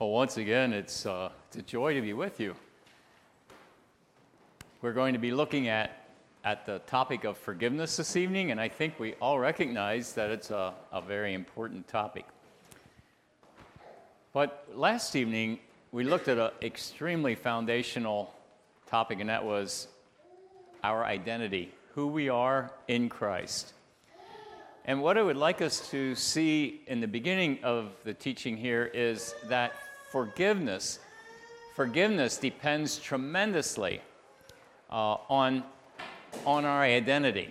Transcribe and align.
Well, 0.00 0.08
once 0.08 0.38
again, 0.38 0.72
it's, 0.72 1.04
uh, 1.04 1.28
it's 1.48 1.58
a 1.58 1.62
joy 1.62 1.92
to 1.92 2.00
be 2.00 2.14
with 2.14 2.40
you. 2.40 2.56
We're 4.80 4.94
going 4.94 5.12
to 5.12 5.18
be 5.18 5.30
looking 5.30 5.68
at, 5.68 6.08
at 6.42 6.64
the 6.64 6.78
topic 6.86 7.24
of 7.24 7.36
forgiveness 7.36 7.98
this 7.98 8.16
evening, 8.16 8.50
and 8.50 8.58
I 8.58 8.70
think 8.70 8.98
we 8.98 9.12
all 9.20 9.38
recognize 9.38 10.14
that 10.14 10.30
it's 10.30 10.50
a, 10.50 10.72
a 10.90 11.02
very 11.02 11.34
important 11.34 11.86
topic. 11.86 12.24
But 14.32 14.66
last 14.74 15.16
evening, 15.16 15.58
we 15.92 16.04
looked 16.04 16.28
at 16.28 16.38
an 16.38 16.52
extremely 16.62 17.34
foundational 17.34 18.32
topic, 18.86 19.20
and 19.20 19.28
that 19.28 19.44
was 19.44 19.86
our 20.82 21.04
identity, 21.04 21.74
who 21.94 22.06
we 22.06 22.30
are 22.30 22.70
in 22.88 23.10
Christ. 23.10 23.74
And 24.86 25.02
what 25.02 25.18
I 25.18 25.22
would 25.22 25.36
like 25.36 25.60
us 25.60 25.90
to 25.90 26.14
see 26.14 26.80
in 26.86 27.02
the 27.02 27.06
beginning 27.06 27.58
of 27.62 27.90
the 28.02 28.14
teaching 28.14 28.56
here 28.56 28.90
is 28.94 29.34
that 29.50 29.74
forgiveness. 30.10 30.98
Forgiveness 31.74 32.36
depends 32.36 32.98
tremendously 32.98 34.00
uh, 34.90 35.16
on, 35.28 35.62
on 36.44 36.64
our 36.64 36.82
identity. 36.82 37.48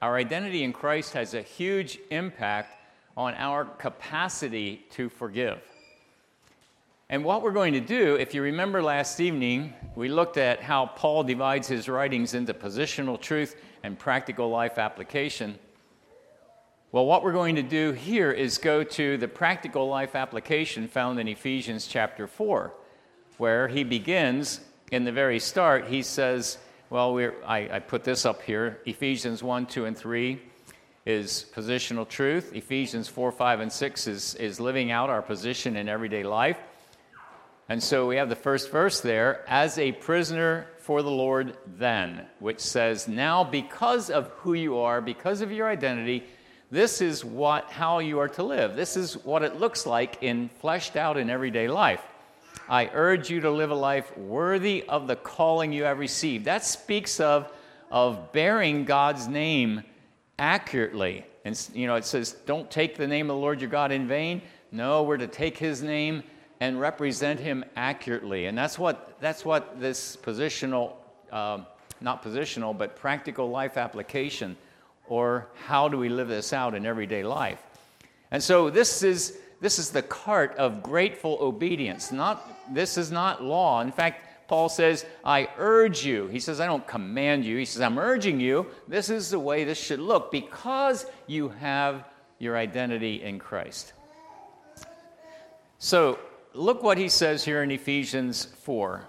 Our 0.00 0.16
identity 0.16 0.62
in 0.62 0.72
Christ 0.72 1.14
has 1.14 1.34
a 1.34 1.42
huge 1.42 1.98
impact 2.10 2.76
on 3.16 3.34
our 3.34 3.64
capacity 3.64 4.84
to 4.90 5.08
forgive. 5.08 5.60
And 7.08 7.24
what 7.24 7.42
we're 7.42 7.52
going 7.52 7.74
to 7.74 7.80
do, 7.80 8.16
if 8.16 8.34
you 8.34 8.42
remember 8.42 8.82
last 8.82 9.20
evening, 9.20 9.74
we 9.94 10.08
looked 10.08 10.38
at 10.38 10.62
how 10.62 10.86
Paul 10.86 11.24
divides 11.24 11.68
his 11.68 11.88
writings 11.88 12.32
into 12.34 12.54
positional 12.54 13.20
truth 13.20 13.56
and 13.82 13.98
practical 13.98 14.48
life 14.48 14.78
application. 14.78 15.58
Well, 16.92 17.06
what 17.06 17.24
we're 17.24 17.32
going 17.32 17.56
to 17.56 17.62
do 17.62 17.92
here 17.92 18.30
is 18.30 18.58
go 18.58 18.84
to 18.84 19.16
the 19.16 19.26
practical 19.26 19.88
life 19.88 20.14
application 20.14 20.88
found 20.88 21.18
in 21.18 21.26
Ephesians 21.26 21.86
chapter 21.86 22.26
4, 22.26 22.70
where 23.38 23.66
he 23.66 23.82
begins 23.82 24.60
in 24.90 25.04
the 25.04 25.10
very 25.10 25.38
start. 25.38 25.86
He 25.86 26.02
says, 26.02 26.58
Well, 26.90 27.18
I, 27.46 27.76
I 27.76 27.78
put 27.78 28.04
this 28.04 28.26
up 28.26 28.42
here 28.42 28.78
Ephesians 28.84 29.42
1, 29.42 29.64
2, 29.68 29.86
and 29.86 29.96
3 29.96 30.38
is 31.06 31.46
positional 31.54 32.06
truth. 32.06 32.54
Ephesians 32.54 33.08
4, 33.08 33.32
5, 33.32 33.60
and 33.60 33.72
6 33.72 34.06
is, 34.06 34.34
is 34.34 34.60
living 34.60 34.90
out 34.90 35.08
our 35.08 35.22
position 35.22 35.78
in 35.78 35.88
everyday 35.88 36.24
life. 36.24 36.58
And 37.70 37.82
so 37.82 38.06
we 38.06 38.16
have 38.16 38.28
the 38.28 38.36
first 38.36 38.70
verse 38.70 39.00
there 39.00 39.48
as 39.48 39.78
a 39.78 39.92
prisoner 39.92 40.66
for 40.80 41.00
the 41.00 41.10
Lord, 41.10 41.56
then, 41.78 42.26
which 42.38 42.60
says, 42.60 43.08
Now, 43.08 43.44
because 43.44 44.10
of 44.10 44.26
who 44.40 44.52
you 44.52 44.76
are, 44.76 45.00
because 45.00 45.40
of 45.40 45.50
your 45.50 45.70
identity, 45.70 46.24
this 46.72 47.02
is 47.02 47.22
what, 47.22 47.70
how 47.70 47.98
you 47.98 48.18
are 48.18 48.30
to 48.30 48.42
live. 48.42 48.74
This 48.74 48.96
is 48.96 49.18
what 49.24 49.42
it 49.42 49.60
looks 49.60 49.84
like 49.84 50.22
in 50.22 50.48
fleshed 50.48 50.96
out 50.96 51.18
in 51.18 51.28
everyday 51.28 51.68
life. 51.68 52.00
I 52.66 52.90
urge 52.94 53.28
you 53.28 53.42
to 53.42 53.50
live 53.50 53.70
a 53.70 53.74
life 53.74 54.16
worthy 54.16 54.82
of 54.88 55.06
the 55.06 55.16
calling 55.16 55.74
you 55.74 55.84
have 55.84 55.98
received. 55.98 56.46
That 56.46 56.64
speaks 56.64 57.20
of, 57.20 57.52
of 57.90 58.32
bearing 58.32 58.86
God's 58.86 59.28
name 59.28 59.82
accurately. 60.38 61.26
And, 61.44 61.68
you 61.74 61.86
know, 61.86 61.96
it 61.96 62.06
says, 62.06 62.36
don't 62.46 62.70
take 62.70 62.96
the 62.96 63.06
name 63.06 63.28
of 63.28 63.36
the 63.36 63.40
Lord 63.40 63.60
your 63.60 63.68
God 63.68 63.92
in 63.92 64.08
vain. 64.08 64.40
No, 64.70 65.02
we're 65.02 65.18
to 65.18 65.26
take 65.26 65.58
his 65.58 65.82
name 65.82 66.22
and 66.60 66.80
represent 66.80 67.38
him 67.38 67.66
accurately. 67.76 68.46
And 68.46 68.56
that's 68.56 68.78
what, 68.78 69.18
that's 69.20 69.44
what 69.44 69.78
this 69.78 70.16
positional, 70.16 70.94
uh, 71.30 71.58
not 72.00 72.24
positional, 72.24 72.76
but 72.76 72.96
practical 72.96 73.50
life 73.50 73.76
application 73.76 74.56
or 75.12 75.46
how 75.66 75.88
do 75.88 75.98
we 75.98 76.08
live 76.08 76.28
this 76.28 76.54
out 76.54 76.74
in 76.74 76.86
everyday 76.86 77.22
life? 77.22 77.62
And 78.30 78.42
so 78.42 78.70
this 78.70 79.02
is 79.02 79.36
this 79.60 79.78
is 79.78 79.90
the 79.90 80.00
cart 80.00 80.56
of 80.56 80.82
grateful 80.82 81.36
obedience. 81.42 82.10
Not 82.10 82.72
this 82.72 82.96
is 82.96 83.12
not 83.12 83.44
law. 83.44 83.82
In 83.82 83.92
fact, 83.92 84.48
Paul 84.48 84.70
says, 84.70 85.04
"I 85.22 85.50
urge 85.58 86.02
you." 86.02 86.28
He 86.28 86.40
says, 86.40 86.60
"I 86.60 86.66
don't 86.66 86.86
command 86.86 87.44
you." 87.44 87.58
He 87.58 87.66
says, 87.66 87.82
"I'm 87.82 87.98
urging 87.98 88.40
you. 88.40 88.68
This 88.88 89.10
is 89.10 89.28
the 89.28 89.38
way 89.38 89.64
this 89.64 89.78
should 89.78 90.00
look 90.00 90.32
because 90.32 91.04
you 91.26 91.50
have 91.60 92.04
your 92.38 92.56
identity 92.56 93.22
in 93.22 93.38
Christ." 93.38 93.92
So, 95.78 96.18
look 96.54 96.82
what 96.82 96.96
he 96.96 97.10
says 97.10 97.44
here 97.44 97.62
in 97.62 97.70
Ephesians 97.70 98.46
4, 98.62 99.04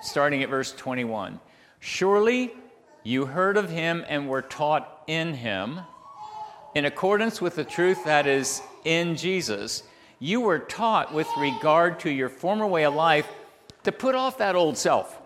starting 0.00 0.42
at 0.42 0.48
verse 0.48 0.72
21. 0.72 1.38
Surely 1.80 2.54
you 3.02 3.26
heard 3.26 3.58
of 3.58 3.68
him 3.68 4.06
and 4.08 4.26
were 4.26 4.42
taught 4.42 4.97
in 5.08 5.34
him, 5.34 5.80
in 6.76 6.84
accordance 6.84 7.40
with 7.40 7.56
the 7.56 7.64
truth 7.64 8.04
that 8.04 8.28
is 8.28 8.62
in 8.84 9.16
Jesus. 9.16 9.82
You 10.20 10.40
were 10.40 10.60
taught 10.60 11.12
with 11.12 11.26
regard 11.36 11.98
to 12.00 12.10
your 12.10 12.28
former 12.28 12.66
way 12.66 12.84
of 12.84 12.94
life 12.94 13.26
to 13.82 13.90
put 13.90 14.14
off 14.14 14.38
that 14.38 14.54
old 14.54 14.76
self, 14.78 15.18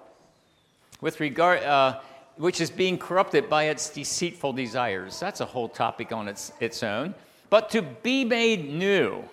with 1.00 1.21
regard, 1.21 1.62
uh, 1.65 2.00
which 2.37 2.60
is 2.60 2.71
being 2.71 2.97
corrupted 2.97 3.50
by 3.50 3.65
its 3.65 3.91
deceitful 3.91 4.53
desires. 4.54 5.21
That's 5.21 5.41
a 5.41 5.47
whole 5.47 5.69
topic 5.69 6.12
on 6.12 6.28
its, 6.28 6.53
its 6.60 6.82
own. 6.82 7.15
But 7.50 7.69
to 7.71 7.82
be 7.82 8.25
made 8.25 8.72
new 8.72 9.25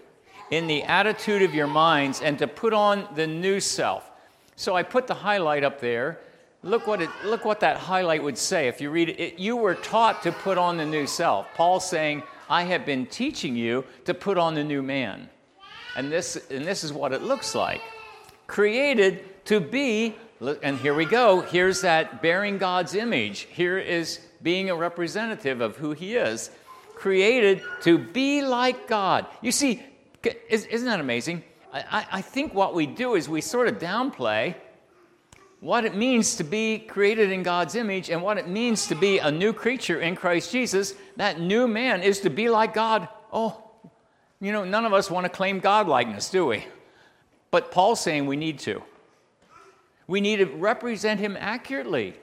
in 0.52 0.68
the 0.68 0.84
attitude 0.84 1.44
of 1.44 1.54
your 1.54 1.68
minds 1.68 2.22
and 2.22 2.38
to 2.40 2.48
put 2.48 2.74
on 2.74 3.08
the 3.16 3.28
new 3.28 3.59
self. 3.59 4.09
So 4.56 4.76
I 4.76 4.84
put 4.84 5.08
the 5.08 5.14
highlight 5.14 5.64
up 5.64 5.80
there 5.80 6.20
Look 6.62 6.88
what, 6.88 7.02
it, 7.02 7.09
look 7.24 7.46
what 7.46 7.62
that 7.62 7.78
highlight 7.78 8.22
would 8.22 8.38
say 8.38 8.68
if 8.68 8.81
you 8.81 8.90
read 8.90 9.09
it, 9.09 9.20
it. 9.20 9.40
You 9.40 9.56
were 9.56 9.75
taught 9.75 10.24
to 10.24 10.31
put 10.31 10.58
on 10.58 10.75
the 10.75 10.86
new 10.86 11.08
self. 11.08 11.47
Paul's 11.56 11.90
saying, 11.90 12.22
I 12.50 12.64
have 12.64 12.86
been 12.86 13.06
teaching 13.06 13.56
you 13.56 13.86
to 14.06 14.14
put 14.14 14.38
on 14.38 14.56
the 14.56 14.64
new 14.64 14.81
man. 14.81 15.30
And 15.96 16.12
this, 16.12 16.50
and 16.50 16.66
this 16.66 16.84
is 16.84 16.92
what 16.92 17.14
it 17.14 17.22
looks 17.22 17.56
like. 17.56 17.81
Created 18.47 19.46
to 19.46 19.62
be, 19.62 20.16
and 20.62 20.78
here 20.78 20.94
we 20.94 21.06
go, 21.06 21.42
here's 21.42 21.81
that 21.81 22.22
bearing 22.22 22.58
God's 22.58 22.94
image. 22.94 23.47
Here 23.52 23.78
is 23.78 24.20
being 24.41 24.70
a 24.70 24.76
representative 24.76 25.62
of 25.62 25.78
who 25.78 25.91
he 25.94 26.16
is. 26.16 26.52
Created 26.94 27.62
to 27.84 27.97
be 27.97 28.41
like 28.41 28.88
God. 28.88 29.28
You 29.41 29.53
see, 29.53 29.81
isn't 30.50 30.88
that 30.88 31.00
amazing? 31.00 31.44
I, 31.72 32.06
I 32.12 32.22
think 32.22 32.53
what 32.53 32.74
we 32.74 32.86
do 32.86 33.16
is 33.16 33.30
we 33.30 33.40
sort 33.40 33.68
of 33.70 33.80
downplay 33.80 34.56
what 35.62 35.84
it 35.84 35.96
means 35.96 36.36
to 36.36 36.44
be 36.44 36.80
created 36.80 37.31
in 37.31 37.44
God's 37.44 37.75
image 37.75 38.09
and 38.09 38.22
what 38.22 38.38
it 38.38 38.47
means 38.47 38.88
to 38.88 38.96
be 38.96 39.20
a 39.20 39.30
new 39.30 39.52
creature 39.52 40.00
in 40.00 40.16
Christ 40.16 40.52
Jesus, 40.52 40.94
that 41.18 41.40
new 41.40 41.68
man 41.68 42.02
is 42.02 42.22
to 42.22 42.30
be 42.30 42.50
like 42.50 42.74
God. 42.74 43.09
Oh, 43.34 43.64
you 44.40 44.53
know, 44.53 44.64
none 44.64 44.86
of 44.86 44.94
us 44.94 45.12
want 45.12 45.25
to 45.25 45.30
claim 45.30 45.59
godlikeness, 45.59 46.31
do 46.31 46.46
we? 46.46 46.66
But 47.52 47.72
Paul's 47.72 48.00
saying 48.00 48.25
we 48.25 48.38
need 48.38 48.59
to. 48.59 48.81
We 50.08 50.22
need 50.22 50.38
to 50.38 50.46
represent 50.46 51.20
him 51.20 51.38
accurately, 51.40 52.16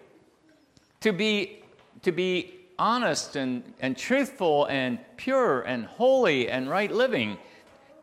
to 1.01 1.13
be, 1.13 1.63
to 2.03 2.13
be 2.13 2.55
honest 2.79 3.37
and, 3.37 3.63
and 3.81 3.97
truthful 3.97 4.67
and 4.67 4.99
pure 5.17 5.61
and 5.63 5.85
holy 5.85 6.49
and 6.49 6.71
right 6.71 6.91
living. 6.91 7.37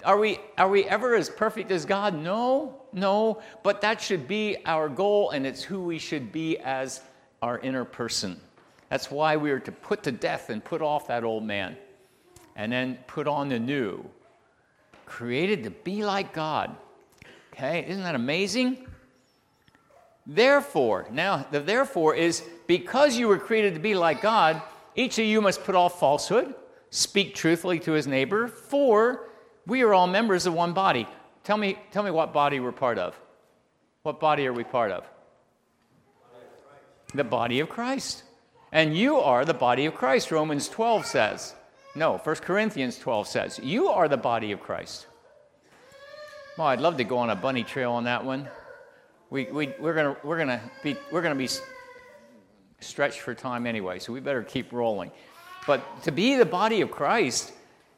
Are 0.03 0.17
we, 0.17 0.39
are 0.57 0.69
we 0.69 0.85
ever 0.85 1.15
as 1.15 1.29
perfect 1.29 1.71
as 1.71 1.85
God? 1.85 2.13
No, 2.13 2.81
no. 2.91 3.41
But 3.63 3.81
that 3.81 4.01
should 4.01 4.27
be 4.27 4.57
our 4.65 4.89
goal, 4.89 5.31
and 5.31 5.45
it's 5.47 5.63
who 5.63 5.81
we 5.81 5.97
should 5.97 6.31
be 6.31 6.57
as 6.59 7.01
our 7.41 7.59
inner 7.59 7.85
person. 7.85 8.39
That's 8.89 9.09
why 9.09 9.37
we 9.37 9.51
are 9.51 9.59
to 9.59 9.71
put 9.71 10.03
to 10.03 10.11
death 10.11 10.49
and 10.49 10.63
put 10.63 10.81
off 10.81 11.07
that 11.07 11.23
old 11.23 11.43
man, 11.43 11.77
and 12.55 12.71
then 12.71 12.99
put 13.07 13.27
on 13.27 13.49
the 13.49 13.59
new. 13.59 14.05
Created 15.05 15.63
to 15.63 15.69
be 15.69 16.03
like 16.03 16.33
God. 16.33 16.75
Okay, 17.53 17.85
isn't 17.87 18.03
that 18.03 18.15
amazing? 18.15 18.87
Therefore, 20.25 21.07
now 21.11 21.45
the 21.51 21.59
therefore 21.59 22.15
is 22.15 22.43
because 22.67 23.17
you 23.17 23.27
were 23.27 23.37
created 23.37 23.73
to 23.73 23.79
be 23.79 23.93
like 23.95 24.21
God, 24.21 24.61
each 24.95 25.17
of 25.19 25.25
you 25.25 25.41
must 25.41 25.63
put 25.63 25.75
off 25.75 25.99
falsehood, 25.99 26.55
speak 26.89 27.35
truthfully 27.35 27.79
to 27.79 27.91
his 27.91 28.07
neighbor, 28.07 28.47
for 28.47 29.29
we 29.65 29.81
are 29.83 29.93
all 29.93 30.07
members 30.07 30.45
of 30.45 30.53
one 30.53 30.73
body. 30.73 31.07
Tell 31.43 31.57
me, 31.57 31.77
tell 31.91 32.03
me 32.03 32.11
what 32.11 32.33
body 32.33 32.59
we're 32.59 32.71
part 32.71 32.97
of. 32.97 33.17
What 34.03 34.19
body 34.19 34.45
are 34.47 34.53
we 34.53 34.63
part 34.63 34.91
of? 34.91 35.05
The 37.13 37.23
body 37.23 37.59
of 37.59 37.69
Christ. 37.69 38.23
And 38.71 38.97
you 38.97 39.17
are 39.17 39.45
the 39.45 39.53
body 39.53 39.85
of 39.85 39.93
Christ, 39.93 40.31
Romans 40.31 40.67
12 40.67 41.05
says. 41.05 41.53
No, 41.95 42.17
1 42.17 42.35
Corinthians 42.37 42.97
12 42.97 43.27
says. 43.27 43.59
You 43.61 43.89
are 43.89 44.07
the 44.07 44.17
body 44.17 44.51
of 44.51 44.61
Christ. 44.61 45.05
Well, 46.57 46.67
I'd 46.67 46.81
love 46.81 46.97
to 46.97 47.03
go 47.03 47.19
on 47.19 47.29
a 47.29 47.35
bunny 47.35 47.63
trail 47.63 47.91
on 47.93 48.05
that 48.05 48.25
one. 48.25 48.47
We, 49.29 49.45
we, 49.45 49.73
we're 49.79 49.93
going 49.93 50.15
we're 50.23 50.37
gonna 50.37 50.61
be, 50.83 50.95
we're 51.11 51.21
gonna 51.21 51.35
be 51.35 51.49
stretched 52.79 53.19
for 53.19 53.33
time 53.33 53.65
anyway, 53.65 53.99
so 53.99 54.13
we 54.13 54.19
better 54.19 54.43
keep 54.43 54.71
rolling. 54.71 55.11
But 55.65 56.03
to 56.03 56.11
be 56.11 56.35
the 56.35 56.45
body 56.45 56.81
of 56.81 56.91
Christ 56.91 57.53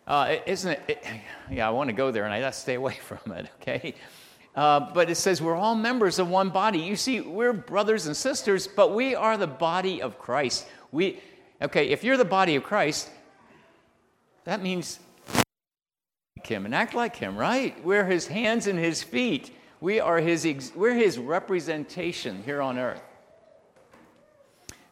uh, 0.07 0.35
isn't 0.45 0.71
it, 0.71 0.83
it, 0.87 1.03
Yeah, 1.49 1.67
I 1.67 1.71
want 1.71 1.89
to 1.89 1.93
go 1.93 2.11
there 2.11 2.25
and 2.25 2.33
I 2.33 2.39
got 2.39 2.53
to 2.53 2.59
stay 2.59 2.75
away 2.75 2.93
from 3.01 3.31
it, 3.33 3.49
okay? 3.61 3.95
Uh, 4.55 4.93
but 4.93 5.09
it 5.09 5.15
says 5.15 5.41
we're 5.41 5.55
all 5.55 5.75
members 5.75 6.17
of 6.17 6.29
one 6.29 6.49
body. 6.49 6.79
You 6.79 6.95
see, 6.95 7.19
we're 7.19 7.53
brothers 7.53 8.07
and 8.07 8.15
sisters, 8.15 8.67
but 8.67 8.93
we 8.93 9.13
are 9.13 9.37
the 9.37 9.47
body 9.47 10.01
of 10.01 10.17
Christ. 10.17 10.65
We, 10.91 11.19
okay, 11.61 11.89
if 11.89 12.03
you're 12.03 12.17
the 12.17 12.23
body 12.23 12.55
of 12.55 12.63
Christ, 12.63 13.09
that 14.45 14.61
means 14.61 14.99
him 16.43 16.65
and 16.65 16.73
act 16.73 16.93
like 16.93 17.15
him, 17.15 17.35
right? 17.35 17.83
We're 17.83 18.05
his 18.05 18.27
hands 18.27 18.67
and 18.67 18.79
his 18.79 19.03
feet. 19.03 19.51
We 19.81 19.99
are 19.99 20.19
his, 20.19 20.45
ex- 20.45 20.71
we're 20.73 20.93
his 20.93 21.17
representation 21.17 22.43
here 22.43 22.61
on 22.61 22.77
earth. 22.77 23.01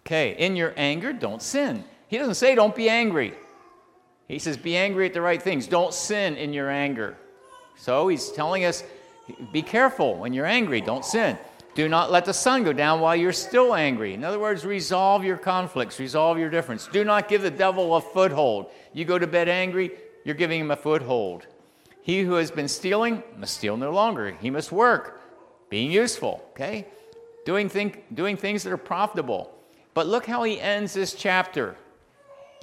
Okay, 0.05 0.35
in 0.37 0.57
your 0.57 0.73
anger, 0.75 1.13
don't 1.13 1.41
sin. 1.41 1.85
He 2.09 2.17
doesn't 2.17 2.35
say 2.35 2.55
don't 2.55 2.75
be 2.75 2.89
angry. 2.89 3.33
He 4.27 4.39
says 4.39 4.57
be 4.57 4.77
angry 4.77 5.05
at 5.05 5.13
the 5.13 5.21
right 5.21 5.41
things. 5.41 5.67
Don't 5.67 5.93
sin 5.93 6.35
in 6.35 6.53
your 6.53 6.69
anger. 6.69 7.17
So 7.75 8.07
he's 8.07 8.31
telling 8.31 8.65
us 8.65 8.83
be 9.51 9.61
careful 9.61 10.15
when 10.15 10.33
you're 10.33 10.45
angry, 10.45 10.81
don't 10.81 11.05
sin. 11.05 11.37
Do 11.75 11.89
not 11.89 12.11
let 12.11 12.25
the 12.25 12.33
sun 12.33 12.63
go 12.63 12.71
down 12.71 12.99
while 12.99 13.15
you're 13.15 13.33
still 13.33 13.73
angry. 13.73 14.13
In 14.13 14.23
other 14.23 14.37
words, 14.37 14.63
resolve 14.63 15.23
your 15.23 15.37
conflicts, 15.37 15.99
resolve 15.99 16.37
your 16.37 16.49
difference. 16.49 16.87
Do 16.87 17.03
not 17.03 17.27
give 17.27 17.41
the 17.41 17.49
devil 17.49 17.95
a 17.95 18.01
foothold. 18.01 18.69
You 18.93 19.05
go 19.05 19.17
to 19.17 19.25
bed 19.25 19.49
angry, 19.49 19.91
you're 20.23 20.35
giving 20.35 20.61
him 20.61 20.71
a 20.71 20.75
foothold. 20.75 21.47
He 22.01 22.21
who 22.21 22.33
has 22.33 22.51
been 22.51 22.67
stealing 22.67 23.23
must 23.37 23.57
steal 23.57 23.77
no 23.77 23.91
longer. 23.91 24.37
He 24.39 24.51
must 24.51 24.71
work, 24.71 25.21
being 25.69 25.89
useful, 25.89 26.43
okay? 26.51 26.85
Doing, 27.45 27.69
think, 27.69 28.13
doing 28.13 28.37
things 28.37 28.61
that 28.63 28.73
are 28.73 28.77
profitable. 28.77 29.51
But 29.93 30.07
look 30.07 30.25
how 30.25 30.43
he 30.43 30.59
ends 30.59 30.93
this 30.93 31.13
chapter. 31.13 31.75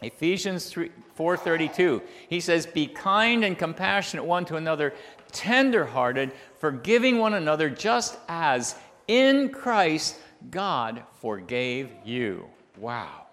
Ephesians 0.02 0.74
4:32. 1.16 2.02
He 2.28 2.40
says, 2.40 2.66
"Be 2.66 2.86
kind 2.86 3.44
and 3.44 3.58
compassionate 3.58 4.24
one 4.24 4.44
to 4.46 4.56
another, 4.56 4.94
tenderhearted, 5.32 6.32
forgiving 6.58 7.18
one 7.18 7.34
another 7.34 7.70
just 7.70 8.18
as 8.28 8.76
in 9.10 9.48
Christ, 9.48 10.16
God 10.50 11.02
forgave 11.20 11.90
you. 12.04 12.46
Wow. 12.78 13.26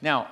Now, 0.00 0.28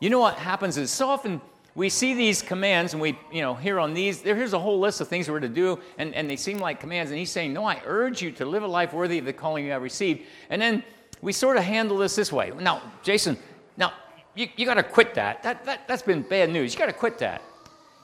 you 0.00 0.10
know 0.10 0.20
what 0.20 0.36
happens 0.36 0.78
is 0.78 0.90
so 0.90 1.08
often 1.08 1.40
we 1.74 1.88
see 1.88 2.14
these 2.14 2.40
commands 2.40 2.92
and 2.92 3.02
we, 3.02 3.18
you 3.32 3.42
know, 3.42 3.54
here 3.54 3.80
on 3.80 3.92
these, 3.92 4.22
there, 4.22 4.36
here's 4.36 4.52
a 4.52 4.58
whole 4.58 4.78
list 4.78 5.00
of 5.00 5.08
things 5.08 5.28
we're 5.28 5.40
to 5.40 5.48
do, 5.48 5.78
and, 5.98 6.14
and 6.14 6.30
they 6.30 6.36
seem 6.36 6.58
like 6.58 6.80
commands. 6.80 7.10
And 7.10 7.18
he's 7.18 7.30
saying, 7.30 7.52
No, 7.52 7.64
I 7.64 7.82
urge 7.84 8.22
you 8.22 8.30
to 8.32 8.44
live 8.44 8.62
a 8.62 8.66
life 8.66 8.92
worthy 8.92 9.18
of 9.18 9.24
the 9.24 9.32
calling 9.32 9.64
you 9.64 9.72
have 9.72 9.82
received. 9.82 10.22
And 10.50 10.62
then 10.62 10.84
we 11.20 11.32
sort 11.32 11.56
of 11.56 11.64
handle 11.64 11.98
this 11.98 12.16
this 12.16 12.32
way. 12.32 12.52
Now, 12.58 12.82
Jason, 13.02 13.36
now, 13.76 13.92
you, 14.40 14.48
you 14.56 14.66
got 14.66 14.74
to 14.74 14.82
quit 14.82 15.14
that. 15.14 15.42
That, 15.42 15.64
that. 15.66 15.86
That's 15.86 16.02
been 16.02 16.22
bad 16.22 16.50
news. 16.50 16.72
You 16.72 16.78
got 16.78 16.86
to 16.86 16.92
quit 16.92 17.18
that. 17.18 17.42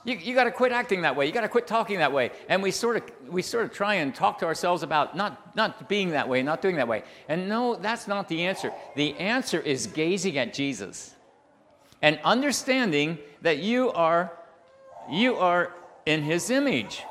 You, 0.05 0.17
you 0.17 0.35
got 0.35 0.45
to 0.45 0.53
quit 0.53 0.71
acting 0.71 1.03
that 1.03 1.17
way. 1.17 1.27
You 1.27 1.33
got 1.33 1.41
to 1.41 1.49
quit 1.49 1.67
talking 1.67 1.99
that 1.99 2.13
way. 2.13 2.31
And 2.49 2.63
we 2.63 2.71
sort 2.71 2.97
of 2.97 3.03
we 3.29 3.43
sort 3.43 3.65
of 3.65 3.73
try 3.73 3.95
and 3.95 4.15
talk 4.15 4.39
to 4.39 4.47
ourselves 4.47 4.83
about 4.83 5.17
not 5.17 5.57
not 5.57 5.89
being 5.89 6.11
that 6.11 6.29
way, 6.29 6.43
not 6.43 6.63
doing 6.63 6.77
that 6.77 6.87
way. 6.87 7.03
And 7.29 7.49
no, 7.49 7.75
that's 7.75 8.07
not 8.07 8.29
the 8.29 8.47
answer. 8.47 8.73
The 8.95 9.15
answer 9.15 9.59
is 9.59 9.87
gazing 9.89 10.39
at 10.39 10.55
Jesus 10.55 11.15
and 12.03 12.21
understanding 12.23 13.19
that 13.43 13.59
you 13.59 13.91
are 13.93 14.33
you 15.11 15.37
are 15.37 15.73
in 16.05 16.23
his 16.23 16.51
image. 16.51 17.03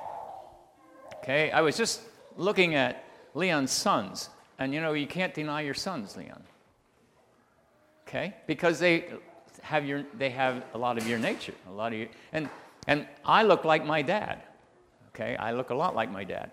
Okay? 1.16 1.52
I 1.52 1.62
was 1.62 1.76
just 1.76 2.02
looking 2.38 2.76
at 2.76 3.04
Leon's 3.34 3.72
sons, 3.72 4.30
and 4.60 4.74
you 4.74 4.80
know, 4.80 4.94
you 4.94 5.08
can't 5.08 5.34
deny 5.34 5.62
your 5.62 5.74
sons, 5.74 6.16
Leon. 6.16 6.44
Okay? 8.08 8.34
Because 8.48 8.80
they 8.80 9.06
have 9.62 9.86
your 9.86 10.04
they 10.18 10.30
have 10.30 10.64
a 10.74 10.78
lot 10.78 10.98
of 10.98 11.08
your 11.08 11.20
nature, 11.20 11.54
a 11.68 11.72
lot 11.72 11.92
of 11.92 12.00
your 12.00 12.08
and 12.34 12.50
and 12.88 13.08
I 13.26 13.44
look 13.44 13.66
like 13.66 13.86
my 13.86 14.02
dad. 14.02 14.44
Okay, 15.10 15.36
I 15.38 15.52
look 15.52 15.70
a 15.70 15.76
lot 15.76 15.96
like 15.96 16.12
my 16.12 16.24
dad. 16.24 16.52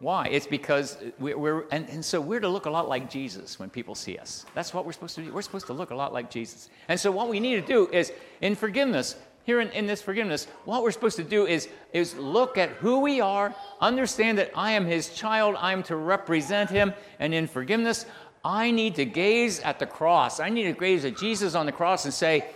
Why? 0.00 0.28
It's 0.28 0.46
because 0.46 0.96
we're, 1.18 1.36
we're 1.36 1.64
and, 1.70 1.88
and, 1.90 2.02
so 2.02 2.20
we're 2.22 2.40
to 2.40 2.48
look 2.48 2.64
a 2.64 2.70
lot 2.70 2.88
like 2.88 3.10
Jesus 3.10 3.58
when 3.58 3.68
people 3.68 3.94
see 3.94 4.16
us. 4.16 4.46
That's 4.54 4.72
what 4.72 4.86
we're 4.86 4.92
supposed 4.92 5.14
to 5.16 5.22
do. 5.22 5.32
We're 5.32 5.42
supposed 5.42 5.66
to 5.66 5.74
look 5.74 5.90
a 5.90 5.94
lot 5.94 6.14
like 6.14 6.30
Jesus. 6.30 6.70
And 6.88 6.98
so 6.98 7.12
what 7.12 7.28
we 7.28 7.38
need 7.38 7.56
to 7.56 7.66
do 7.66 7.86
is, 7.92 8.10
in 8.40 8.54
forgiveness, 8.54 9.16
here 9.44 9.60
in, 9.60 9.68
in 9.70 9.86
this 9.86 10.00
forgiveness, 10.00 10.46
what 10.64 10.82
we're 10.82 10.90
supposed 10.90 11.16
to 11.16 11.24
do 11.24 11.46
is, 11.46 11.68
is 11.92 12.14
look 12.16 12.56
at 12.56 12.70
who 12.70 13.00
we 13.00 13.20
are, 13.20 13.54
understand 13.80 14.38
that 14.38 14.50
I 14.54 14.72
am 14.72 14.86
his 14.86 15.10
child, 15.10 15.56
I'm 15.58 15.82
to 15.84 15.96
represent 15.96 16.70
him, 16.70 16.94
and 17.18 17.34
in 17.34 17.46
forgiveness, 17.46 18.06
I 18.44 18.70
need 18.70 18.94
to 18.96 19.04
gaze 19.04 19.60
at 19.60 19.78
the 19.78 19.86
cross. 19.86 20.40
I 20.40 20.48
need 20.48 20.64
to 20.64 20.72
gaze 20.72 21.04
at 21.04 21.16
Jesus 21.16 21.54
on 21.54 21.66
the 21.66 21.72
cross 21.72 22.04
and 22.04 22.14
say, 22.14 22.46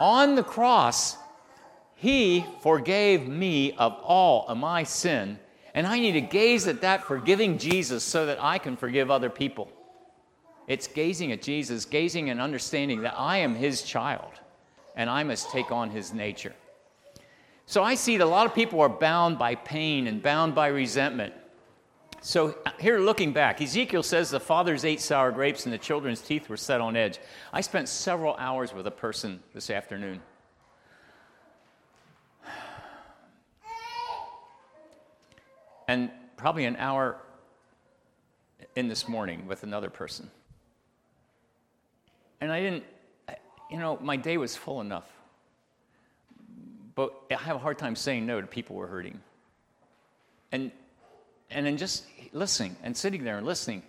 on 0.00 0.34
the 0.34 0.42
cross, 0.42 1.16
he 1.94 2.44
forgave 2.60 3.26
me 3.26 3.72
of 3.72 3.94
all 4.02 4.46
of 4.48 4.58
my 4.58 4.82
sin, 4.82 5.38
and 5.74 5.86
I 5.86 5.98
need 5.98 6.12
to 6.12 6.20
gaze 6.20 6.66
at 6.66 6.82
that 6.82 7.04
forgiving 7.04 7.58
Jesus 7.58 8.04
so 8.04 8.26
that 8.26 8.42
I 8.42 8.58
can 8.58 8.76
forgive 8.76 9.10
other 9.10 9.30
people. 9.30 9.70
It's 10.66 10.86
gazing 10.86 11.32
at 11.32 11.42
Jesus, 11.42 11.84
gazing 11.84 12.30
and 12.30 12.40
understanding 12.40 13.02
that 13.02 13.14
I 13.16 13.38
am 13.38 13.54
his 13.54 13.82
child 13.82 14.32
and 14.96 15.10
I 15.10 15.22
must 15.22 15.50
take 15.50 15.70
on 15.70 15.90
his 15.90 16.12
nature. 16.14 16.54
So 17.66 17.82
I 17.82 17.94
see 17.94 18.16
that 18.16 18.24
a 18.24 18.26
lot 18.26 18.46
of 18.46 18.54
people 18.54 18.80
are 18.80 18.88
bound 18.88 19.38
by 19.38 19.54
pain 19.54 20.06
and 20.06 20.22
bound 20.22 20.54
by 20.54 20.68
resentment. 20.68 21.34
So 22.26 22.56
uh, 22.64 22.70
here 22.80 22.98
looking 23.00 23.34
back, 23.34 23.60
Ezekiel 23.60 24.02
says 24.02 24.30
the 24.30 24.40
fathers 24.40 24.86
ate 24.86 25.02
sour 25.02 25.30
grapes 25.30 25.66
and 25.66 25.74
the 25.74 25.78
children's 25.78 26.22
teeth 26.22 26.48
were 26.48 26.56
set 26.56 26.80
on 26.80 26.96
edge. 26.96 27.18
I 27.52 27.60
spent 27.60 27.86
several 27.86 28.34
hours 28.36 28.72
with 28.72 28.86
a 28.86 28.90
person 28.90 29.42
this 29.52 29.68
afternoon 29.68 30.22
and 35.86 36.10
probably 36.38 36.64
an 36.64 36.76
hour 36.76 37.18
in 38.74 38.88
this 38.88 39.06
morning 39.06 39.46
with 39.46 39.62
another 39.62 39.90
person. 39.90 40.30
And 42.40 42.50
I 42.50 42.60
didn't, 42.62 42.84
you 43.70 43.78
know, 43.78 43.98
my 44.00 44.16
day 44.16 44.38
was 44.38 44.56
full 44.56 44.80
enough. 44.80 45.12
But 46.94 47.12
I 47.30 47.34
have 47.34 47.56
a 47.56 47.58
hard 47.58 47.76
time 47.76 47.94
saying 47.94 48.24
no 48.24 48.40
to 48.40 48.46
people 48.46 48.76
who 48.76 48.82
are 48.82 48.86
hurting. 48.86 49.20
And, 50.52 50.72
and 51.50 51.66
then 51.66 51.76
just 51.76 52.04
listening 52.32 52.76
and 52.82 52.96
sitting 52.96 53.24
there 53.24 53.38
and 53.38 53.46
listening, 53.46 53.82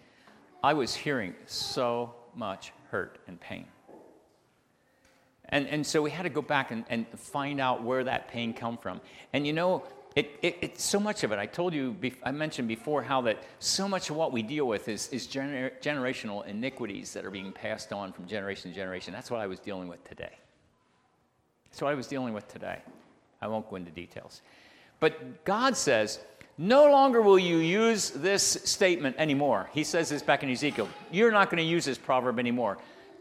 I 0.64 0.74
was 0.74 0.96
hearing 0.96 1.36
so 1.46 2.14
much 2.36 2.72
hurt 2.90 3.20
and 3.28 3.40
pain. 3.40 3.66
And, 5.50 5.68
and 5.68 5.86
so 5.86 6.02
we 6.02 6.10
had 6.10 6.24
to 6.24 6.30
go 6.30 6.42
back 6.42 6.72
and, 6.72 6.86
and 6.90 7.08
find 7.20 7.62
out 7.62 7.84
where 7.84 8.04
that 8.04 8.28
pain 8.28 8.54
come 8.54 8.78
from. 8.78 9.00
And 9.32 9.46
you 9.46 9.54
know, 9.54 9.84
it, 10.16 10.40
it, 10.42 10.58
it's 10.62 10.84
so 10.84 11.00
much 11.00 11.24
of 11.24 11.32
it. 11.32 11.40
I 11.40 11.46
told 11.46 11.74
you, 11.74 11.96
I 12.24 12.32
mentioned 12.32 12.68
before 12.68 13.04
how 13.04 13.22
that 13.22 13.44
so 13.60 13.88
much 13.88 14.10
of 14.10 14.16
what 14.16 14.32
we 14.32 14.42
deal 14.42 14.66
with 14.66 14.88
is, 14.88 15.10
is 15.10 15.28
gener- 15.28 15.72
generational 15.82 16.46
iniquities 16.48 17.14
that 17.14 17.26
are 17.26 17.32
being 17.32 17.52
passed 17.52 17.92
on 17.92 18.14
from 18.14 18.26
generation 18.26 18.72
to 18.72 18.76
generation. 18.76 19.14
That's 19.14 19.30
what 19.30 19.42
I 19.42 19.48
was 19.48 19.60
dealing 19.60 19.88
with 19.88 20.04
today. 20.08 20.32
That's 21.70 21.82
what 21.82 21.92
I 21.92 21.96
was 21.96 22.08
dealing 22.08 22.34
with 22.34 22.48
today. 22.48 22.80
I 23.42 23.48
won't 23.48 23.70
go 23.70 23.76
into 23.76 23.92
details. 23.92 24.42
But 25.02 25.44
God 25.44 25.76
says, 25.76 26.20
no 26.58 26.90
longer 26.90 27.22
will 27.22 27.40
you 27.40 27.58
use 27.58 28.12
this 28.12 28.44
statement 28.44 29.16
anymore. 29.20 29.70
He 29.74 29.84
says 29.84 30.10
this 30.10 30.22
back 30.22 30.44
in 30.44 30.50
Ezekiel. 30.50 30.88
You're 31.12 31.32
not 31.32 31.50
going 31.50 31.58
to 31.58 31.70
use 31.70 31.86
this 31.86 31.98
proverb 31.98 32.40
anymore. 32.40 32.78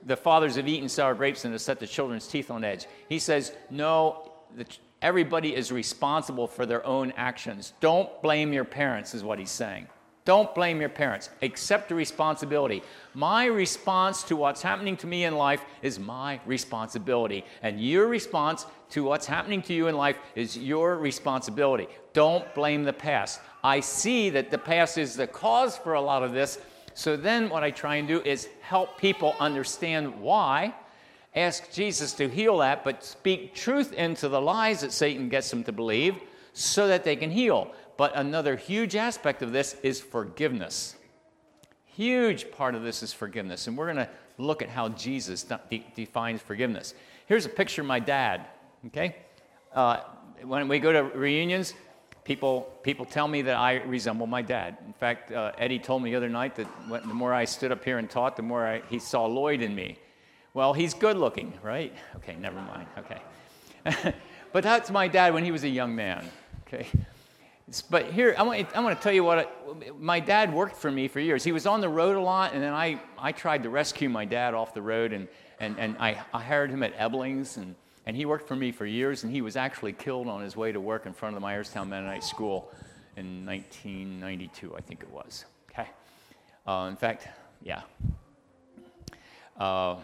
The 0.06 0.16
fathers 0.16 0.56
have 0.56 0.68
eaten 0.68 0.88
sour 0.88 1.14
grapes 1.14 1.44
and 1.44 1.54
have 1.54 1.60
set 1.60 1.80
the 1.80 1.86
children's 1.86 2.28
teeth 2.28 2.50
on 2.50 2.62
edge. 2.62 2.86
He 3.08 3.18
says, 3.18 3.52
no, 3.70 4.32
the, 4.54 4.66
Everybody 5.04 5.54
is 5.54 5.70
responsible 5.70 6.46
for 6.46 6.64
their 6.64 6.84
own 6.86 7.12
actions. 7.14 7.74
Don't 7.80 8.08
blame 8.22 8.54
your 8.54 8.64
parents, 8.64 9.12
is 9.12 9.22
what 9.22 9.38
he's 9.38 9.50
saying. 9.50 9.86
Don't 10.24 10.54
blame 10.54 10.80
your 10.80 10.88
parents. 10.88 11.28
Accept 11.42 11.90
the 11.90 11.94
responsibility. 11.94 12.82
My 13.12 13.44
response 13.44 14.22
to 14.24 14.36
what's 14.36 14.62
happening 14.62 14.96
to 14.98 15.06
me 15.06 15.24
in 15.24 15.36
life 15.36 15.62
is 15.82 15.98
my 15.98 16.40
responsibility. 16.46 17.44
And 17.62 17.78
your 17.78 18.06
response 18.06 18.64
to 18.90 19.04
what's 19.04 19.26
happening 19.26 19.60
to 19.62 19.74
you 19.74 19.88
in 19.88 19.96
life 19.96 20.16
is 20.34 20.56
your 20.56 20.96
responsibility. 20.96 21.88
Don't 22.14 22.54
blame 22.54 22.84
the 22.84 22.92
past. 22.92 23.40
I 23.62 23.80
see 23.80 24.30
that 24.30 24.50
the 24.50 24.58
past 24.58 24.96
is 24.96 25.14
the 25.14 25.26
cause 25.26 25.76
for 25.76 25.92
a 25.92 26.00
lot 26.00 26.22
of 26.22 26.32
this. 26.32 26.58
So 26.94 27.16
then 27.16 27.50
what 27.50 27.62
I 27.62 27.70
try 27.70 27.96
and 27.96 28.08
do 28.08 28.22
is 28.22 28.48
help 28.62 28.98
people 28.98 29.34
understand 29.38 30.20
why 30.20 30.74
ask 31.34 31.72
Jesus 31.72 32.12
to 32.14 32.28
heal 32.28 32.58
that, 32.58 32.84
but 32.84 33.04
speak 33.04 33.54
truth 33.54 33.92
into 33.92 34.28
the 34.28 34.40
lies 34.40 34.80
that 34.80 34.92
Satan 34.92 35.28
gets 35.28 35.50
them 35.50 35.64
to 35.64 35.72
believe 35.72 36.16
so 36.52 36.86
that 36.86 37.04
they 37.04 37.16
can 37.16 37.30
heal. 37.30 37.72
But 37.96 38.16
another 38.16 38.56
huge 38.56 38.96
aspect 38.96 39.42
of 39.42 39.52
this 39.52 39.76
is 39.82 40.00
forgiveness. 40.00 40.96
Huge 41.86 42.50
part 42.50 42.74
of 42.74 42.82
this 42.82 43.02
is 43.02 43.12
forgiveness. 43.12 43.66
And 43.66 43.76
we're 43.76 43.92
going 43.92 44.04
to 44.04 44.08
look 44.38 44.62
at 44.62 44.68
how 44.68 44.88
Jesus 44.90 45.44
de- 45.44 45.86
defines 45.94 46.40
forgiveness. 46.40 46.94
Here's 47.26 47.46
a 47.46 47.50
picture 47.50 47.82
of 47.82 47.86
my 47.86 48.00
dad, 48.00 48.46
okay? 48.86 49.16
Uh, 49.72 50.00
when 50.42 50.66
we 50.66 50.80
go 50.80 50.92
to 50.92 51.04
reunions, 51.04 51.72
people, 52.24 52.62
people 52.82 53.04
tell 53.04 53.28
me 53.28 53.42
that 53.42 53.56
I 53.56 53.76
resemble 53.82 54.26
my 54.26 54.42
dad. 54.42 54.76
In 54.86 54.92
fact, 54.92 55.30
uh, 55.30 55.52
Eddie 55.56 55.78
told 55.78 56.02
me 56.02 56.10
the 56.10 56.16
other 56.16 56.28
night 56.28 56.56
that 56.56 56.66
when, 56.88 57.06
the 57.06 57.14
more 57.14 57.32
I 57.32 57.44
stood 57.44 57.70
up 57.70 57.84
here 57.84 57.98
and 57.98 58.10
taught, 58.10 58.36
the 58.36 58.42
more 58.42 58.66
I, 58.66 58.82
he 58.90 58.98
saw 58.98 59.26
Lloyd 59.26 59.62
in 59.62 59.74
me. 59.74 59.98
Well, 60.52 60.72
he's 60.72 60.94
good 60.94 61.16
looking, 61.16 61.52
right? 61.62 61.92
Okay, 62.16 62.36
never 62.36 62.60
mind. 62.60 62.86
Okay. 62.98 64.14
but 64.52 64.64
that's 64.64 64.90
my 64.90 65.08
dad 65.08 65.34
when 65.34 65.44
he 65.44 65.50
was 65.50 65.64
a 65.64 65.68
young 65.68 65.94
man. 65.94 66.28
Okay. 66.66 66.86
But 67.90 68.12
here, 68.12 68.34
I 68.36 68.42
want, 68.42 68.76
I 68.76 68.80
want 68.80 68.96
to 68.96 69.02
tell 69.02 69.12
you 69.12 69.24
what 69.24 69.38
it, 69.38 70.00
my 70.00 70.20
dad 70.20 70.52
worked 70.52 70.76
for 70.76 70.90
me 70.90 71.08
for 71.08 71.18
years. 71.18 71.42
He 71.42 71.52
was 71.52 71.66
on 71.66 71.80
the 71.80 71.88
road 71.88 72.16
a 72.16 72.20
lot, 72.20 72.52
and 72.52 72.62
then 72.62 72.74
I, 72.74 73.00
I 73.18 73.32
tried 73.32 73.62
to 73.62 73.70
rescue 73.70 74.08
my 74.08 74.26
dad 74.26 74.52
off 74.52 74.74
the 74.74 74.82
road, 74.82 75.12
and, 75.12 75.28
and, 75.60 75.78
and 75.78 75.96
I, 75.98 76.22
I 76.32 76.42
hired 76.42 76.70
him 76.70 76.82
at 76.82 76.94
Eblings, 76.98 77.56
and 77.56 77.74
And 78.06 78.14
he 78.14 78.26
worked 78.26 78.46
for 78.46 78.56
me 78.56 78.70
for 78.70 78.84
years, 78.84 79.24
and 79.24 79.32
he 79.32 79.40
was 79.40 79.56
actually 79.56 79.94
killed 79.94 80.28
on 80.28 80.42
his 80.42 80.56
way 80.56 80.72
to 80.72 80.80
work 80.80 81.06
in 81.06 81.14
front 81.14 81.34
of 81.34 81.40
the 81.40 81.46
Myerstown 81.46 81.88
Mennonite 81.88 82.24
School 82.24 82.70
in 83.16 83.46
1992, 83.46 84.76
I 84.76 84.80
think 84.80 85.02
it 85.02 85.10
was. 85.10 85.46
Okay. 85.70 85.88
Uh, 86.66 86.88
in 86.90 86.96
fact, 86.96 87.28
yeah. 87.62 87.82
Uh, 89.56 89.96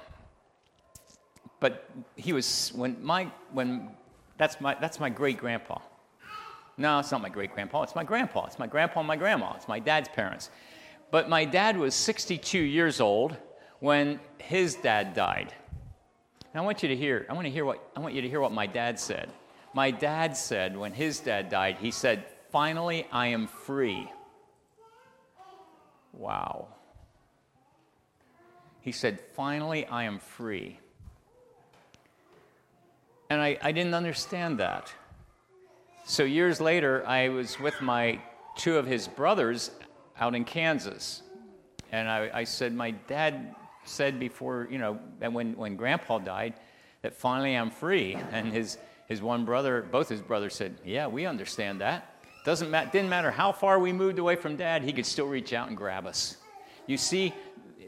but 1.58 1.90
he 2.16 2.32
was 2.32 2.72
when 2.74 2.96
my 3.04 3.30
when 3.52 3.90
that's 4.38 4.60
my 4.60 4.74
that's 4.80 4.98
my 4.98 5.10
great 5.10 5.36
grandpa. 5.36 5.78
No, 6.80 6.98
it's 6.98 7.12
not 7.12 7.20
my 7.20 7.28
great 7.28 7.52
grandpa. 7.52 7.82
It's 7.82 7.94
my 7.94 8.04
grandpa. 8.04 8.46
It's 8.46 8.58
my 8.58 8.66
grandpa 8.66 9.00
and 9.00 9.06
my 9.06 9.16
grandma. 9.16 9.52
It's 9.54 9.68
my 9.68 9.78
dad's 9.78 10.08
parents. 10.08 10.48
But 11.10 11.28
my 11.28 11.44
dad 11.44 11.76
was 11.76 11.94
62 11.94 12.58
years 12.58 13.02
old 13.02 13.36
when 13.80 14.18
his 14.38 14.76
dad 14.76 15.12
died. 15.12 15.52
Now 16.54 16.62
I 16.62 16.64
want 16.64 16.82
you 16.82 16.88
to 16.88 16.96
hear. 16.96 17.26
I 17.28 17.34
want 17.34 17.44
to 17.44 17.50
hear 17.50 17.66
what 17.66 17.86
I 17.94 18.00
want 18.00 18.14
you 18.14 18.22
to 18.22 18.28
hear 18.28 18.40
what 18.40 18.52
my 18.52 18.66
dad 18.66 18.98
said. 18.98 19.30
My 19.74 19.90
dad 19.90 20.34
said 20.34 20.74
when 20.74 20.94
his 20.94 21.20
dad 21.20 21.50
died, 21.50 21.76
he 21.78 21.90
said, 21.90 22.24
"Finally, 22.50 23.06
I 23.12 23.26
am 23.26 23.46
free." 23.46 24.10
Wow. 26.14 26.68
He 28.80 28.92
said, 28.92 29.20
Finally, 29.34 29.86
I 29.86 30.04
am 30.04 30.18
free. 30.18 30.80
And 33.28 33.40
I, 33.40 33.58
I 33.62 33.70
didn't 33.70 33.94
understand 33.94 34.58
that. 34.58 34.92
So 36.10 36.24
years 36.24 36.60
later, 36.60 37.06
I 37.06 37.28
was 37.28 37.60
with 37.60 37.80
my 37.80 38.18
two 38.56 38.76
of 38.78 38.84
his 38.84 39.06
brothers 39.06 39.70
out 40.18 40.34
in 40.34 40.44
Kansas. 40.44 41.22
And 41.92 42.08
I, 42.08 42.28
I 42.34 42.42
said, 42.42 42.74
My 42.74 42.90
dad 42.90 43.54
said 43.84 44.18
before, 44.18 44.66
you 44.72 44.78
know, 44.78 44.98
that 45.20 45.32
when, 45.32 45.56
when 45.56 45.76
grandpa 45.76 46.18
died, 46.18 46.54
that 47.02 47.14
finally 47.14 47.54
I'm 47.54 47.70
free. 47.70 48.16
And 48.32 48.52
his, 48.52 48.76
his 49.06 49.22
one 49.22 49.44
brother, 49.44 49.86
both 49.88 50.08
his 50.08 50.20
brothers 50.20 50.56
said, 50.56 50.74
Yeah, 50.84 51.06
we 51.06 51.26
understand 51.26 51.80
that. 51.80 52.12
Doesn't 52.44 52.72
ma- 52.72 52.86
didn't 52.86 53.08
matter 53.08 53.30
how 53.30 53.52
far 53.52 53.78
we 53.78 53.92
moved 53.92 54.18
away 54.18 54.34
from 54.34 54.56
dad, 54.56 54.82
he 54.82 54.92
could 54.92 55.06
still 55.06 55.28
reach 55.28 55.52
out 55.52 55.68
and 55.68 55.76
grab 55.76 56.06
us. 56.06 56.38
You 56.88 56.96
see, 56.96 57.32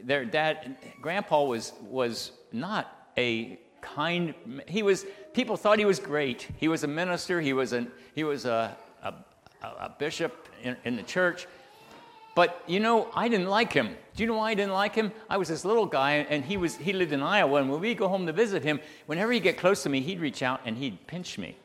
their 0.01 0.23
dad, 0.23 0.77
grandpa 1.01 1.43
was, 1.43 1.73
was 1.81 2.31
not 2.53 3.09
a 3.17 3.59
kind, 3.81 4.33
he 4.69 4.81
was, 4.81 5.05
people 5.33 5.57
thought 5.57 5.79
he 5.79 5.85
was 5.85 5.99
great. 5.99 6.47
He 6.57 6.67
was 6.67 6.83
a 6.83 6.87
minister, 6.87 7.41
he 7.41 7.53
was, 7.53 7.73
an, 7.73 7.91
he 8.15 8.23
was 8.23 8.45
a, 8.45 8.75
a, 9.03 9.13
a 9.61 9.95
bishop 9.97 10.47
in, 10.61 10.77
in 10.85 10.95
the 10.95 11.03
church. 11.03 11.47
But 12.35 12.63
you 12.67 12.79
know, 12.79 13.09
I 13.13 13.27
didn't 13.27 13.49
like 13.49 13.71
him. 13.73 13.95
Do 14.15 14.23
you 14.23 14.27
know 14.27 14.37
why 14.37 14.51
I 14.51 14.53
didn't 14.55 14.73
like 14.73 14.95
him? 14.95 15.11
I 15.29 15.37
was 15.37 15.49
this 15.49 15.65
little 15.65 15.85
guy, 15.85 16.25
and 16.29 16.43
he, 16.43 16.57
was, 16.57 16.75
he 16.75 16.93
lived 16.93 17.11
in 17.11 17.21
Iowa, 17.21 17.59
and 17.59 17.69
when 17.69 17.79
we 17.79 17.93
go 17.93 18.07
home 18.07 18.25
to 18.25 18.33
visit 18.33 18.63
him, 18.63 18.79
whenever 19.05 19.31
he'd 19.31 19.43
get 19.43 19.57
close 19.57 19.83
to 19.83 19.89
me, 19.89 20.01
he'd 20.01 20.19
reach 20.19 20.41
out 20.41 20.61
and 20.65 20.77
he'd 20.77 21.05
pinch 21.05 21.37
me. 21.37 21.57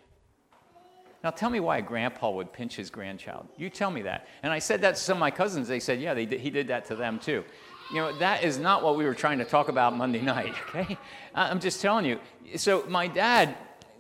Now, 1.25 1.30
tell 1.30 1.50
me 1.50 1.58
why 1.58 1.78
a 1.78 1.82
grandpa 1.82 2.30
would 2.30 2.52
pinch 2.52 2.76
his 2.76 2.90
grandchild. 2.90 3.48
You 3.56 3.70
tell 3.70 3.90
me 3.90 4.02
that. 4.02 4.28
And 4.42 4.52
I 4.52 4.60
said 4.60 4.82
that 4.82 4.94
to 4.94 5.00
some 5.00 5.16
of 5.16 5.20
my 5.20 5.32
cousins. 5.32 5.66
They 5.66 5.80
said, 5.80 6.00
yeah, 6.00 6.14
they 6.14 6.26
he 6.26 6.48
did 6.48 6.68
that 6.68 6.84
to 6.87 6.96
them 6.96 7.18
too 7.18 7.44
you 7.90 7.97
know, 7.97 8.12
that 8.18 8.45
is 8.45 8.59
not 8.59 8.83
what 8.83 8.97
we 8.97 9.04
were 9.04 9.14
trying 9.14 9.38
to 9.38 9.45
talk 9.45 9.68
about 9.68 9.97
Monday 9.97 10.21
night, 10.21 10.54
okay? 10.68 10.99
I'm 11.35 11.61
just 11.61 11.80
telling 11.80 12.04
you. 12.04 12.18
So 12.57 12.85
my 12.88 13.07
dad, 13.07 13.57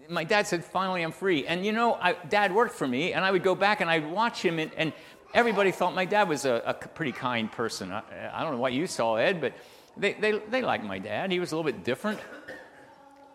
my 0.08 0.24
dad 0.24 0.46
said, 0.46 0.64
finally 0.64 1.02
I'm 1.02 1.12
free. 1.12 1.46
And 1.46 1.64
you 1.64 1.72
know, 1.72 1.94
I, 1.94 2.12
dad 2.28 2.54
worked 2.54 2.74
for 2.74 2.86
me, 2.86 3.12
and 3.12 3.24
I 3.24 3.30
would 3.30 3.42
go 3.42 3.54
back 3.54 3.80
and 3.80 3.90
I'd 3.90 4.10
watch 4.10 4.42
him, 4.42 4.58
and, 4.58 4.70
and 4.76 4.92
everybody 5.32 5.70
thought 5.70 5.94
my 5.94 6.04
dad 6.04 6.28
was 6.28 6.44
a, 6.44 6.62
a 6.66 6.74
pretty 6.74 7.12
kind 7.12 7.50
person. 7.50 7.92
I, 7.92 8.02
I, 8.32 8.42
don't 8.42 8.52
know 8.52 8.60
what 8.60 8.72
you 8.72 8.86
saw, 8.86 9.16
Ed, 9.16 9.40
but 9.40 9.54
they, 9.96 10.14
they, 10.14 10.38
they 10.50 10.62
liked 10.62 10.84
my 10.84 10.98
dad. 10.98 11.32
He 11.32 11.40
was 11.40 11.52
a 11.52 11.56
little 11.56 11.70
bit 11.70 11.84
different. 11.84 12.20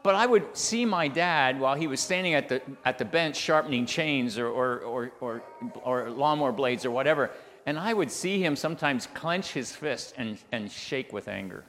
But 0.04 0.16
I 0.16 0.26
would 0.26 0.56
see 0.56 0.86
my 0.86 1.08
dad 1.08 1.60
while 1.60 1.76
he 1.76 1.88
was 1.88 2.02
standing 2.02 2.34
at 2.34 2.50
the, 2.50 2.62
at 2.84 2.98
the 2.98 3.06
bench 3.06 3.38
sharpening 3.38 3.86
chains 3.86 4.38
or, 4.38 4.48
or, 4.48 4.80
or, 4.80 5.12
or, 5.22 5.42
or 5.84 6.10
lawnmower 6.10 6.52
blades 6.52 6.84
or 6.86 6.92
whatever 6.92 7.32
and 7.66 7.80
I 7.80 7.94
would 7.94 8.12
see 8.12 8.44
him 8.44 8.56
sometimes 8.56 9.08
clench 9.14 9.52
his 9.54 9.72
fist 9.72 10.14
and, 10.18 10.38
and 10.52 10.72
shake 10.72 11.14
with 11.14 11.28
anger. 11.28 11.64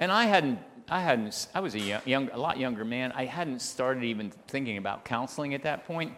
And 0.00 0.12
I 0.12 0.26
hadn't, 0.26 0.60
I 0.88 1.00
hadn't, 1.00 1.48
I 1.54 1.60
was 1.60 1.74
a 1.74 1.80
young, 1.80 2.02
young, 2.04 2.30
a 2.30 2.38
lot 2.38 2.58
younger 2.58 2.84
man. 2.84 3.12
I 3.12 3.24
hadn't 3.24 3.60
started 3.60 4.04
even 4.04 4.30
thinking 4.46 4.76
about 4.76 5.04
counseling 5.04 5.54
at 5.54 5.62
that 5.64 5.86
point. 5.86 6.12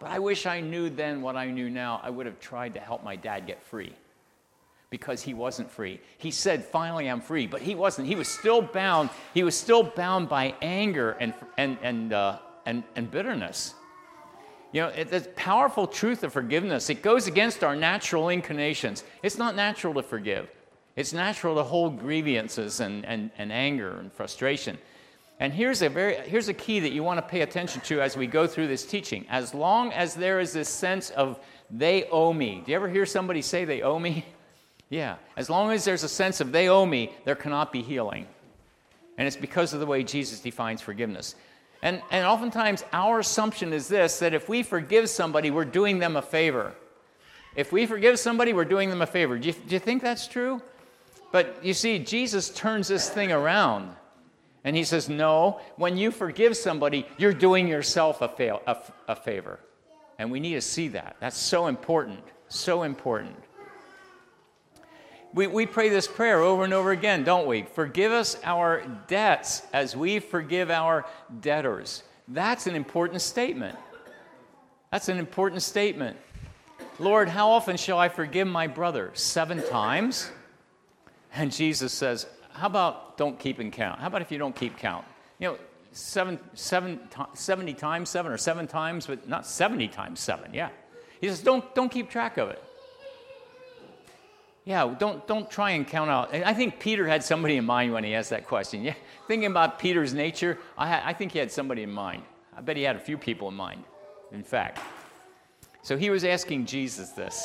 But 0.00 0.10
I 0.10 0.18
wish 0.18 0.46
I 0.46 0.60
knew 0.60 0.90
then 0.90 1.22
what 1.22 1.36
I 1.36 1.50
knew 1.50 1.70
now. 1.70 2.00
I 2.02 2.10
would 2.10 2.26
have 2.26 2.40
tried 2.40 2.74
to 2.74 2.80
help 2.80 3.04
my 3.04 3.16
dad 3.16 3.46
get 3.46 3.62
free 3.62 3.94
because 4.90 5.22
he 5.22 5.32
wasn't 5.32 5.70
free. 5.70 6.00
He 6.18 6.30
said, 6.30 6.64
finally, 6.64 7.08
I'm 7.08 7.22
free, 7.22 7.46
but 7.46 7.62
he 7.62 7.74
wasn't. 7.74 8.08
He 8.08 8.14
was 8.14 8.28
still 8.28 8.60
bound. 8.60 9.08
He 9.32 9.42
was 9.42 9.56
still 9.56 9.82
bound 9.82 10.28
by 10.28 10.54
anger 10.60 11.12
and, 11.12 11.32
and, 11.56 11.78
and, 11.82 12.12
uh, 12.12 12.38
and, 12.66 12.84
and 12.94 13.10
bitterness. 13.10 13.74
You 14.72 14.82
know, 14.82 15.04
the 15.04 15.20
powerful 15.36 15.86
truth 15.86 16.24
of 16.24 16.32
forgiveness, 16.32 16.88
it 16.88 17.02
goes 17.02 17.26
against 17.26 17.62
our 17.62 17.76
natural 17.76 18.30
inclinations. 18.30 19.04
It's 19.22 19.36
not 19.36 19.54
natural 19.54 19.94
to 19.94 20.02
forgive. 20.02 20.48
It's 20.96 21.12
natural 21.12 21.56
to 21.56 21.62
hold 21.62 22.00
grievances 22.00 22.80
and, 22.80 23.04
and, 23.04 23.30
and 23.38 23.52
anger 23.52 23.98
and 23.98 24.12
frustration. 24.12 24.78
And 25.40 25.52
here's 25.52 25.82
a, 25.82 25.88
very, 25.88 26.16
here's 26.28 26.48
a 26.48 26.54
key 26.54 26.80
that 26.80 26.92
you 26.92 27.02
want 27.02 27.18
to 27.18 27.22
pay 27.22 27.40
attention 27.40 27.80
to 27.82 28.00
as 28.00 28.16
we 28.16 28.26
go 28.26 28.46
through 28.46 28.68
this 28.68 28.86
teaching. 28.86 29.26
As 29.28 29.54
long 29.54 29.92
as 29.92 30.14
there 30.14 30.40
is 30.40 30.52
this 30.52 30.68
sense 30.68 31.10
of 31.10 31.38
they 31.70 32.04
owe 32.04 32.32
me. 32.32 32.62
Do 32.64 32.70
you 32.70 32.76
ever 32.76 32.88
hear 32.88 33.06
somebody 33.06 33.42
say 33.42 33.64
they 33.64 33.82
owe 33.82 33.98
me? 33.98 34.24
Yeah. 34.88 35.16
As 35.38 35.48
long 35.48 35.72
as 35.72 35.86
there's 35.86 36.02
a 36.02 36.08
sense 36.08 36.42
of 36.42 36.52
they 36.52 36.68
owe 36.68 36.84
me, 36.84 37.12
there 37.24 37.34
cannot 37.34 37.72
be 37.72 37.80
healing. 37.80 38.26
And 39.16 39.26
it's 39.26 39.38
because 39.38 39.72
of 39.72 39.80
the 39.80 39.86
way 39.86 40.04
Jesus 40.04 40.40
defines 40.40 40.82
forgiveness. 40.82 41.34
And, 41.82 42.00
and 42.10 42.24
oftentimes, 42.24 42.84
our 42.92 43.18
assumption 43.18 43.72
is 43.72 43.88
this 43.88 44.20
that 44.20 44.34
if 44.34 44.48
we 44.48 44.62
forgive 44.62 45.10
somebody, 45.10 45.50
we're 45.50 45.64
doing 45.64 45.98
them 45.98 46.16
a 46.16 46.22
favor. 46.22 46.74
If 47.56 47.72
we 47.72 47.86
forgive 47.86 48.18
somebody, 48.18 48.52
we're 48.52 48.64
doing 48.64 48.88
them 48.88 49.02
a 49.02 49.06
favor. 49.06 49.38
Do 49.38 49.48
you, 49.48 49.52
do 49.52 49.74
you 49.74 49.78
think 49.78 50.02
that's 50.02 50.26
true? 50.26 50.62
But 51.32 51.58
you 51.62 51.74
see, 51.74 51.98
Jesus 51.98 52.50
turns 52.50 52.88
this 52.88 53.10
thing 53.10 53.32
around. 53.32 53.94
And 54.64 54.76
he 54.76 54.84
says, 54.84 55.08
No, 55.08 55.60
when 55.76 55.96
you 55.96 56.10
forgive 56.10 56.56
somebody, 56.56 57.06
you're 57.18 57.32
doing 57.32 57.66
yourself 57.66 58.22
a, 58.22 58.28
fail, 58.28 58.62
a, 58.66 58.76
a 59.08 59.16
favor. 59.16 59.58
And 60.18 60.30
we 60.30 60.40
need 60.40 60.54
to 60.54 60.60
see 60.60 60.88
that. 60.88 61.16
That's 61.20 61.36
so 61.36 61.66
important. 61.66 62.22
So 62.48 62.84
important. 62.84 63.36
We, 65.34 65.46
we 65.46 65.64
pray 65.64 65.88
this 65.88 66.06
prayer 66.06 66.40
over 66.40 66.64
and 66.64 66.74
over 66.74 66.90
again, 66.90 67.24
don't 67.24 67.46
we? 67.46 67.62
Forgive 67.62 68.12
us 68.12 68.36
our 68.44 68.82
debts 69.06 69.62
as 69.72 69.96
we 69.96 70.18
forgive 70.18 70.70
our 70.70 71.06
debtors. 71.40 72.02
That's 72.28 72.66
an 72.66 72.74
important 72.74 73.22
statement. 73.22 73.78
That's 74.90 75.08
an 75.08 75.18
important 75.18 75.62
statement. 75.62 76.18
Lord, 76.98 77.28
how 77.28 77.50
often 77.50 77.78
shall 77.78 77.98
I 77.98 78.10
forgive 78.10 78.46
my 78.46 78.66
brother? 78.66 79.10
Seven 79.14 79.66
times? 79.68 80.30
And 81.34 81.50
Jesus 81.50 81.92
says, 81.92 82.26
How 82.52 82.66
about 82.66 83.16
don't 83.16 83.38
keep 83.38 83.58
in 83.58 83.70
count? 83.70 84.00
How 84.00 84.08
about 84.08 84.20
if 84.20 84.30
you 84.30 84.38
don't 84.38 84.54
keep 84.54 84.76
count? 84.76 85.06
You 85.38 85.48
know, 85.48 85.58
seven, 85.92 86.38
seven, 86.54 87.00
70 87.32 87.74
times 87.74 88.10
seven 88.10 88.30
or 88.30 88.36
seven 88.36 88.66
times, 88.66 89.06
but 89.06 89.26
not 89.26 89.46
70 89.46 89.88
times 89.88 90.20
seven. 90.20 90.52
Yeah. 90.52 90.68
He 91.20 91.28
says, 91.28 91.40
Don't, 91.40 91.74
don't 91.74 91.90
keep 91.90 92.10
track 92.10 92.36
of 92.36 92.50
it. 92.50 92.62
Yeah, 94.64 94.94
don't, 94.96 95.26
don't 95.26 95.50
try 95.50 95.72
and 95.72 95.86
count 95.86 96.08
out. 96.08 96.32
I 96.32 96.54
think 96.54 96.78
Peter 96.78 97.06
had 97.06 97.24
somebody 97.24 97.56
in 97.56 97.64
mind 97.64 97.92
when 97.92 98.04
he 98.04 98.14
asked 98.14 98.30
that 98.30 98.46
question. 98.46 98.84
Yeah, 98.84 98.94
thinking 99.26 99.50
about 99.50 99.78
Peter's 99.78 100.14
nature, 100.14 100.58
I, 100.78 101.10
I 101.10 101.12
think 101.12 101.32
he 101.32 101.38
had 101.38 101.50
somebody 101.50 101.82
in 101.82 101.90
mind. 101.90 102.22
I 102.56 102.60
bet 102.60 102.76
he 102.76 102.84
had 102.84 102.94
a 102.94 103.00
few 103.00 103.18
people 103.18 103.48
in 103.48 103.54
mind, 103.54 103.82
in 104.30 104.44
fact. 104.44 104.78
So 105.82 105.96
he 105.96 106.10
was 106.10 106.24
asking 106.24 106.66
Jesus 106.66 107.10
this. 107.10 107.44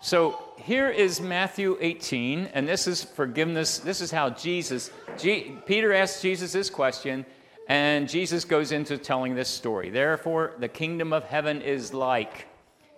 So 0.00 0.42
here 0.56 0.88
is 0.88 1.20
Matthew 1.20 1.76
18, 1.80 2.50
and 2.54 2.66
this 2.66 2.86
is 2.86 3.02
forgiveness. 3.02 3.80
This 3.80 4.00
is 4.00 4.10
how 4.10 4.30
Jesus, 4.30 4.90
G, 5.18 5.56
Peter 5.66 5.92
asks 5.92 6.22
Jesus 6.22 6.52
this 6.52 6.70
question, 6.70 7.26
and 7.68 8.08
Jesus 8.08 8.44
goes 8.44 8.72
into 8.72 8.96
telling 8.96 9.34
this 9.34 9.48
story. 9.48 9.90
Therefore, 9.90 10.52
the 10.58 10.68
kingdom 10.68 11.12
of 11.12 11.24
heaven 11.24 11.60
is 11.60 11.92
like 11.92 12.46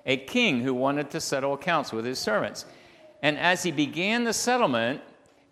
a 0.07 0.17
king 0.17 0.63
who 0.63 0.75
wanted 0.75 1.11
to 1.11 1.21
settle 1.21 1.55
accounts 1.55 1.93
with 1.93 2.05
his 2.05 2.19
servants. 2.19 2.65
And 3.23 3.39
as 3.39 3.63
he 3.63 3.71
began 3.71 4.25
the 4.25 4.33
settlement, 4.33 5.03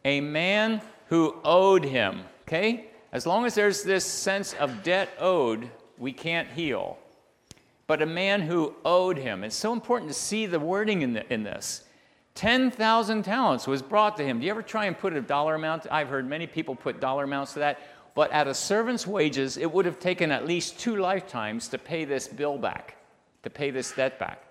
a 0.05 0.21
man 0.21 0.81
who 1.07 1.37
owed 1.45 1.85
him, 1.85 2.23
okay? 2.43 2.87
As 3.13 3.27
long 3.27 3.47
as 3.47 3.55
there's 3.55 3.83
this 3.83 4.05
sense 4.05 4.55
of 4.55 4.83
debt 4.83 5.11
owed, 5.19 5.71
we 5.99 6.13
can't 6.13 6.49
heal. 6.49 6.99
But 7.87 8.03
a 8.03 8.07
man 8.07 8.43
who 8.43 8.75
owed 8.85 9.19
him, 9.19 9.45
it's 9.45 9.57
so 9.57 9.73
important 9.73 10.11
to 10.11 10.19
see 10.19 10.47
the 10.47 10.61
wording 10.61 11.03
in, 11.03 11.15
the, 11.15 11.33
in 11.33 11.43
this. 11.43 11.85
10,000 12.35 13.23
talents 13.23 13.67
was 13.67 13.83
brought 13.83 14.17
to 14.19 14.25
him. 14.25 14.39
Do 14.39 14.45
you 14.45 14.51
ever 14.51 14.63
try 14.63 14.85
and 14.85 14.97
put 14.97 15.13
a 15.15 15.21
dollar 15.21 15.55
amount? 15.55 15.87
I've 15.91 16.09
heard 16.09 16.29
many 16.29 16.47
people 16.47 16.75
put 16.75 17.01
dollar 17.01 17.25
amounts 17.25 17.55
to 17.55 17.61
that. 17.61 17.81
But 18.15 18.31
at 18.31 18.47
a 18.47 18.55
servant's 18.55 19.07
wages, 19.07 19.57
it 19.57 19.71
would 19.73 19.87
have 19.87 19.99
taken 19.99 20.31
at 20.31 20.47
least 20.47 20.79
two 20.79 20.97
lifetimes 20.97 21.69
to 21.69 21.79
pay 21.79 22.05
this 22.05 22.29
bill 22.29 22.59
back 22.59 22.98
to 23.43 23.51
pay 23.51 23.71
this 23.71 23.93
debt 23.93 24.19
back. 24.19 24.43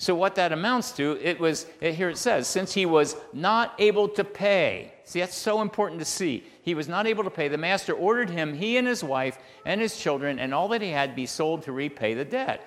So, 0.00 0.14
what 0.14 0.34
that 0.36 0.50
amounts 0.50 0.92
to, 0.92 1.18
it 1.22 1.38
was, 1.38 1.66
here 1.78 2.08
it 2.08 2.16
says, 2.16 2.48
since 2.48 2.72
he 2.72 2.86
was 2.86 3.16
not 3.34 3.74
able 3.78 4.08
to 4.08 4.24
pay. 4.24 4.94
See, 5.04 5.20
that's 5.20 5.36
so 5.36 5.60
important 5.60 5.98
to 5.98 6.06
see. 6.06 6.42
He 6.62 6.74
was 6.74 6.88
not 6.88 7.06
able 7.06 7.22
to 7.22 7.28
pay. 7.28 7.48
The 7.48 7.58
master 7.58 7.92
ordered 7.92 8.30
him, 8.30 8.54
he 8.54 8.78
and 8.78 8.88
his 8.88 9.04
wife 9.04 9.38
and 9.66 9.78
his 9.78 9.98
children, 9.98 10.38
and 10.38 10.54
all 10.54 10.68
that 10.68 10.80
he 10.80 10.88
had 10.88 11.14
be 11.14 11.26
sold 11.26 11.64
to 11.64 11.72
repay 11.72 12.14
the 12.14 12.24
debt. 12.24 12.66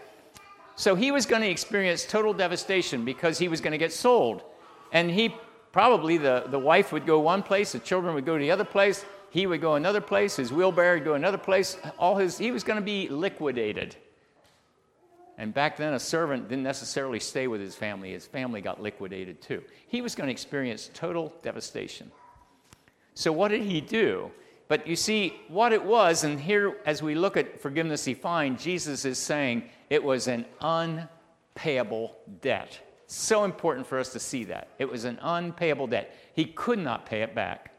So, 0.76 0.94
he 0.94 1.10
was 1.10 1.26
going 1.26 1.42
to 1.42 1.50
experience 1.50 2.06
total 2.06 2.36
devastation 2.36 3.04
because 3.04 3.40
he 3.40 3.48
was 3.48 3.62
going 3.62 3.72
to 3.72 3.80
get 3.80 3.94
sold. 3.94 4.44
And 4.92 5.10
he 5.10 5.34
probably, 5.72 6.18
the, 6.18 6.44
the 6.50 6.60
wife 6.60 6.92
would 6.92 7.08
go 7.08 7.20
one 7.20 7.42
place, 7.42 7.72
the 7.72 7.80
children 7.80 8.14
would 8.14 8.28
go 8.28 8.38
to 8.38 8.42
the 8.44 8.52
other 8.52 8.64
place, 8.64 9.06
he 9.32 9.48
would 9.48 9.60
go 9.60 9.74
another 9.74 10.02
place, 10.02 10.36
his 10.36 10.54
wheelbarrow 10.54 10.98
would 10.98 11.04
go 11.04 11.16
another 11.16 11.40
place. 11.40 11.80
All 11.98 12.16
his, 12.16 12.38
he 12.38 12.52
was 12.52 12.64
going 12.64 12.78
to 12.78 12.86
be 12.86 13.10
liquidated. 13.10 13.96
And 15.38 15.54
back 15.54 15.78
then, 15.78 15.94
a 15.94 16.00
servant 16.00 16.48
didn't 16.48 16.64
necessarily 16.64 17.20
stay 17.20 17.48
with 17.48 17.60
his 17.60 17.76
family. 17.76 18.12
His 18.12 18.26
family 18.26 18.62
got 18.62 18.82
liquidated 18.82 19.42
too. 19.42 19.64
He 19.88 20.02
was 20.02 20.16
going 20.16 20.28
to 20.28 20.32
experience 20.32 20.92
total 20.94 21.34
devastation. 21.42 22.12
So, 23.16 23.32
what 23.32 23.50
did 23.50 23.64
he 23.64 23.82
do? 23.82 24.32
But 24.68 24.88
you 24.88 24.96
see, 24.96 25.34
what 25.50 25.74
it 25.74 25.84
was, 25.84 26.24
and 26.24 26.40
here, 26.40 26.78
as 26.86 27.04
we 27.04 27.16
look 27.16 27.38
at 27.38 27.62
forgiveness 27.62 28.06
defined, 28.06 28.60
Jesus 28.60 29.06
is 29.06 29.18
saying 29.18 29.64
it 29.90 30.04
was 30.04 30.28
an 30.28 30.46
unpayable 30.62 32.16
debt. 32.42 32.80
So 33.08 33.44
important 33.44 33.86
for 33.86 34.00
us 34.00 34.14
to 34.14 34.20
see 34.20 34.46
that. 34.46 34.70
It 34.80 34.90
was 34.90 35.06
an 35.06 35.20
unpayable 35.22 35.88
debt. 35.88 36.16
He 36.34 36.46
could 36.46 36.80
not 36.80 37.06
pay 37.06 37.22
it 37.22 37.36
back. 37.36 37.72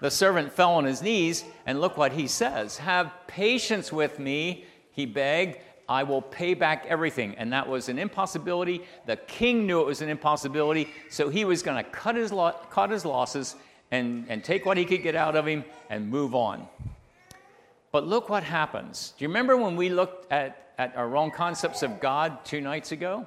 The 0.00 0.10
servant 0.10 0.52
fell 0.52 0.72
on 0.74 0.84
his 0.84 1.02
knees, 1.02 1.44
and 1.66 1.80
look 1.80 1.96
what 1.96 2.12
he 2.12 2.26
says 2.26 2.78
Have 2.78 3.12
patience 3.26 3.92
with 3.92 4.18
me, 4.18 4.64
he 4.92 5.06
begged 5.06 5.58
I 5.90 6.04
will 6.04 6.22
pay 6.22 6.54
back 6.54 6.86
everything. 6.88 7.34
And 7.34 7.52
that 7.52 7.68
was 7.68 7.88
an 7.88 7.98
impossibility. 7.98 8.82
The 9.06 9.16
king 9.16 9.66
knew 9.66 9.80
it 9.80 9.86
was 9.86 10.02
an 10.02 10.08
impossibility, 10.08 10.88
so 11.10 11.28
he 11.28 11.44
was 11.44 11.64
going 11.64 11.84
to 11.84 11.90
cut 11.90 12.14
his, 12.14 12.30
lo- 12.30 12.54
cut 12.70 12.90
his 12.90 13.04
losses 13.04 13.56
and, 13.90 14.24
and 14.28 14.44
take 14.44 14.64
what 14.64 14.76
he 14.76 14.84
could 14.84 15.02
get 15.02 15.16
out 15.16 15.34
of 15.34 15.48
him 15.48 15.64
and 15.90 16.08
move 16.08 16.32
on. 16.32 16.68
But 17.90 18.06
look 18.06 18.28
what 18.28 18.44
happens. 18.44 19.14
Do 19.18 19.24
you 19.24 19.28
remember 19.28 19.56
when 19.56 19.74
we 19.74 19.88
looked 19.88 20.30
at, 20.30 20.72
at 20.78 20.94
our 20.96 21.08
wrong 21.08 21.32
concepts 21.32 21.82
of 21.82 21.98
God 21.98 22.44
two 22.44 22.60
nights 22.60 22.92
ago? 22.92 23.26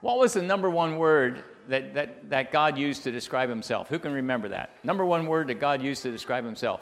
What 0.00 0.18
was 0.18 0.32
the 0.32 0.42
number 0.42 0.68
one 0.68 0.96
word 0.96 1.44
that, 1.68 1.94
that, 1.94 2.28
that 2.30 2.50
God 2.50 2.76
used 2.76 3.04
to 3.04 3.12
describe 3.12 3.48
himself? 3.48 3.88
Who 3.88 4.00
can 4.00 4.12
remember 4.12 4.48
that? 4.48 4.70
Number 4.82 5.06
one 5.06 5.26
word 5.26 5.46
that 5.46 5.60
God 5.60 5.80
used 5.80 6.02
to 6.02 6.10
describe 6.10 6.44
himself? 6.44 6.80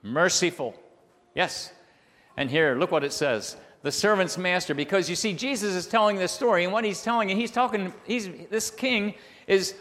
Merciful. 0.00 0.76
Yes. 1.34 1.72
And 2.36 2.48
here, 2.48 2.76
look 2.76 2.92
what 2.92 3.02
it 3.02 3.12
says 3.12 3.56
the 3.84 3.92
servant's 3.92 4.36
master 4.36 4.74
because 4.74 5.08
you 5.08 5.14
see 5.14 5.32
jesus 5.32 5.74
is 5.74 5.86
telling 5.86 6.16
this 6.16 6.32
story 6.32 6.64
and 6.64 6.72
what 6.72 6.84
he's 6.84 7.02
telling 7.02 7.30
and 7.30 7.38
he's 7.38 7.52
talking 7.52 7.92
he's 8.04 8.28
this 8.50 8.70
king 8.70 9.14
is 9.46 9.74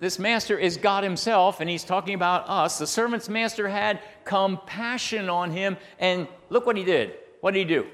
this 0.00 0.18
master 0.18 0.58
is 0.58 0.76
god 0.76 1.04
himself 1.04 1.60
and 1.60 1.70
he's 1.70 1.84
talking 1.84 2.14
about 2.14 2.48
us. 2.48 2.78
The 2.78 2.86
servant's 2.86 3.28
master 3.28 3.68
had 3.68 4.00
compassion 4.24 5.28
on 5.28 5.50
him 5.50 5.76
and 5.98 6.28
look 6.50 6.66
what 6.66 6.76
he 6.76 6.84
did. 6.84 7.14
What 7.40 7.54
did 7.54 7.60
he 7.60 7.74
do? 7.74 7.86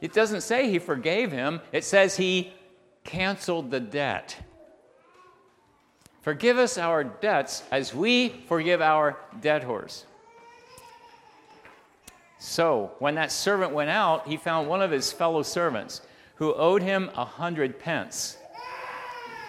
It 0.00 0.12
doesn't 0.12 0.40
say 0.40 0.70
he 0.70 0.78
forgave 0.78 1.30
him. 1.30 1.60
It 1.72 1.84
says 1.84 2.16
he 2.16 2.52
canceled 3.04 3.70
the 3.70 3.80
debt. 3.80 4.36
Forgive 6.22 6.58
us 6.58 6.78
our 6.78 7.04
debts 7.04 7.62
as 7.70 7.94
we 7.94 8.30
forgive 8.48 8.80
our 8.80 9.18
debtors 9.40 10.04
so, 12.38 12.92
when 13.00 13.16
that 13.16 13.32
servant 13.32 13.72
went 13.72 13.90
out, 13.90 14.28
he 14.28 14.36
found 14.36 14.68
one 14.68 14.80
of 14.80 14.92
his 14.92 15.10
fellow 15.10 15.42
servants 15.42 16.02
who 16.36 16.54
owed 16.54 16.82
him 16.82 17.10
a 17.16 17.24
hundred 17.24 17.80
pence. 17.80 18.36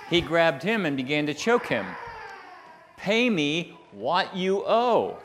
He 0.10 0.22
grabbed 0.22 0.63
him 0.63 0.88
and 0.88 0.98
began 0.98 1.27
to 1.27 1.36
choke 1.36 1.67
him. 1.67 1.86
Pay 2.98 3.29
me 3.29 3.77
what 3.91 4.36
you 4.36 4.63
owe, 4.65 5.19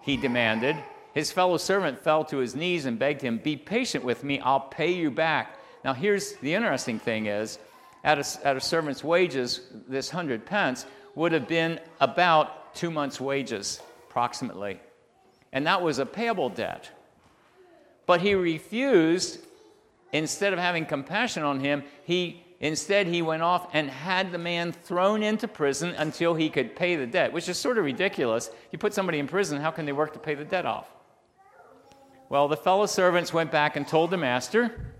he 0.00 0.16
demanded. 0.16 0.76
His 1.14 1.30
fellow 1.30 1.58
servant 1.58 1.98
fell 1.98 2.24
to 2.24 2.38
his 2.38 2.56
knees 2.56 2.86
and 2.86 2.98
begged 2.98 3.22
him, 3.22 3.38
Be 3.38 3.56
patient 3.56 4.04
with 4.04 4.24
me, 4.24 4.40
I'll 4.40 4.60
pay 4.60 4.90
you 4.90 5.12
back. 5.12 5.58
Now, 5.84 5.94
here's 5.94 6.34
the 6.34 6.54
interesting 6.54 6.98
thing 6.98 7.26
is, 7.26 7.60
at 8.02 8.18
a, 8.18 8.46
at 8.46 8.56
a 8.56 8.60
servant's 8.60 9.04
wages, 9.04 9.68
this 9.88 10.10
hundred 10.10 10.44
pence 10.44 10.86
would 11.14 11.30
have 11.30 11.46
been 11.46 11.78
about 12.00 12.74
two 12.74 12.90
months' 12.90 13.20
wages, 13.20 13.80
approximately 14.08 14.80
and 15.52 15.66
that 15.66 15.82
was 15.82 15.98
a 15.98 16.06
payable 16.06 16.48
debt. 16.48 16.90
But 18.06 18.20
he 18.20 18.34
refused, 18.34 19.38
instead 20.12 20.52
of 20.52 20.58
having 20.58 20.86
compassion 20.86 21.42
on 21.42 21.60
him, 21.60 21.84
he 22.04 22.42
instead 22.60 23.06
he 23.06 23.22
went 23.22 23.42
off 23.42 23.68
and 23.72 23.88
had 23.88 24.32
the 24.32 24.38
man 24.38 24.70
thrown 24.72 25.22
into 25.22 25.48
prison 25.48 25.94
until 25.96 26.34
he 26.34 26.50
could 26.50 26.76
pay 26.76 26.94
the 26.96 27.06
debt, 27.06 27.32
which 27.32 27.48
is 27.48 27.58
sort 27.58 27.78
of 27.78 27.84
ridiculous. 27.84 28.50
You 28.70 28.78
put 28.78 28.92
somebody 28.92 29.18
in 29.18 29.26
prison, 29.26 29.60
how 29.60 29.70
can 29.70 29.86
they 29.86 29.92
work 29.92 30.12
to 30.12 30.18
pay 30.18 30.34
the 30.34 30.44
debt 30.44 30.66
off? 30.66 30.86
Well, 32.28 32.48
the 32.48 32.56
fellow 32.56 32.86
servants 32.86 33.32
went 33.32 33.50
back 33.50 33.76
and 33.76 33.88
told 33.88 34.10
the 34.10 34.16
master, 34.16 34.92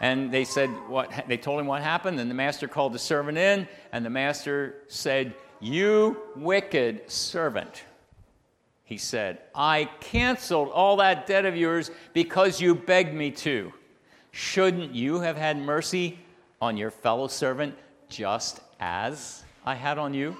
and 0.00 0.30
they 0.30 0.44
said 0.44 0.70
what 0.88 1.10
they 1.26 1.36
told 1.36 1.60
him 1.60 1.66
what 1.66 1.82
happened, 1.82 2.20
and 2.20 2.30
the 2.30 2.34
master 2.34 2.68
called 2.68 2.92
the 2.92 2.98
servant 2.98 3.38
in, 3.38 3.66
and 3.92 4.04
the 4.04 4.10
master 4.10 4.82
said, 4.88 5.34
"You 5.58 6.16
wicked 6.36 7.10
servant." 7.10 7.84
He 8.90 8.98
said, 8.98 9.38
I 9.54 9.88
canceled 10.00 10.68
all 10.70 10.96
that 10.96 11.24
debt 11.24 11.46
of 11.46 11.56
yours 11.56 11.92
because 12.12 12.60
you 12.60 12.74
begged 12.74 13.14
me 13.14 13.30
to. 13.30 13.72
Shouldn't 14.32 14.92
you 14.92 15.20
have 15.20 15.36
had 15.36 15.56
mercy 15.56 16.18
on 16.60 16.76
your 16.76 16.90
fellow 16.90 17.28
servant 17.28 17.76
just 18.08 18.58
as 18.80 19.44
I 19.64 19.76
had 19.76 19.96
on 19.96 20.12
you? 20.12 20.36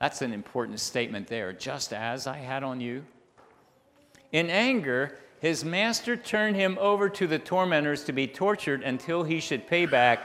That's 0.00 0.22
an 0.22 0.32
important 0.32 0.80
statement 0.80 1.28
there, 1.28 1.52
just 1.52 1.92
as 1.92 2.26
I 2.26 2.38
had 2.38 2.62
on 2.62 2.80
you. 2.80 3.04
In 4.32 4.48
anger, 4.48 5.18
his 5.40 5.66
master 5.66 6.16
turned 6.16 6.56
him 6.56 6.78
over 6.80 7.10
to 7.10 7.26
the 7.26 7.38
tormentors 7.38 8.02
to 8.04 8.14
be 8.14 8.26
tortured 8.26 8.82
until 8.82 9.24
he 9.24 9.40
should 9.40 9.66
pay 9.66 9.84
back 9.84 10.20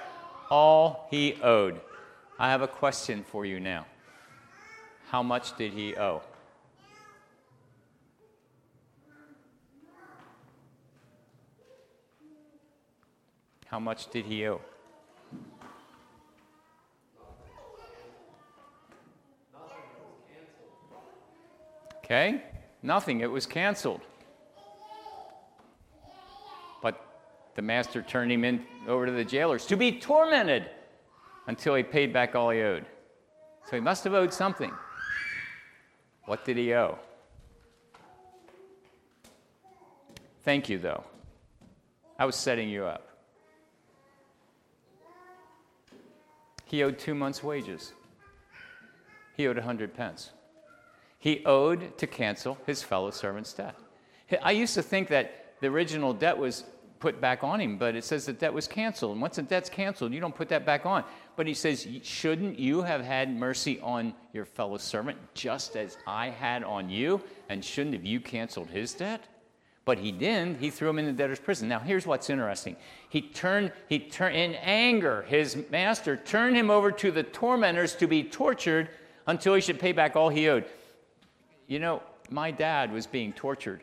all 0.50 1.10
he 1.12 1.38
owed. 1.44 1.82
I 2.40 2.52
have 2.52 2.62
a 2.62 2.70
question 2.70 3.26
for 3.26 3.46
you 3.46 3.60
now. 3.60 3.86
How 5.10 5.22
much 5.22 5.58
did 5.58 5.74
he 5.74 5.98
owe? 5.98 6.22
How 13.78 13.82
much 13.82 14.10
did 14.10 14.26
he 14.26 14.48
owe? 14.48 14.60
Okay? 21.98 22.42
Nothing. 22.82 23.20
It 23.20 23.30
was 23.30 23.46
canceled. 23.46 24.02
But 26.82 27.06
the 27.54 27.62
master 27.62 28.02
turned 28.02 28.32
him 28.32 28.44
in 28.44 28.66
over 28.88 29.06
to 29.06 29.12
the 29.12 29.24
jailers 29.24 29.68
to 29.68 29.78
be 29.78 30.00
tormented 30.00 30.72
until 31.46 31.76
he 31.76 31.84
paid 31.84 32.12
back 32.12 32.34
all 32.34 32.50
he 32.50 32.62
owed. 32.62 32.88
So 33.66 33.76
he 33.78 33.80
must 33.80 34.04
have 34.06 34.16
owed 34.16 34.34
something. 34.34 34.72
What 36.26 36.44
did 36.46 36.58
he 36.58 36.74
owe? 36.74 36.98
Thank 40.42 40.68
you, 40.68 40.80
though. 40.80 41.04
I 42.18 42.26
was 42.26 42.36
setting 42.36 42.70
you 42.70 42.86
up. 42.86 43.17
He 46.68 46.84
owed 46.84 47.00
two 47.00 47.16
months' 47.16 47.42
wages. 47.42 47.94
He 49.36 49.48
owed 49.48 49.58
a 49.58 49.62
hundred 49.62 49.94
pence. 49.94 50.32
He 51.18 51.44
owed 51.46 51.98
to 51.98 52.06
cancel 52.06 52.58
his 52.66 52.84
fellow 52.84 53.10
servant's 53.10 53.54
debt. 53.54 53.76
I 54.44 54.52
used 54.52 54.74
to 54.76 54.84
think 54.84 55.08
that 55.08 55.54
the 55.62 55.68
original 55.68 56.14
debt 56.14 56.38
was 56.38 56.66
put 57.00 57.22
back 57.22 57.44
on 57.44 57.62
him, 57.62 57.78
but 57.78 57.96
it 57.96 58.04
says 58.04 58.26
the 58.26 58.34
debt 58.34 58.54
was 58.54 58.68
canceled. 58.68 59.14
And 59.14 59.22
once 59.22 59.38
the 59.38 59.44
debt's 59.44 59.70
canceled, 59.70 60.14
you 60.14 60.20
don't 60.20 60.36
put 60.36 60.50
that 60.50 60.66
back 60.66 60.86
on. 60.86 61.04
But 61.36 61.48
he 61.48 61.54
says, 61.54 61.88
Shouldn't 62.04 62.60
you 62.60 62.82
have 62.82 63.02
had 63.02 63.34
mercy 63.34 63.80
on 63.82 64.14
your 64.34 64.46
fellow 64.46 64.78
servant 64.78 65.18
just 65.34 65.78
as 65.78 65.98
I 66.06 66.30
had 66.30 66.64
on 66.64 66.90
you? 66.90 67.22
And 67.50 67.64
shouldn't 67.64 67.96
have 67.96 68.06
you 68.06 68.20
canceled 68.20 68.70
his 68.70 68.94
debt? 68.94 69.24
But 69.88 70.00
he 70.00 70.12
didn't. 70.12 70.60
He 70.60 70.70
threw 70.70 70.90
him 70.90 71.00
in 71.00 71.06
the 71.06 71.14
debtor's 71.14 71.40
prison. 71.40 71.70
Now, 71.70 71.80
here's 71.80 72.06
what's 72.06 72.30
interesting. 72.30 72.76
He 73.08 73.22
turned, 73.22 73.72
he 73.88 74.00
turned, 74.00 74.36
in 74.36 74.56
anger, 74.56 75.22
his 75.30 75.64
master 75.72 76.18
turned 76.18 76.58
him 76.58 76.70
over 76.70 76.92
to 76.92 77.10
the 77.10 77.24
tormentors 77.24 77.96
to 77.96 78.06
be 78.06 78.22
tortured 78.22 78.90
until 79.28 79.54
he 79.54 79.62
should 79.62 79.80
pay 79.80 79.94
back 79.94 80.18
all 80.18 80.28
he 80.28 80.50
owed. 80.50 80.66
You 81.68 81.80
know, 81.80 82.04
my 82.30 82.52
dad 82.52 82.92
was 82.92 83.08
being 83.08 83.32
tortured. 83.32 83.80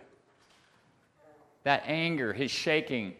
That 1.63 1.85
anger, 1.87 2.35
his 2.35 2.51
shaking, 2.51 3.15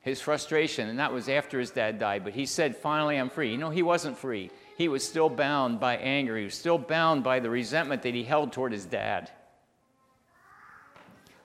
his 0.00 0.22
frustration, 0.22 0.88
and 0.88 0.98
that 0.98 1.12
was 1.12 1.28
after 1.28 1.60
his 1.60 1.70
dad 1.70 1.98
died. 1.98 2.24
But 2.24 2.32
he 2.32 2.46
said, 2.46 2.78
Finally, 2.78 3.18
I'm 3.18 3.28
free. 3.28 3.52
You 3.52 3.58
know, 3.58 3.68
he 3.68 3.82
wasn't 3.82 4.16
free. 4.16 4.50
He 4.78 4.88
was 4.88 5.06
still 5.06 5.28
bound 5.28 5.80
by 5.80 5.98
anger. 5.98 6.34
He 6.38 6.44
was 6.44 6.54
still 6.54 6.78
bound 6.78 7.22
by 7.22 7.40
the 7.40 7.50
resentment 7.50 8.00
that 8.04 8.14
he 8.14 8.24
held 8.24 8.52
toward 8.52 8.72
his 8.72 8.86
dad. 8.86 9.30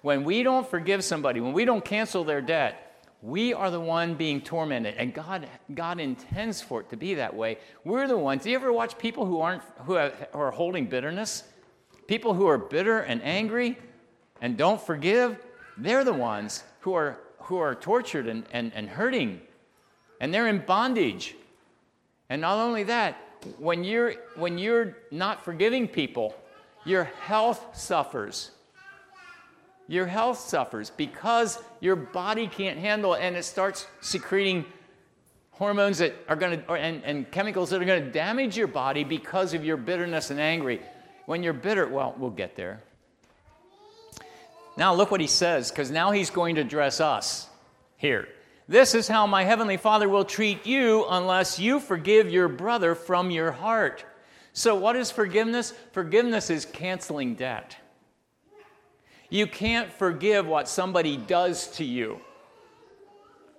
When 0.06 0.24
we 0.24 0.44
don't 0.44 0.70
forgive 0.70 1.04
somebody, 1.04 1.42
when 1.42 1.52
we 1.52 1.66
don't 1.66 1.84
cancel 1.84 2.24
their 2.24 2.40
debt, 2.40 3.02
we 3.24 3.56
are 3.56 3.72
the 3.72 3.80
one 3.80 4.14
being 4.14 4.40
tormented, 4.40 4.94
and 5.00 5.12
God, 5.12 5.48
God 5.74 6.00
intends 6.00 6.62
for 6.62 6.82
it 6.82 6.92
to 6.92 6.96
be 6.96 7.16
that 7.16 7.36
way. 7.36 7.58
We're 7.84 8.08
the 8.08 8.16
ones. 8.16 8.44
Do 8.44 8.52
you 8.52 8.56
ever 8.56 8.72
watch 8.72 9.00
people 9.00 9.26
who 9.26 9.40
aren't 9.42 9.64
who, 9.86 9.96
are 9.96 10.52
holding 10.52 10.86
bitterness? 10.86 11.44
People 12.06 12.36
who 12.36 12.46
are 12.46 12.60
bitter 12.60 13.00
and 13.00 13.20
angry 13.24 13.80
and 14.42 14.56
don't 14.56 14.80
forgive, 14.80 15.40
they're 15.76 16.04
the 16.04 16.14
ones 16.14 16.64
who 16.82 16.94
are 16.94 17.18
who 17.40 17.58
are 17.58 17.74
tortured 17.74 18.28
and, 18.28 18.46
and, 18.52 18.74
and 18.76 18.88
hurting, 18.88 19.42
and 20.22 20.32
they're 20.32 20.48
in 20.48 20.60
bondage. 20.60 21.34
And 22.30 22.42
not 22.42 22.60
only 22.60 22.84
that, 22.84 23.18
when 23.58 23.84
you're 23.84 24.14
when 24.36 24.60
you're 24.60 24.98
not 25.10 25.44
forgiving 25.44 25.88
people, 25.88 26.36
your 26.86 27.06
health 27.06 27.76
suffers 27.76 28.52
your 29.88 30.06
health 30.06 30.40
suffers 30.40 30.90
because 30.90 31.60
your 31.80 31.96
body 31.96 32.48
can't 32.48 32.80
handle 32.80 33.14
it 33.14 33.22
and 33.22 33.36
it 33.36 33.44
starts 33.44 33.88
secreting 34.02 34.66
hormones 35.52 36.00
that 36.00 36.14
are 36.28 36.36
going 36.36 36.60
to 36.60 36.72
and, 36.74 37.04
and 37.04 37.32
chemicals 37.32 37.70
that 37.70 37.82
are 37.82 37.86
going 37.86 38.04
to 38.04 38.12
damage 38.12 38.58
your 38.58 38.68
body 38.68 39.04
because 39.04 39.54
of 39.54 39.64
your 39.64 39.78
bitterness 39.78 40.32
and 40.32 40.40
angry 40.40 40.82
when 41.26 41.44
you're 41.44 41.54
bitter 41.54 41.88
well 41.88 42.16
we'll 42.18 42.30
get 42.30 42.56
there. 42.56 42.82
Now 44.78 44.94
look 44.94 45.12
what 45.12 45.22
he 45.22 45.28
says 45.28 45.72
because 45.72 45.92
now 45.92 46.12
he's 46.12 46.30
going 46.30 46.56
to 46.56 46.62
address 46.62 47.00
us 47.00 47.48
here. 47.98 48.28
This 48.68 48.96
is 48.96 49.08
how 49.08 49.28
my 49.28 49.44
heavenly 49.44 49.78
father 49.78 50.10
will 50.10 50.26
treat 50.26 50.66
you 50.66 51.06
unless 51.08 51.60
you 51.60 51.80
forgive 51.80 52.30
your 52.30 52.48
brother 52.48 52.96
from 52.96 53.30
your 53.30 53.52
heart 53.52 54.04
so 54.58 54.74
what 54.74 54.96
is 54.96 55.12
forgiveness? 55.12 55.74
Forgiveness 55.92 56.50
is 56.50 56.64
canceling 56.64 57.36
debt 57.36 57.76
you 59.30 59.48
can't 59.48 59.92
forgive 59.92 60.46
what 60.46 60.68
somebody 60.68 61.18
does 61.18 61.68
to 61.78 61.84
you. 61.84 62.20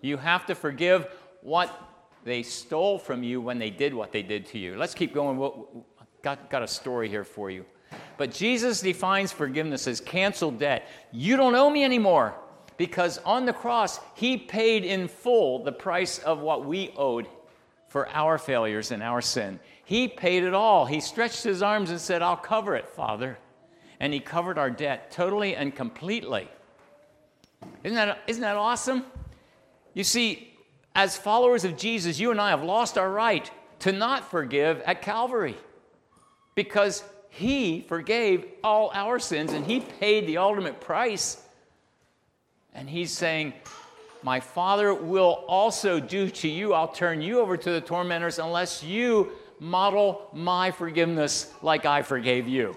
You 0.00 0.16
have 0.16 0.46
to 0.46 0.55
forgive 0.55 1.09
what 1.42 1.70
they 2.24 2.42
stole 2.42 2.98
from 2.98 3.22
you 3.22 3.40
when 3.40 3.59
they 3.59 3.70
did 3.70 3.92
what 3.94 4.12
they 4.12 4.22
did 4.22 4.46
to 4.46 4.59
you. 4.59 4.76
Let's 4.76 4.94
keep 4.94 5.12
going. 5.12 5.38
We'll, 5.38 5.87
got, 6.22 6.50
got 6.50 6.62
a 6.62 6.68
story 6.68 7.09
here 7.09 7.24
for 7.24 7.50
you. 7.50 7.64
But 8.16 8.33
Jesus 8.33 8.81
defines 8.81 9.33
forgiveness 9.33 9.87
as 9.87 10.00
canceled 10.00 10.59
debt. 10.59 10.88
You 11.12 11.37
don't 11.37 11.55
owe 11.55 11.70
me 11.70 11.85
anymore 11.85 12.35
because 12.76 13.18
on 13.18 13.46
the 13.46 13.52
cross, 13.52 14.00
He 14.14 14.37
paid 14.37 14.85
in 14.85 15.09
full 15.09 15.64
the 15.64 15.72
price 15.72 16.18
of 16.18 16.40
what 16.40 16.64
we 16.64 16.92
owed 16.96 17.29
for 17.88 18.09
our 18.11 18.38
failures 18.38 18.90
and 18.90 19.02
our 19.02 19.20
sin. 19.20 19.61
He 19.85 20.09
paid 20.09 20.42
it 20.42 20.55
all. 20.55 20.85
He 20.85 21.00
stretched 21.00 21.44
His 21.44 21.62
arms 21.62 21.90
and 21.90 22.00
said, 22.00 22.22
I'll 22.22 22.37
cover 22.37 22.74
it, 22.76 22.88
Father 22.88 23.38
and 24.00 24.12
He 24.12 24.20
covered 24.20 24.59
our 24.59 24.70
debt 24.70 25.11
totally 25.11 25.56
and 25.56 25.74
completely. 25.74 26.48
Isn't 27.82 27.96
that, 27.96 28.22
isn't 28.26 28.42
that 28.42 28.56
awesome? 28.56 29.04
You 29.94 30.04
see, 30.04 30.52
as 30.94 31.16
followers 31.16 31.64
of 31.64 31.76
Jesus, 31.76 32.18
you 32.18 32.30
and 32.30 32.40
I 32.40 32.50
have 32.50 32.62
lost 32.62 32.98
our 32.98 33.11
right 33.11 33.50
to 33.80 33.92
not 33.92 34.30
forgive 34.30 34.80
at 34.82 35.02
Calvary 35.02 35.56
because 36.54 37.04
He 37.28 37.82
forgave 37.88 38.46
all 38.64 38.90
our 38.94 39.18
sins 39.18 39.52
and 39.52 39.64
He 39.64 39.80
paid 39.80 40.26
the 40.26 40.38
ultimate 40.38 40.80
price. 40.80 41.42
And 42.74 42.88
He's 42.88 43.11
saying, 43.11 43.52
My 44.22 44.40
Father 44.40 44.92
will 44.94 45.44
also 45.46 46.00
do 46.00 46.28
to 46.30 46.48
you, 46.48 46.72
I'll 46.72 46.88
turn 46.88 47.20
you 47.20 47.40
over 47.40 47.56
to 47.56 47.70
the 47.70 47.80
tormentors 47.80 48.38
unless 48.38 48.82
you 48.82 49.32
model 49.59 50.28
my 50.32 50.70
forgiveness 50.70 51.52
like 51.62 51.87
I 51.87 52.02
forgave 52.02 52.46
you. 52.48 52.76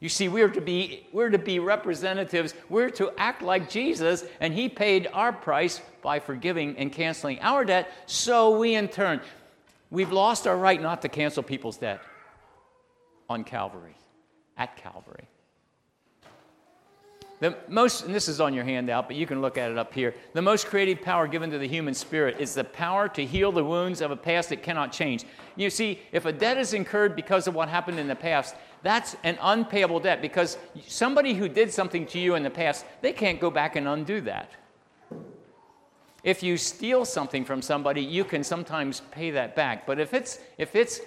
You 0.00 0.08
see, 0.08 0.28
we're 0.28 0.48
to 0.48 0.60
be 0.62 1.06
we're 1.12 1.28
to 1.28 1.38
be 1.38 1.58
representatives. 1.58 2.54
We're 2.70 2.90
to 2.90 3.12
act 3.18 3.42
like 3.42 3.68
Jesus, 3.68 4.24
and 4.40 4.52
He 4.54 4.68
paid 4.68 5.08
our 5.12 5.32
price 5.32 5.82
by 6.02 6.18
forgiving 6.18 6.76
and 6.78 6.90
canceling 6.90 7.38
our 7.40 7.64
debt. 7.66 7.92
So 8.06 8.58
we, 8.58 8.74
in 8.74 8.88
turn, 8.88 9.20
we've 9.90 10.10
lost 10.10 10.46
our 10.46 10.56
right 10.56 10.80
not 10.80 11.02
to 11.02 11.08
cancel 11.08 11.42
people's 11.42 11.76
debt 11.76 12.00
on 13.28 13.44
Calvary, 13.44 13.94
at 14.56 14.76
Calvary. 14.76 15.28
The 17.40 17.56
most, 17.68 18.04
and 18.04 18.14
this 18.14 18.28
is 18.28 18.38
on 18.38 18.52
your 18.52 18.64
handout, 18.64 19.08
but 19.08 19.16
you 19.16 19.26
can 19.26 19.40
look 19.40 19.56
at 19.56 19.70
it 19.70 19.78
up 19.78 19.94
here. 19.94 20.14
The 20.34 20.42
most 20.42 20.66
creative 20.66 21.00
power 21.00 21.26
given 21.26 21.50
to 21.50 21.58
the 21.58 21.66
human 21.66 21.94
spirit 21.94 22.36
is 22.38 22.54
the 22.54 22.64
power 22.64 23.08
to 23.08 23.24
heal 23.24 23.50
the 23.50 23.64
wounds 23.64 24.02
of 24.02 24.10
a 24.10 24.16
past 24.16 24.50
that 24.50 24.62
cannot 24.62 24.92
change. 24.92 25.24
You 25.56 25.70
see, 25.70 26.00
if 26.12 26.26
a 26.26 26.32
debt 26.32 26.58
is 26.58 26.74
incurred 26.74 27.16
because 27.16 27.46
of 27.46 27.54
what 27.54 27.70
happened 27.70 27.98
in 27.98 28.08
the 28.08 28.14
past, 28.14 28.56
that's 28.82 29.16
an 29.24 29.38
unpayable 29.40 30.00
debt 30.00 30.22
because 30.22 30.56
somebody 30.86 31.34
who 31.34 31.48
did 31.48 31.72
something 31.72 32.06
to 32.06 32.18
you 32.18 32.34
in 32.34 32.42
the 32.42 32.50
past, 32.50 32.86
they 33.02 33.12
can't 33.12 33.40
go 33.40 33.50
back 33.50 33.76
and 33.76 33.86
undo 33.86 34.20
that. 34.22 34.50
If 36.22 36.42
you 36.42 36.56
steal 36.56 37.04
something 37.04 37.44
from 37.44 37.62
somebody, 37.62 38.02
you 38.02 38.24
can 38.24 38.44
sometimes 38.44 39.00
pay 39.10 39.30
that 39.32 39.56
back. 39.56 39.86
But 39.86 39.98
if 39.98 40.12
it's, 40.12 40.38
if 40.58 40.76
it's 40.76 41.00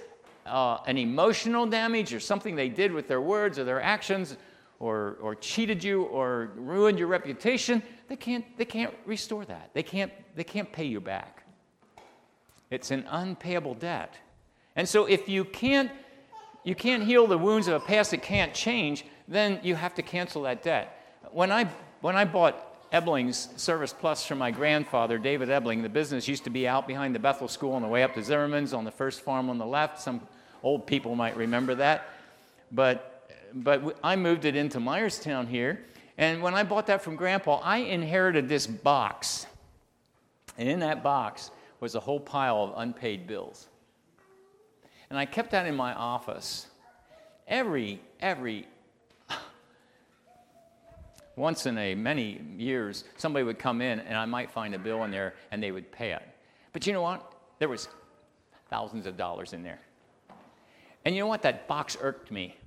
uh, 0.46 0.78
an 0.88 0.98
emotional 0.98 1.66
damage 1.66 2.14
or 2.14 2.20
something 2.20 2.56
they 2.56 2.70
did 2.70 2.92
with 2.92 3.08
their 3.08 3.22
words 3.22 3.60
or 3.60 3.64
their 3.64 3.82
actions 3.82 4.38
or, 4.80 5.18
or 5.22 5.36
cheated 5.36 5.84
you 5.84 6.04
or 6.04 6.52
ruined 6.56 6.98
your 6.98 7.08
reputation, 7.08 7.82
they 8.08 8.16
can't, 8.16 8.46
they 8.58 8.66
can't 8.66 8.94
restore 9.06 9.46
that. 9.46 9.70
They 9.74 9.84
can't, 9.84 10.12
they 10.36 10.44
can't 10.44 10.72
pay 10.72 10.86
you 10.86 11.00
back. 11.00 11.44
It's 12.72 12.90
an 12.90 13.06
unpayable 13.10 13.76
debt. 13.76 14.16
And 14.76 14.90
so 14.90 15.06
if 15.06 15.30
you 15.30 15.46
can't 15.46 15.92
you 16.64 16.76
can't 16.76 17.04
heal 17.04 17.28
the 17.28 17.38
wounds 17.38 17.68
of 17.68 17.74
a 17.74 17.80
past 17.80 18.12
that 18.12 18.22
can't 18.22 18.54
change, 18.54 19.06
then 19.28 19.60
you 19.64 19.76
have 19.76 19.96
to 19.96 20.02
cancel 20.02 20.44
that 20.44 20.64
debt. 20.64 21.20
When 21.32 21.52
I, 21.52 21.70
when 22.02 22.16
I 22.16 22.26
bought 22.26 22.92
Ebling's 22.92 23.50
Service 23.58 23.94
Plus 23.94 24.26
from 24.26 24.38
my 24.38 24.52
grandfather, 24.52 25.18
David 25.18 25.50
Ebling, 25.50 25.82
the 25.82 25.90
business 25.90 26.28
used 26.28 26.44
to 26.44 26.50
be 26.50 26.68
out 26.68 26.88
behind 26.88 27.16
the 27.16 27.20
Bethel 27.20 27.48
School 27.48 27.74
on 27.74 27.82
the 27.82 27.88
way 27.88 28.04
up 28.04 28.14
to 28.14 28.24
Zimmerman's 28.24 28.74
on 28.74 28.86
the 28.86 28.92
first 28.92 29.22
farm 29.22 29.50
on 29.50 29.58
the 29.58 29.66
left. 29.66 30.00
Some 30.00 30.22
old 30.62 30.86
people 30.86 31.16
might 31.16 31.36
remember 31.36 31.76
that. 31.76 32.10
But, 32.72 33.30
but 33.54 33.98
I 34.04 34.16
moved 34.16 34.46
it 34.46 34.56
into 34.56 34.80
Myerstown 34.80 35.48
here. 35.48 35.84
And 36.18 36.42
when 36.42 36.54
I 36.54 36.64
bought 36.64 36.88
that 36.88 37.02
from 37.02 37.16
Grandpa, 37.16 37.60
I 37.64 37.78
inherited 37.78 38.48
this 38.48 38.68
box. 38.68 39.48
And 40.58 40.70
in 40.70 40.80
that 40.82 41.02
box 41.02 41.50
was 41.80 41.96
a 41.96 42.00
whole 42.00 42.20
pile 42.20 42.64
of 42.64 42.74
unpaid 42.78 43.26
bills. 43.28 43.68
And 45.14 45.20
I 45.20 45.26
kept 45.28 45.52
that 45.52 45.68
in 45.68 45.76
my 45.76 45.94
office. 45.94 46.66
Every, 47.48 48.02
every, 48.20 48.66
once 51.36 51.68
in 51.68 51.78
a 51.78 51.94
many 51.94 52.42
years, 52.58 53.04
somebody 53.18 53.46
would 53.46 53.60
come 53.60 53.80
in 53.80 54.00
and 54.00 54.18
I 54.18 54.26
might 54.26 54.50
find 54.50 54.74
a 54.74 54.80
bill 54.80 55.04
in 55.04 55.12
there 55.12 55.36
and 55.52 55.62
they 55.62 55.72
would 55.72 55.92
pay 55.92 56.14
it. 56.14 56.24
But 56.72 56.88
you 56.88 56.94
know 56.94 57.04
what? 57.04 57.32
There 57.60 57.70
was 57.70 57.90
thousands 58.72 59.06
of 59.06 59.16
dollars 59.16 59.54
in 59.54 59.62
there. 59.62 59.80
And 61.06 61.14
you 61.14 61.22
know 61.22 61.28
what? 61.28 61.44
That 61.44 61.68
box 61.68 61.96
irked 62.02 62.32
me 62.32 62.58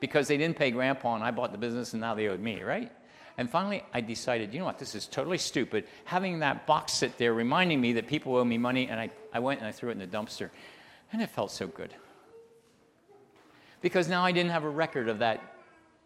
because 0.00 0.28
they 0.28 0.38
didn't 0.38 0.56
pay 0.56 0.70
grandpa 0.70 1.14
and 1.14 1.22
I 1.22 1.30
bought 1.30 1.52
the 1.52 1.58
business 1.58 1.92
and 1.92 2.00
now 2.00 2.14
they 2.14 2.28
owed 2.28 2.40
me, 2.40 2.62
right? 2.62 2.90
And 3.36 3.50
finally, 3.50 3.84
I 3.92 4.00
decided, 4.00 4.54
you 4.54 4.60
know 4.60 4.64
what, 4.64 4.78
this 4.78 4.94
is 4.94 5.06
totally 5.06 5.36
stupid. 5.36 5.84
Having 6.06 6.38
that 6.38 6.66
box 6.66 6.94
sit 6.94 7.18
there 7.18 7.34
reminding 7.34 7.82
me 7.82 7.92
that 7.92 8.06
people 8.06 8.34
owe 8.36 8.44
me 8.46 8.56
money, 8.56 8.88
and 8.88 8.98
I, 8.98 9.10
I 9.30 9.40
went 9.40 9.60
and 9.60 9.68
I 9.68 9.72
threw 9.72 9.90
it 9.90 9.92
in 9.92 9.98
the 9.98 10.06
dumpster. 10.06 10.48
And 11.12 11.20
it 11.22 11.30
felt 11.30 11.50
so 11.50 11.66
good. 11.66 11.94
Because 13.80 14.08
now 14.08 14.24
I 14.24 14.32
didn't 14.32 14.50
have 14.50 14.64
a 14.64 14.68
record 14.68 15.08
of 15.08 15.20
that, 15.20 15.40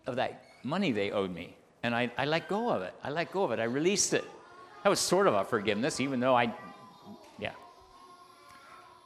of 0.06 0.16
that 0.16 0.44
money 0.62 0.92
they 0.92 1.10
owed 1.10 1.34
me. 1.34 1.56
And 1.82 1.94
I, 1.94 2.10
I 2.16 2.24
let 2.24 2.48
go 2.48 2.70
of 2.70 2.82
it. 2.82 2.94
I 3.02 3.10
let 3.10 3.32
go 3.32 3.44
of 3.44 3.50
it. 3.50 3.58
I 3.58 3.64
released 3.64 4.14
it. 4.14 4.24
That 4.82 4.88
was 4.90 5.00
sort 5.00 5.26
of 5.26 5.34
a 5.34 5.44
forgiveness, 5.44 6.00
even 6.00 6.20
though 6.20 6.34
I, 6.34 6.52
yeah. 7.38 7.52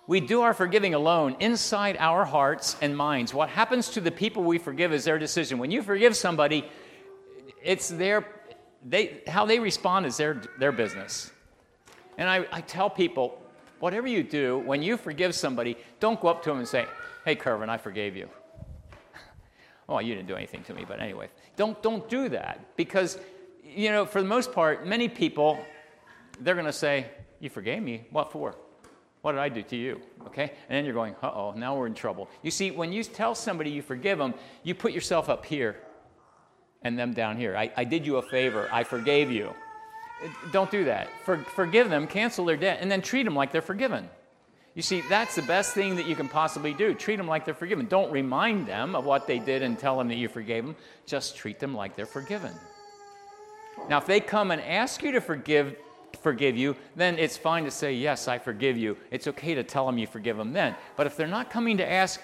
We 0.07 0.21
do 0.21 0.43
our 0.43 0.55
forgiving 0.55 0.95
alone 0.95 1.37
inside 1.41 1.97
our 1.99 2.25
hearts 2.25 2.77
and 2.81 2.97
minds. 2.97 3.35
What 3.35 3.49
happens 3.49 3.91
to 3.91 4.01
the 4.01 4.11
people 4.11 4.43
we 4.45 4.59
forgive 4.59 4.93
is 4.93 5.05
their 5.05 5.19
decision. 5.19 5.59
When 5.59 5.71
you 5.71 5.83
forgive 5.83 6.17
somebody, 6.17 6.65
it's 7.63 7.89
their, 7.89 8.27
they, 8.85 9.23
how 9.27 9.47
they 9.47 9.59
respond 9.59 10.07
is 10.07 10.17
their, 10.17 10.41
their 10.59 10.73
business. 10.73 11.33
And 12.17 12.29
I, 12.29 12.47
I 12.53 12.61
tell 12.61 12.91
people, 12.91 13.41
whatever 13.81 14.07
you 14.07 14.23
do, 14.23 14.59
when 14.59 14.83
you 14.83 14.97
forgive 14.97 15.35
somebody, 15.35 15.77
don't 16.01 16.21
go 16.21 16.29
up 16.29 16.43
to 16.45 16.51
them 16.51 16.59
and 16.59 16.69
say, 16.69 16.87
Hey, 17.25 17.37
Kervin, 17.37 17.69
I 17.69 17.79
forgave 17.79 18.17
you. 18.17 18.29
well, 19.87 20.01
you 20.01 20.15
didn't 20.15 20.29
do 20.29 20.37
anything 20.37 20.63
to 20.65 20.75
me, 20.75 20.85
but 20.87 21.01
anyway, 21.01 21.29
don't, 21.57 21.81
don't 21.83 22.09
do 22.09 22.29
that 22.31 22.77
because, 22.77 23.19
you 23.63 23.91
know, 23.91 24.07
for 24.07 24.23
the 24.23 24.29
most 24.29 24.53
part, 24.53 24.87
many 24.87 25.09
people, 25.09 25.59
they're 26.41 26.55
going 26.55 26.67
to 26.67 26.73
say, 26.73 27.07
You 27.41 27.51
forgave 27.51 27.83
me? 27.83 28.07
What 28.11 28.33
for? 28.33 28.55
What 29.23 29.33
did 29.33 29.41
I 29.41 29.49
do 29.49 29.63
to 29.63 29.77
you? 29.77 30.01
Okay? 30.27 30.45
And 30.69 30.77
then 30.77 30.85
you're 30.85 30.95
going, 30.95 31.15
Uh 31.23 31.31
oh, 31.35 31.53
now 31.57 31.77
we're 31.77 31.87
in 31.87 31.95
trouble. 31.95 32.29
You 32.43 32.51
see, 32.51 32.71
when 32.71 32.93
you 32.93 33.03
tell 33.05 33.35
somebody 33.35 33.71
you 33.71 33.83
forgive 33.83 34.19
them, 34.19 34.35
you 34.63 34.75
put 34.75 34.93
yourself 34.93 35.29
up 35.29 35.45
here 35.45 35.77
and 36.83 36.99
them 36.99 37.13
down 37.13 37.37
here. 37.37 37.57
I, 37.57 37.73
I 37.77 37.85
did 37.85 38.07
you 38.07 38.17
a 38.17 38.23
favor, 38.23 38.69
I 38.73 38.85
forgave 38.85 39.31
you. 39.31 39.53
Don't 40.53 40.71
do 40.71 40.85
that. 40.85 41.09
For, 41.25 41.39
forgive 41.39 41.91
them, 41.91 42.07
cancel 42.07 42.45
their 42.45 42.57
debt, 42.57 42.79
and 42.81 42.91
then 42.91 43.03
treat 43.03 43.25
them 43.25 43.35
like 43.35 43.53
they're 43.53 43.63
forgiven. 43.63 44.09
You 44.75 44.83
see, 44.83 45.01
that's 45.09 45.35
the 45.35 45.43
best 45.43 45.75
thing 45.75 45.97
that 45.97 46.07
you 46.07 46.15
can 46.15 46.29
possibly 46.29 46.73
do. 46.73 46.95
Treat 46.95 47.17
them 47.17 47.27
like 47.27 47.45
they're 47.45 47.55
forgiven. 47.55 47.87
Don't 47.87 48.13
remind 48.13 48.67
them 48.67 48.95
of 48.95 49.05
what 49.05 49.27
they 49.27 49.39
did 49.39 49.63
and 49.63 49.79
tell 49.79 49.99
them 49.99 50.09
that 50.09 50.17
you 50.17 50.29
forgave 50.29 50.65
them. 50.65 50.77
Just 51.07 51.37
treat 51.37 51.59
them 51.59 51.75
like 51.75 51.97
they're 51.97 52.07
forgiven. 52.07 52.53
Now, 53.89 53.99
if 53.99 54.07
they 54.07 54.21
come 54.21 54.51
and 54.51 54.61
ask 54.61 55.03
you 55.03 55.13
to 55.13 55.21
forgive, 55.21 55.77
forgive 56.21 56.57
you, 56.57 56.77
then 56.95 57.19
it's 57.19 57.37
fine 57.37 57.65
to 57.65 57.71
say, 57.71 57.93
Yes, 57.93 58.29
I 58.29 58.39
forgive 58.39 58.77
you. 58.77 58.97
It's 59.11 59.27
okay 59.27 59.55
to 59.55 59.65
tell 59.65 59.87
them 59.87 59.99
you 59.99 60.07
forgive 60.07 60.37
them 60.37 60.53
then. 60.53 60.77
But 60.97 61.07
if 61.07 61.17
they're 61.17 61.27
not 61.27 61.51
coming 61.51 61.79
to 61.79 61.91
ask, 61.91 62.21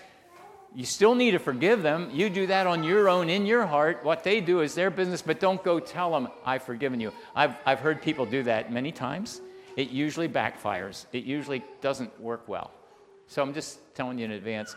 you 0.75 0.85
still 0.85 1.15
need 1.15 1.33
to 1.33 1.39
forgive 1.39 1.83
them. 1.83 2.11
You 2.13 2.29
do 2.29 2.47
that 2.49 2.67
on 2.67 2.83
your 2.83 3.09
own, 3.09 3.31
in 3.31 3.47
your 3.47 3.65
heart. 3.65 4.01
What 4.03 4.25
they 4.25 4.41
do 4.41 4.61
is 4.61 4.75
their 4.75 4.91
business, 4.91 5.23
but 5.23 5.39
don't 5.39 5.63
go 5.63 5.79
tell 5.79 6.11
them, 6.11 6.29
I've 6.45 6.65
forgiven 6.65 7.01
you. 7.01 7.13
I've, 7.35 7.55
I've 7.65 7.79
heard 7.79 8.03
people 8.03 8.27
do 8.27 8.43
that 8.43 8.73
many 8.73 8.91
times. 8.91 9.41
It 9.77 9.91
usually 9.91 10.29
backfires, 10.29 11.07
it 11.13 11.25
usually 11.25 11.65
doesn't 11.81 12.21
work 12.21 12.47
well. 12.49 12.71
So 13.27 13.43
I'm 13.43 13.55
just 13.55 13.79
telling 13.95 14.19
you 14.19 14.25
in 14.25 14.33
advance, 14.33 14.77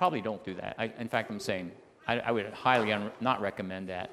probably 0.00 0.20
don't 0.22 0.42
do 0.44 0.54
that. 0.54 0.76
I, 0.78 0.92
in 0.98 1.08
fact, 1.08 1.30
I'm 1.30 1.38
saying 1.38 1.72
I, 2.08 2.20
I 2.20 2.30
would 2.30 2.50
highly 2.52 2.92
un- 2.92 3.10
not 3.20 3.40
recommend 3.40 3.88
that. 3.90 4.10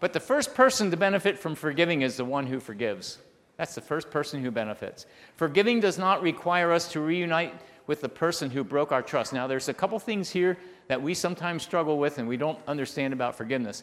But 0.00 0.12
the 0.12 0.20
first 0.20 0.54
person 0.54 0.90
to 0.90 0.96
benefit 0.96 1.38
from 1.38 1.54
forgiving 1.54 2.02
is 2.02 2.16
the 2.16 2.24
one 2.24 2.46
who 2.46 2.60
forgives. 2.60 3.18
That's 3.56 3.74
the 3.74 3.80
first 3.80 4.10
person 4.10 4.42
who 4.42 4.50
benefits. 4.50 5.06
Forgiving 5.36 5.80
does 5.80 5.96
not 5.96 6.20
require 6.20 6.72
us 6.72 6.88
to 6.92 7.00
reunite 7.00 7.54
with 7.86 8.00
the 8.00 8.08
person 8.08 8.50
who 8.50 8.64
broke 8.64 8.92
our 8.92 9.02
trust. 9.02 9.32
Now, 9.32 9.46
there's 9.46 9.68
a 9.68 9.74
couple 9.74 9.98
things 9.98 10.30
here 10.30 10.56
that 10.88 11.00
we 11.00 11.14
sometimes 11.14 11.62
struggle 11.62 11.98
with 11.98 12.18
and 12.18 12.28
we 12.28 12.36
don't 12.36 12.58
understand 12.66 13.12
about 13.12 13.36
forgiveness. 13.36 13.82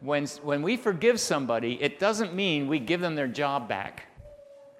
When, 0.00 0.26
when 0.42 0.62
we 0.62 0.76
forgive 0.76 1.20
somebody, 1.20 1.80
it 1.82 1.98
doesn't 1.98 2.34
mean 2.34 2.68
we 2.68 2.78
give 2.78 3.00
them 3.00 3.14
their 3.14 3.28
job 3.28 3.68
back. 3.68 4.06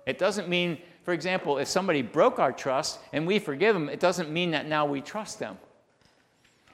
It 0.06 0.18
doesn't 0.18 0.48
mean, 0.48 0.78
for 1.02 1.12
example, 1.12 1.58
if 1.58 1.68
somebody 1.68 2.02
broke 2.02 2.38
our 2.38 2.52
trust 2.52 3.00
and 3.12 3.26
we 3.26 3.38
forgive 3.38 3.74
them, 3.74 3.88
it 3.88 4.00
doesn't 4.00 4.30
mean 4.30 4.52
that 4.52 4.66
now 4.66 4.86
we 4.86 5.00
trust 5.00 5.38
them. 5.38 5.58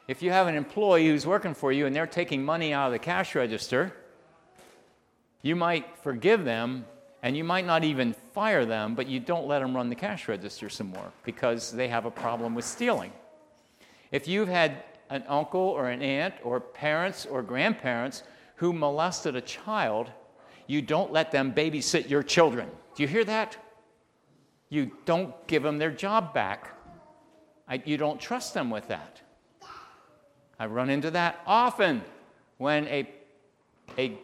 If 0.06 0.22
you 0.22 0.30
have 0.30 0.46
an 0.46 0.54
employee 0.54 1.08
who's 1.08 1.26
working 1.26 1.54
for 1.54 1.72
you 1.72 1.86
and 1.86 1.96
they're 1.96 2.06
taking 2.06 2.44
money 2.44 2.72
out 2.72 2.86
of 2.86 2.92
the 2.92 2.98
cash 2.98 3.34
register, 3.34 3.92
you 5.42 5.56
might 5.56 5.98
forgive 5.98 6.44
them 6.44 6.84
and 7.26 7.36
you 7.36 7.42
might 7.42 7.66
not 7.66 7.82
even 7.82 8.12
fire 8.12 8.64
them, 8.64 8.94
but 8.94 9.08
you 9.08 9.18
don't 9.18 9.48
let 9.48 9.58
them 9.58 9.74
run 9.74 9.88
the 9.88 9.96
cash 9.96 10.28
register 10.28 10.68
some 10.68 10.90
more 10.90 11.10
because 11.24 11.72
they 11.72 11.88
have 11.88 12.04
a 12.04 12.10
problem 12.10 12.54
with 12.54 12.64
stealing. 12.64 13.12
If 14.12 14.28
you've 14.28 14.46
had 14.46 14.84
an 15.10 15.24
uncle 15.26 15.60
or 15.60 15.88
an 15.88 16.02
aunt 16.02 16.34
or 16.44 16.60
parents 16.60 17.26
or 17.26 17.42
grandparents 17.42 18.22
who 18.54 18.72
molested 18.72 19.34
a 19.34 19.40
child, 19.40 20.08
you 20.68 20.80
don't 20.80 21.10
let 21.10 21.32
them 21.32 21.52
babysit 21.52 22.08
your 22.08 22.22
children. 22.22 22.70
Do 22.94 23.02
you 23.02 23.08
hear 23.08 23.24
that? 23.24 23.56
You 24.68 24.92
don't 25.04 25.34
give 25.48 25.64
them 25.64 25.78
their 25.78 25.90
job 25.90 26.32
back. 26.32 26.76
I, 27.66 27.82
you 27.84 27.96
don't 27.96 28.20
trust 28.20 28.54
them 28.54 28.70
with 28.70 28.86
that. 28.86 29.20
I 30.60 30.66
run 30.66 30.90
into 30.90 31.10
that 31.10 31.40
often 31.44 32.02
when 32.58 32.86
a, 32.86 33.10
a, 33.98 34.16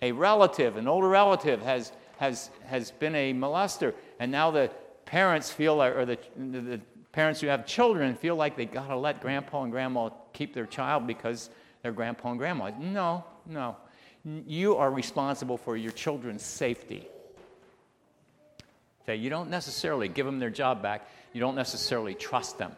a 0.00 0.12
relative, 0.12 0.78
an 0.78 0.88
older 0.88 1.08
relative, 1.08 1.60
has, 1.60 1.92
has, 2.18 2.50
has 2.64 2.90
been 2.90 3.14
a 3.14 3.32
molester, 3.32 3.94
and 4.18 4.30
now 4.32 4.50
the 4.50 4.70
parents 5.04 5.50
feel 5.50 5.82
or 5.82 6.04
the, 6.04 6.18
the 6.36 6.80
parents 7.12 7.40
who 7.40 7.46
have 7.46 7.66
children 7.66 8.14
feel 8.14 8.36
like 8.36 8.56
they 8.56 8.66
got 8.66 8.88
to 8.88 8.96
let 8.96 9.20
grandpa 9.20 9.62
and 9.62 9.72
grandma 9.72 10.10
keep 10.32 10.52
their 10.52 10.66
child 10.66 11.06
because 11.06 11.50
they're 11.82 11.92
grandpa 11.92 12.30
and 12.30 12.38
grandma. 12.38 12.70
No, 12.78 13.24
no. 13.46 13.76
You 14.24 14.76
are 14.76 14.90
responsible 14.90 15.56
for 15.56 15.76
your 15.76 15.92
children's 15.92 16.42
safety. 16.42 17.08
Okay, 19.02 19.16
you 19.16 19.30
don't 19.30 19.50
necessarily 19.50 20.08
give 20.08 20.26
them 20.26 20.40
their 20.40 20.50
job 20.50 20.82
back, 20.82 21.08
you 21.32 21.40
don't 21.40 21.54
necessarily 21.54 22.14
trust 22.14 22.58
them. 22.58 22.72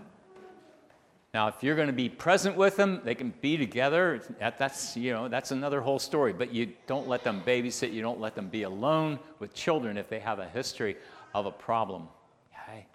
Now, 1.35 1.49
if 1.49 1.63
you're 1.63 1.77
going 1.77 1.89
to 1.89 1.93
be 1.93 2.09
present 2.09 2.57
with 2.57 2.77
them, 2.77 3.03
they 3.05 3.15
can 3.15 3.35
be 3.43 3.59
together. 3.59 4.23
That, 4.41 4.59
that's, 4.59 4.97
you 4.97 5.13
know, 5.13 5.29
that's 5.29 5.51
another 5.51 5.81
whole 5.81 5.99
story. 5.99 6.33
But 6.33 6.55
you 6.55 6.73
don't 6.87 7.07
let 7.07 7.23
them 7.23 7.43
babysit. 7.47 7.93
You 7.93 8.01
don't 8.01 8.19
let 8.19 8.35
them 8.35 8.49
be 8.49 8.63
alone 8.63 9.19
with 9.39 9.53
children 9.53 9.99
if 9.99 10.09
they 10.09 10.21
have 10.21 10.39
a 10.39 10.49
history 10.49 10.97
of 11.35 11.45
a 11.45 11.51
problem. 11.51 12.09
Okay? 12.53 12.87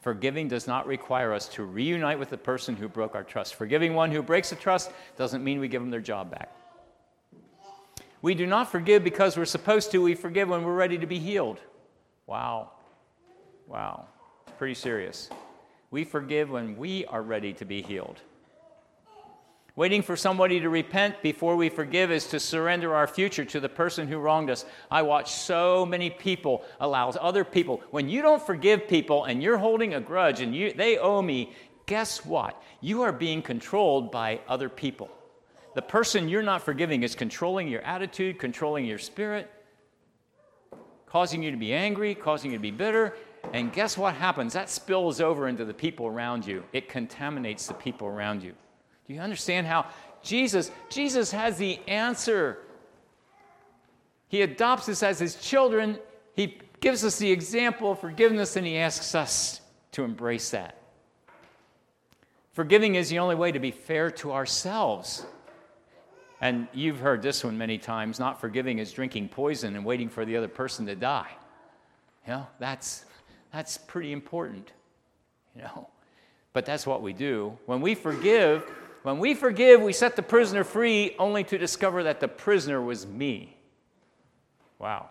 Forgiving 0.00 0.48
does 0.48 0.66
not 0.66 0.86
require 0.86 1.34
us 1.34 1.48
to 1.48 1.64
reunite 1.64 2.18
with 2.18 2.30
the 2.30 2.38
person 2.38 2.74
who 2.76 2.88
broke 2.88 3.14
our 3.14 3.24
trust. 3.24 3.56
Forgiving 3.56 3.92
one 3.94 4.10
who 4.10 4.22
breaks 4.22 4.52
a 4.52 4.56
trust 4.56 4.90
doesn't 5.18 5.44
mean 5.44 5.60
we 5.60 5.68
give 5.68 5.82
them 5.82 5.90
their 5.90 6.00
job 6.00 6.30
back. 6.30 6.50
We 8.22 8.34
do 8.34 8.46
not 8.46 8.70
forgive 8.70 9.04
because 9.04 9.36
we're 9.36 9.44
supposed 9.44 9.90
to. 9.90 9.98
We 9.98 10.14
forgive 10.14 10.48
when 10.48 10.64
we're 10.64 10.74
ready 10.74 10.96
to 10.96 11.06
be 11.06 11.18
healed. 11.18 11.60
Wow. 12.26 12.70
Wow. 13.66 14.06
Pretty 14.56 14.74
serious. 14.74 15.28
We 15.92 16.04
forgive 16.04 16.50
when 16.50 16.76
we 16.78 17.04
are 17.04 17.22
ready 17.22 17.52
to 17.52 17.66
be 17.66 17.82
healed. 17.82 18.18
Waiting 19.76 20.02
for 20.02 20.16
somebody 20.16 20.58
to 20.58 20.70
repent 20.70 21.22
before 21.22 21.54
we 21.54 21.68
forgive 21.68 22.10
is 22.10 22.26
to 22.28 22.40
surrender 22.40 22.94
our 22.94 23.06
future 23.06 23.44
to 23.44 23.60
the 23.60 23.68
person 23.68 24.08
who 24.08 24.18
wronged 24.18 24.48
us. 24.48 24.64
I 24.90 25.02
watch 25.02 25.32
so 25.32 25.84
many 25.84 26.08
people 26.08 26.64
allow 26.80 27.10
other 27.10 27.44
people. 27.44 27.82
When 27.90 28.08
you 28.08 28.22
don't 28.22 28.44
forgive 28.44 28.88
people 28.88 29.24
and 29.24 29.42
you're 29.42 29.58
holding 29.58 29.92
a 29.92 30.00
grudge 30.00 30.40
and 30.40 30.56
you, 30.56 30.72
they 30.72 30.96
owe 30.96 31.20
me, 31.20 31.52
guess 31.84 32.24
what? 32.24 32.62
You 32.80 33.02
are 33.02 33.12
being 33.12 33.42
controlled 33.42 34.10
by 34.10 34.40
other 34.48 34.70
people. 34.70 35.10
The 35.74 35.82
person 35.82 36.28
you're 36.28 36.42
not 36.42 36.62
forgiving 36.62 37.02
is 37.02 37.14
controlling 37.14 37.68
your 37.68 37.82
attitude, 37.82 38.38
controlling 38.38 38.86
your 38.86 38.98
spirit, 38.98 39.50
causing 41.06 41.42
you 41.42 41.50
to 41.50 41.56
be 41.58 41.74
angry, 41.74 42.14
causing 42.14 42.50
you 42.50 42.56
to 42.56 42.62
be 42.62 42.70
bitter, 42.70 43.14
and 43.52 43.72
guess 43.72 43.98
what 43.98 44.14
happens? 44.14 44.52
That 44.52 44.70
spills 44.70 45.20
over 45.20 45.48
into 45.48 45.64
the 45.64 45.74
people 45.74 46.06
around 46.06 46.46
you. 46.46 46.62
It 46.72 46.88
contaminates 46.88 47.66
the 47.66 47.74
people 47.74 48.06
around 48.06 48.42
you. 48.42 48.52
Do 49.06 49.14
you 49.14 49.20
understand 49.20 49.66
how 49.66 49.86
Jesus 50.22 50.70
Jesus 50.88 51.32
has 51.32 51.58
the 51.58 51.80
answer? 51.88 52.58
He 54.28 54.42
adopts 54.42 54.88
us 54.88 55.02
as 55.02 55.18
his 55.18 55.34
children. 55.36 55.98
He 56.34 56.58
gives 56.80 57.04
us 57.04 57.18
the 57.18 57.30
example 57.30 57.92
of 57.92 58.00
forgiveness 58.00 58.56
and 58.56 58.66
he 58.66 58.78
asks 58.78 59.14
us 59.14 59.60
to 59.92 60.04
embrace 60.04 60.50
that. 60.50 60.78
Forgiving 62.52 62.94
is 62.94 63.08
the 63.08 63.18
only 63.18 63.34
way 63.34 63.52
to 63.52 63.58
be 63.58 63.70
fair 63.70 64.10
to 64.10 64.32
ourselves. 64.32 65.26
And 66.40 66.66
you've 66.72 66.98
heard 66.98 67.22
this 67.22 67.44
one 67.44 67.56
many 67.56 67.78
times 67.78 68.18
not 68.18 68.40
forgiving 68.40 68.78
is 68.78 68.92
drinking 68.92 69.28
poison 69.28 69.76
and 69.76 69.84
waiting 69.84 70.08
for 70.08 70.24
the 70.24 70.36
other 70.36 70.48
person 70.48 70.86
to 70.86 70.96
die. 70.96 71.30
You 72.26 72.34
know, 72.34 72.46
that's 72.58 73.04
that's 73.52 73.78
pretty 73.78 74.12
important, 74.12 74.72
you 75.54 75.62
know. 75.62 75.88
But 76.52 76.66
that's 76.66 76.86
what 76.86 77.02
we 77.02 77.12
do. 77.12 77.56
When 77.66 77.80
we 77.80 77.94
forgive, 77.94 78.64
when 79.02 79.18
we 79.18 79.34
forgive, 79.34 79.80
we 79.80 79.92
set 79.92 80.16
the 80.16 80.22
prisoner 80.22 80.64
free 80.64 81.16
only 81.18 81.44
to 81.44 81.58
discover 81.58 82.02
that 82.04 82.20
the 82.20 82.28
prisoner 82.28 82.80
was 82.80 83.06
me. 83.06 83.56
Wow. 84.78 85.08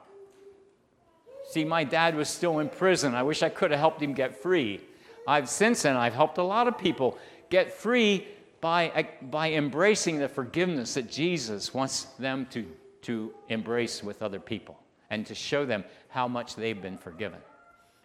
See, 1.49 1.65
my 1.65 1.83
dad 1.83 2.15
was 2.15 2.29
still 2.29 2.59
in 2.59 2.69
prison. 2.69 3.15
I 3.15 3.23
wish 3.23 3.43
I 3.43 3.49
could 3.49 3.71
have 3.71 3.79
helped 3.79 4.01
him 4.01 4.13
get 4.13 4.41
free. 4.41 4.81
I've 5.27 5.49
since 5.49 5.83
then 5.83 5.95
I've 5.95 6.13
helped 6.13 6.37
a 6.37 6.43
lot 6.43 6.67
of 6.67 6.77
people 6.77 7.17
get 7.49 7.73
free 7.73 8.27
by, 8.61 8.89
uh, 8.89 9.03
by 9.23 9.51
embracing 9.51 10.19
the 10.19 10.29
forgiveness 10.29 10.93
that 10.93 11.09
Jesus 11.09 11.73
wants 11.73 12.03
them 12.19 12.47
to, 12.51 12.65
to 13.03 13.33
embrace 13.49 14.03
with 14.03 14.21
other 14.21 14.39
people 14.39 14.79
and 15.09 15.25
to 15.25 15.35
show 15.35 15.65
them 15.65 15.83
how 16.07 16.27
much 16.27 16.55
they've 16.55 16.81
been 16.81 16.97
forgiven. 16.97 17.39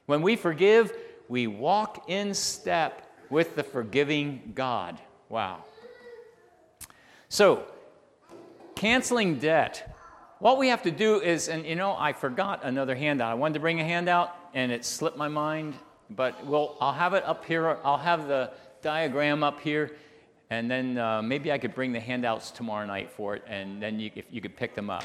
When 0.06 0.22
we 0.22 0.36
forgive, 0.36 0.92
we 1.28 1.46
walk 1.46 2.04
in 2.08 2.32
step 2.34 3.12
with 3.28 3.56
the 3.56 3.62
forgiving 3.62 4.52
God. 4.54 4.98
Wow. 5.28 5.64
So, 7.28 7.64
canceling 8.76 9.38
debt. 9.38 9.94
What 10.38 10.58
we 10.58 10.68
have 10.68 10.82
to 10.82 10.90
do 10.90 11.20
is, 11.20 11.48
and 11.48 11.66
you 11.66 11.74
know, 11.74 11.96
I 11.98 12.12
forgot 12.12 12.64
another 12.64 12.94
handout. 12.94 13.32
I 13.32 13.34
wanted 13.34 13.54
to 13.54 13.60
bring 13.60 13.80
a 13.80 13.84
handout 13.84 14.36
and 14.54 14.70
it 14.70 14.84
slipped 14.84 15.16
my 15.16 15.28
mind, 15.28 15.74
but 16.10 16.46
we'll, 16.46 16.76
I'll 16.80 16.92
have 16.92 17.14
it 17.14 17.24
up 17.24 17.44
here. 17.44 17.78
I'll 17.82 17.98
have 17.98 18.28
the 18.28 18.52
diagram 18.82 19.42
up 19.42 19.60
here, 19.60 19.92
and 20.50 20.70
then 20.70 20.98
uh, 20.98 21.20
maybe 21.20 21.50
I 21.50 21.58
could 21.58 21.74
bring 21.74 21.92
the 21.92 22.00
handouts 22.00 22.50
tomorrow 22.50 22.86
night 22.86 23.10
for 23.10 23.34
it, 23.34 23.42
and 23.48 23.82
then 23.82 23.98
you, 23.98 24.10
if 24.14 24.26
you 24.30 24.40
could 24.40 24.56
pick 24.56 24.74
them 24.74 24.88
up. 24.88 25.04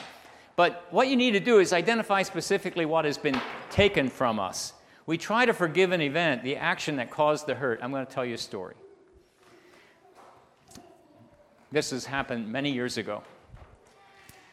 But 0.56 0.86
what 0.92 1.08
you 1.08 1.16
need 1.16 1.32
to 1.32 1.40
do 1.40 1.60
is 1.60 1.74
identify 1.74 2.22
specifically 2.22 2.86
what 2.86 3.06
has 3.06 3.18
been 3.18 3.40
taken 3.70 4.10
from 4.10 4.40
us. 4.40 4.74
We 5.06 5.18
try 5.18 5.46
to 5.46 5.54
forgive 5.54 5.92
an 5.92 6.02
event, 6.02 6.44
the 6.44 6.58
action 6.58 6.98
that 6.98 7.10
caused 7.10 7.48
the 7.48 7.56
hurt. 7.56 7.80
I'm 7.82 7.92
going 7.92 8.06
to 8.06 8.12
tell 8.12 8.26
you 8.26 8.36
a 8.36 8.38
story. 8.38 8.76
This 11.72 11.92
has 11.92 12.06
happened 12.06 12.52
many 12.52 12.72
years 12.72 12.98
ago. 12.98 13.24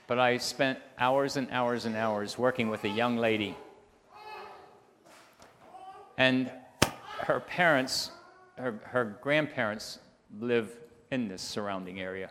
But 0.06 0.18
I 0.18 0.38
spent 0.38 0.78
hours 0.98 1.36
and 1.36 1.50
hours 1.50 1.84
and 1.84 1.94
hours 1.94 2.38
working 2.38 2.70
with 2.70 2.84
a 2.84 2.88
young 2.88 3.16
lady. 3.16 3.56
And 6.16 6.50
her 7.20 7.40
parents, 7.40 8.10
her, 8.56 8.80
her 8.84 9.18
grandparents, 9.20 9.98
live 10.40 10.72
in 11.10 11.28
this 11.28 11.42
surrounding 11.42 12.00
area. 12.00 12.30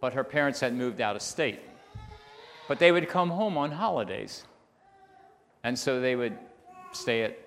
But 0.00 0.12
her 0.14 0.24
parents 0.24 0.58
had 0.58 0.74
moved 0.74 1.00
out 1.00 1.14
of 1.14 1.22
state. 1.22 1.60
But 2.66 2.78
they 2.78 2.90
would 2.90 3.08
come 3.08 3.30
home 3.30 3.56
on 3.56 3.70
holidays. 3.70 4.44
And 5.62 5.78
so 5.78 6.00
they 6.00 6.16
would 6.16 6.36
stay 6.92 7.24
at 7.24 7.38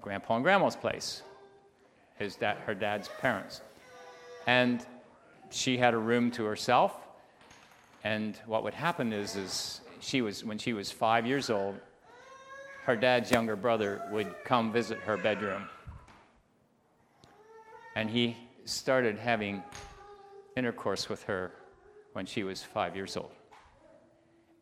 grandpa 0.00 0.36
and 0.36 0.44
grandma's 0.44 0.76
place, 0.76 1.22
his 2.18 2.36
dad, 2.36 2.58
her 2.66 2.74
dad's 2.74 3.08
parents. 3.20 3.60
And 4.46 4.84
she 5.50 5.78
had 5.78 5.94
a 5.94 5.98
room 5.98 6.30
to 6.32 6.44
herself. 6.44 6.92
And 8.04 8.36
what 8.46 8.64
would 8.64 8.74
happen 8.74 9.12
is, 9.12 9.36
is 9.36 9.80
she 10.00 10.22
was, 10.22 10.44
when 10.44 10.58
she 10.58 10.72
was 10.72 10.90
five 10.90 11.26
years 11.26 11.50
old, 11.50 11.78
her 12.84 12.96
dad's 12.96 13.30
younger 13.30 13.54
brother 13.54 14.02
would 14.10 14.34
come 14.44 14.72
visit 14.72 14.98
her 14.98 15.16
bedroom. 15.16 15.68
And 17.94 18.10
he 18.10 18.36
started 18.64 19.18
having 19.18 19.62
intercourse 20.56 21.08
with 21.08 21.22
her 21.24 21.52
when 22.12 22.26
she 22.26 22.42
was 22.42 22.62
five 22.62 22.96
years 22.96 23.16
old. 23.16 23.30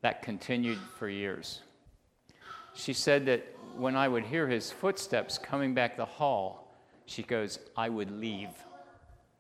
That 0.03 0.23
continued 0.23 0.79
for 0.99 1.09
years. 1.09 1.61
She 2.75 2.93
said 2.93 3.27
that 3.27 3.47
when 3.77 3.97
I 3.97 4.09
would 4.09 4.25
hear 4.25 4.49
his 4.49 4.71
footsteps 4.71 5.39
coming 5.39 5.75
back 5.75 5.97
the 5.97 6.05
hall, 6.05 6.75
she 7.07 7.23
goes, 7.23 7.59
I 7.77 7.89
would 7.89 8.11
leave. 8.11 8.51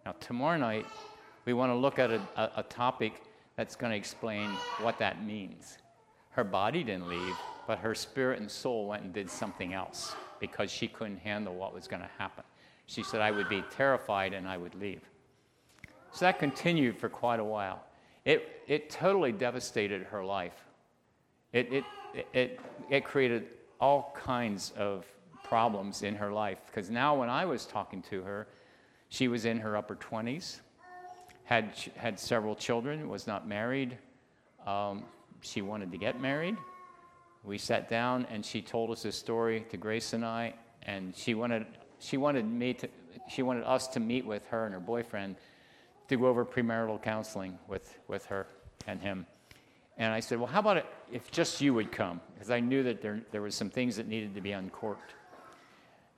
Now, 0.04 0.14
tomorrow 0.20 0.58
night, 0.58 0.86
we 1.44 1.52
want 1.52 1.70
to 1.70 1.76
look 1.76 1.98
at 1.98 2.10
a, 2.10 2.20
a, 2.36 2.50
a 2.56 2.62
topic 2.64 3.22
that's 3.56 3.76
going 3.76 3.90
to 3.90 3.96
explain 3.96 4.50
what 4.80 4.98
that 4.98 5.24
means. 5.24 5.78
Her 6.30 6.44
body 6.44 6.82
didn't 6.82 7.08
leave, 7.08 7.34
but 7.66 7.78
her 7.78 7.94
spirit 7.94 8.40
and 8.40 8.50
soul 8.50 8.86
went 8.86 9.02
and 9.02 9.12
did 9.12 9.30
something 9.30 9.74
else 9.74 10.14
because 10.40 10.70
she 10.70 10.88
couldn't 10.88 11.18
handle 11.18 11.54
what 11.54 11.74
was 11.74 11.86
going 11.86 12.02
to 12.02 12.10
happen. 12.18 12.44
She 12.86 13.02
said, 13.02 13.20
I 13.20 13.30
would 13.30 13.48
be 13.48 13.62
terrified 13.70 14.32
and 14.32 14.48
I 14.48 14.56
would 14.56 14.74
leave. 14.74 15.02
So 16.12 16.24
that 16.24 16.38
continued 16.38 16.98
for 16.98 17.08
quite 17.08 17.38
a 17.38 17.44
while. 17.44 17.84
It, 18.24 18.62
it 18.66 18.90
totally 18.90 19.32
devastated 19.32 20.02
her 20.04 20.24
life. 20.24 20.64
It, 21.52 21.72
it, 21.72 21.84
it, 22.32 22.60
it 22.90 23.04
created 23.04 23.46
all 23.80 24.14
kinds 24.16 24.72
of 24.76 25.06
problems 25.44 26.02
in 26.02 26.14
her 26.14 26.30
life 26.30 26.58
because 26.66 26.90
now 26.90 27.18
when 27.18 27.28
I 27.28 27.44
was 27.44 27.66
talking 27.66 28.02
to 28.10 28.22
her, 28.22 28.46
she 29.08 29.26
was 29.26 29.44
in 29.44 29.58
her 29.58 29.76
upper 29.76 29.96
20s, 29.96 30.60
had, 31.44 31.72
had 31.96 32.20
several 32.20 32.54
children, 32.54 33.08
was 33.08 33.26
not 33.26 33.48
married. 33.48 33.98
Um, 34.66 35.04
she 35.40 35.62
wanted 35.62 35.90
to 35.90 35.98
get 35.98 36.20
married. 36.20 36.56
We 37.42 37.58
sat 37.58 37.88
down 37.88 38.26
and 38.30 38.44
she 38.44 38.62
told 38.62 38.90
us 38.90 39.02
this 39.02 39.16
story 39.16 39.66
to 39.70 39.76
Grace 39.76 40.12
and 40.12 40.24
I, 40.24 40.54
and 40.82 41.16
she 41.16 41.34
wanted, 41.34 41.66
she 41.98 42.18
wanted 42.18 42.44
me 42.44 42.74
to, 42.74 42.88
she 43.28 43.42
wanted 43.42 43.64
us 43.64 43.88
to 43.88 44.00
meet 44.00 44.24
with 44.24 44.46
her 44.48 44.66
and 44.66 44.74
her 44.74 44.80
boyfriend 44.80 45.36
to 46.08 46.16
go 46.16 46.26
over 46.26 46.44
premarital 46.44 47.02
counseling 47.02 47.58
with, 47.66 47.98
with 48.06 48.26
her 48.26 48.46
and 48.86 49.00
him. 49.00 49.26
And 50.00 50.14
I 50.14 50.20
said, 50.20 50.38
Well, 50.38 50.46
how 50.46 50.60
about 50.60 50.86
if 51.12 51.30
just 51.30 51.60
you 51.60 51.74
would 51.74 51.92
come? 51.92 52.22
Because 52.32 52.50
I 52.50 52.58
knew 52.58 52.82
that 52.84 53.02
there, 53.02 53.20
there 53.32 53.42
was 53.42 53.54
some 53.54 53.68
things 53.68 53.96
that 53.96 54.08
needed 54.08 54.34
to 54.34 54.40
be 54.40 54.52
uncorked. 54.52 55.12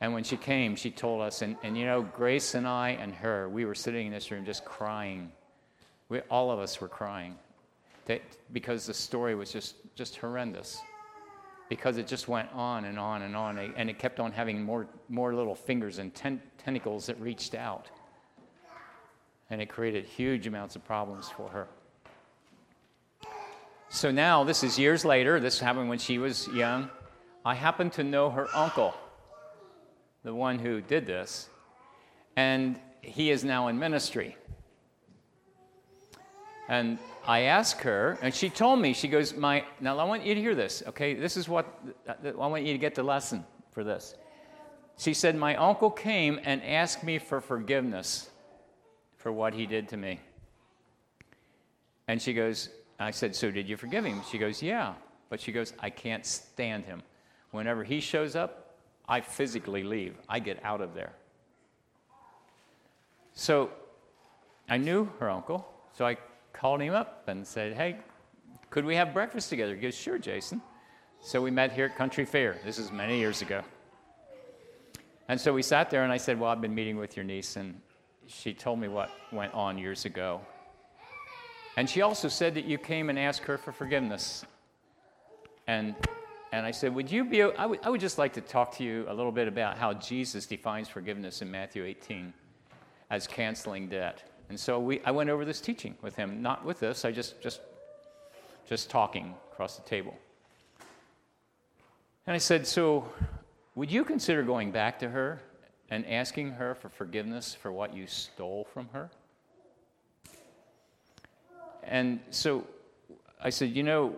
And 0.01 0.15
when 0.15 0.23
she 0.23 0.37
came, 0.37 0.77
she 0.77 0.91
told 0.91 1.21
us, 1.21 1.43
and, 1.43 1.57
and 1.65 1.77
you 1.77 1.85
know, 1.85 2.03
Grace 2.03 2.55
and 2.55 2.67
I 2.67 2.91
and 2.91 3.13
her, 3.15 3.49
we 3.49 3.65
were 3.65 3.75
sitting 3.75 4.07
in 4.07 4.13
this 4.13 4.31
room 4.31 4.45
just 4.45 4.65
crying. 4.65 5.33
We, 6.09 6.21
all 6.31 6.53
of 6.53 6.61
us 6.61 6.81
were 6.81 6.89
crying 6.89 7.37
that, 8.07 8.23
because 8.53 8.87
the 8.87 8.95
story 8.95 9.35
was 9.35 9.51
just, 9.51 9.75
just 9.97 10.17
horrendous. 10.17 10.81
Because 11.69 11.97
it 11.97 12.07
just 12.07 12.29
went 12.29 12.53
on 12.53 12.85
and 12.85 13.01
on 13.01 13.23
and 13.23 13.35
on, 13.35 13.59
and 13.59 13.91
it 13.91 13.99
kept 13.99 14.21
on 14.21 14.31
having 14.31 14.63
more, 14.63 14.87
more 15.09 15.35
little 15.35 15.55
fingers 15.57 15.99
and 15.99 16.15
ten, 16.15 16.41
tentacles 16.57 17.07
that 17.07 17.21
reached 17.21 17.57
out. 17.57 17.91
And 19.51 19.61
it 19.61 19.69
created 19.69 20.05
huge 20.05 20.47
amounts 20.47 20.77
of 20.77 20.85
problems 20.85 21.29
for 21.29 21.49
her. 21.49 21.67
So 23.95 24.11
now, 24.11 24.43
this 24.43 24.65
is 24.65 24.79
years 24.79 25.05
later, 25.05 25.39
this 25.39 25.61
happened 25.61 25.91
when 25.91 25.99
she 25.99 26.17
was 26.17 26.49
young. 26.49 26.89
I 27.45 27.55
happen 27.55 27.91
to 27.91 28.03
know 28.03 28.31
her 28.31 28.49
uncle, 28.55 28.95
the 30.25 30.35
one 30.35 30.59
who 30.59 30.81
did 30.81 31.05
this, 31.05 31.51
and 32.35 32.81
he 33.03 33.31
is 33.31 33.45
now 33.45 33.69
in 33.69 33.79
ministry. 33.79 34.35
And 36.69 36.99
I 37.27 37.41
asked 37.41 37.83
her, 37.83 38.19
and 38.23 38.35
she 38.35 38.49
told 38.49 38.81
me, 38.81 38.95
she 38.95 39.09
goes, 39.09 39.35
"My 39.35 39.63
now 39.79 39.99
I 39.99 40.05
want 40.05 40.25
you 40.25 40.35
to 40.35 40.41
hear 40.41 40.55
this, 40.55 40.83
okay? 40.87 41.13
This 41.13 41.37
is 41.37 41.47
what 41.47 41.67
I 42.25 42.31
want 42.47 42.65
you 42.65 42.73
to 42.73 42.79
get 42.79 42.95
the 42.95 43.03
lesson 43.03 43.45
for 43.73 43.85
this." 43.85 44.15
She 44.97 45.13
said, 45.13 45.37
"My 45.37 45.55
uncle 45.57 45.91
came 45.91 46.41
and 46.45 46.65
asked 46.65 47.05
me 47.05 47.19
for 47.19 47.43
forgiveness 47.43 48.31
for 49.19 49.31
what 49.31 49.53
he 49.53 49.67
did 49.67 49.87
to 49.91 49.99
me." 49.99 50.19
And 52.09 52.23
she 52.23 52.33
goes, 52.33 52.71
I 53.03 53.11
said, 53.11 53.35
So 53.35 53.51
did 53.51 53.69
you 53.69 53.77
forgive 53.77 54.05
him? 54.05 54.23
She 54.31 54.39
goes, 54.39 54.63
Yeah. 54.63 54.95
But 55.29 55.41
she 55.41 55.53
goes, 55.53 55.73
I 55.79 55.89
can't 55.89 56.27
stand 56.27 56.85
him. 56.85 57.03
Whenever 57.53 57.85
he 57.85 58.01
shows 58.01 58.37
up, 58.37 58.77
I 59.09 59.21
physically 59.21 59.83
leave. 59.83 60.17
I 60.29 60.39
get 60.39 60.63
out 60.65 60.81
of 60.81 60.95
there. 60.95 61.13
So 63.35 63.71
I 64.69 64.77
knew 64.77 65.11
her 65.21 65.31
uncle, 65.31 65.67
so 65.93 66.07
I 66.07 66.17
called 66.53 66.81
him 66.81 66.95
up 66.95 67.25
and 67.29 67.47
said, 67.47 67.75
Hey, 67.75 67.97
could 68.71 68.85
we 68.85 68.97
have 68.97 69.13
breakfast 69.13 69.49
together? 69.49 69.75
He 69.75 69.81
goes, 69.81 69.95
Sure, 69.95 70.19
Jason. 70.19 70.61
So 71.21 71.41
we 71.41 71.51
met 71.51 71.73
here 71.73 71.87
at 71.87 71.97
Country 71.97 72.25
Fair. 72.25 72.59
This 72.65 72.79
is 72.79 72.91
many 72.91 73.19
years 73.19 73.43
ago. 73.43 73.63
And 75.29 75.41
so 75.41 75.53
we 75.53 75.63
sat 75.63 75.89
there, 75.89 76.03
and 76.05 76.13
I 76.13 76.17
said, 76.17 76.39
Well, 76.39 76.51
I've 76.51 76.61
been 76.61 76.75
meeting 76.75 76.97
with 76.97 77.17
your 77.17 77.25
niece, 77.25 77.57
and 77.57 77.81
she 78.27 78.53
told 78.53 78.79
me 78.79 78.89
what 78.89 79.11
went 79.31 79.55
on 79.55 79.79
years 79.79 80.05
ago. 80.05 80.41
And 81.77 81.89
she 81.89 82.03
also 82.03 82.29
said 82.29 82.55
that 82.55 82.65
you 82.65 82.79
came 82.79 83.09
and 83.09 83.19
asked 83.19 83.43
her 83.45 83.57
for 83.57 83.73
forgiveness. 83.73 84.45
And, 85.67 85.95
and 86.53 86.67
I 86.67 86.71
said, 86.71 86.95
Would 86.95 87.11
you 87.11 87.25
be, 87.25 87.43
I 87.43 87.67
would, 87.67 87.81
I 87.83 87.89
would 87.89 88.01
just 88.01 88.19
like 88.19 88.35
to 88.35 88.41
talk 88.41 88.77
to 88.77 88.85
you 88.85 89.07
a 89.09 89.15
little 89.15 89.33
bit 89.33 89.49
about 89.49 89.79
how 89.79 89.95
Jesus 89.95 90.45
defines 90.45 90.89
forgiveness 90.89 91.41
in 91.41 91.51
Matthew 91.51 91.85
18 91.85 92.33
as 93.11 93.27
canceling 93.27 93.89
debt. 93.89 94.23
And 94.49 94.59
so 94.59 94.79
we, 94.79 95.01
I 95.05 95.11
went 95.11 95.31
over 95.31 95.45
this 95.45 95.61
teaching 95.61 95.95
with 96.03 96.15
him, 96.17 96.43
not 96.43 96.65
with 96.65 96.81
this, 96.81 97.05
I 97.05 97.13
just, 97.13 97.41
just, 97.41 97.61
just 98.67 98.91
talking 98.91 99.35
across 99.53 99.77
the 99.77 99.83
table. 99.83 100.15
And 102.27 102.35
I 102.35 102.39
said, 102.39 102.67
So 102.67 103.11
would 103.75 103.91
you 103.91 104.05
consider 104.05 104.43
going 104.43 104.71
back 104.71 104.99
to 104.99 105.09
her 105.09 105.41
and 105.89 106.07
asking 106.07 106.53
her 106.53 106.75
for 106.75 106.91
forgiveness 106.91 107.55
for 107.55 107.73
what 107.73 107.95
you 107.95 108.07
stole 108.07 108.65
from 108.73 108.89
her? 108.93 109.11
And 111.83 112.21
so 112.31 112.67
I 113.41 113.51
said, 113.51 113.71
you 113.71 113.83
know, 113.83 114.17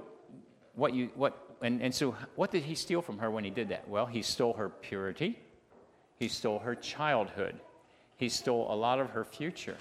what 0.74 0.92
you, 0.92 1.11
what, 1.14 1.57
and, 1.62 1.81
and 1.81 1.94
so 1.94 2.14
what 2.37 2.50
did 2.50 2.62
he 2.62 2.74
steal 2.74 3.00
from 3.00 3.18
her 3.18 3.31
when 3.31 3.44
he 3.44 3.50
did 3.50 3.68
that? 3.68 3.88
Well, 3.88 4.07
he 4.07 4.22
stole 4.22 4.53
her 4.55 4.68
purity, 4.68 5.38
he 6.18 6.29
stole 6.29 6.59
her 6.59 6.74
childhood, 6.74 7.59
he 8.16 8.29
stole 8.29 8.72
a 8.72 8.77
lot 8.77 9.00
of 9.00 9.11
her 9.11 9.24
future, 9.24 9.77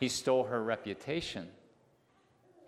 he 0.00 0.08
stole 0.08 0.44
her 0.44 0.62
reputation. 0.62 1.48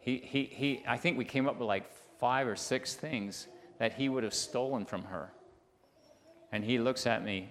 He, 0.01 0.19
he, 0.19 0.45
he, 0.45 0.83
I 0.87 0.97
think 0.97 1.19
we 1.19 1.25
came 1.25 1.49
up 1.49 1.59
with 1.59 1.67
like 1.69 1.91
five 2.19 2.47
or 2.47 2.57
six 2.57 2.95
things 2.95 3.49
that 3.79 3.93
he 3.93 4.09
would 4.09 4.25
have 4.25 4.33
stolen 4.33 4.87
from 4.87 5.03
her. 5.05 5.31
And 6.51 6.65
he 6.65 6.79
looks 6.79 7.07
at 7.07 7.23
me 7.23 7.51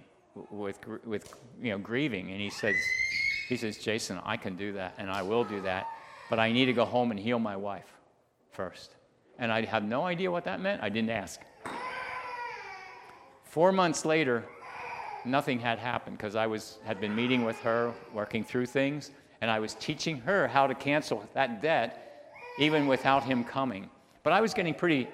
with, 0.50 0.78
with 1.04 1.32
you 1.60 1.70
know, 1.70 1.78
grieving, 1.78 2.30
and 2.32 2.40
he 2.40 2.50
says, 2.50 2.74
he 3.48 3.56
says, 3.56 3.78
Jason, 3.78 4.18
I 4.24 4.36
can 4.36 4.56
do 4.56 4.72
that, 4.72 4.94
and 4.98 5.10
I 5.10 5.22
will 5.22 5.44
do 5.44 5.60
that 5.62 5.86
but 6.30 6.38
I 6.38 6.52
need 6.52 6.66
to 6.66 6.72
go 6.72 6.84
home 6.84 7.10
and 7.10 7.18
heal 7.18 7.38
my 7.38 7.56
wife 7.56 7.86
first. 8.50 8.94
And 9.38 9.52
I 9.52 9.64
had 9.64 9.88
no 9.88 10.02
idea 10.02 10.30
what 10.30 10.44
that 10.44 10.60
meant. 10.60 10.82
I 10.82 10.88
didn't 10.88 11.10
ask. 11.10 11.40
Four 13.44 13.72
months 13.72 14.04
later, 14.04 14.44
nothing 15.24 15.58
had 15.58 15.78
happened 15.78 16.18
because 16.18 16.36
I 16.36 16.46
was, 16.46 16.78
had 16.84 17.00
been 17.00 17.14
meeting 17.14 17.44
with 17.44 17.58
her, 17.60 17.92
working 18.12 18.44
through 18.44 18.66
things, 18.66 19.10
and 19.40 19.50
I 19.50 19.60
was 19.60 19.74
teaching 19.74 20.18
her 20.20 20.48
how 20.48 20.66
to 20.66 20.74
cancel 20.74 21.26
that 21.34 21.62
debt 21.62 22.04
even 22.58 22.86
without 22.86 23.22
him 23.22 23.44
coming. 23.44 23.88
But 24.22 24.32
I 24.32 24.40
was 24.40 24.52
getting 24.52 24.74
pretty 24.74 25.08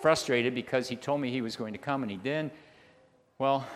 frustrated 0.00 0.54
because 0.54 0.88
he 0.88 0.96
told 0.96 1.20
me 1.20 1.30
he 1.30 1.40
was 1.40 1.56
going 1.56 1.72
to 1.72 1.78
come 1.78 2.02
and 2.02 2.10
he 2.10 2.18
didn't. 2.18 2.52
Well, 3.38 3.66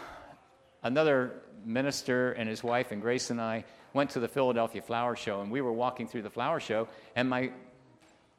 another 0.82 1.42
minister 1.66 2.32
and 2.32 2.48
his 2.48 2.62
wife 2.62 2.92
and 2.92 3.02
Grace 3.02 3.30
and 3.30 3.40
I 3.40 3.64
went 3.92 4.10
to 4.10 4.20
the 4.20 4.28
Philadelphia 4.28 4.80
Flower 4.80 5.16
Show, 5.16 5.40
and 5.40 5.50
we 5.50 5.60
were 5.60 5.72
walking 5.72 6.06
through 6.06 6.22
the 6.22 6.30
flower 6.30 6.60
show, 6.60 6.88
and 7.16 7.28
my 7.28 7.50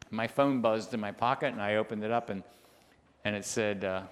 my 0.10 0.28
phone 0.28 0.62
buzzed 0.62 0.94
in 0.94 1.00
my 1.00 1.12
pocket, 1.12 1.52
and 1.52 1.62
I 1.62 1.76
opened 1.76 2.04
it 2.04 2.12
up, 2.12 2.30
and 2.30 2.44
and 3.26 3.36
it 3.36 3.46
said 3.46 3.84
uh, 3.84 4.04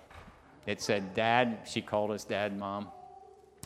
it 0.65 0.81
said 0.81 1.13
Dad. 1.13 1.59
She 1.65 1.81
called 1.81 2.11
us 2.11 2.23
Dad, 2.23 2.57
Mom. 2.57 2.89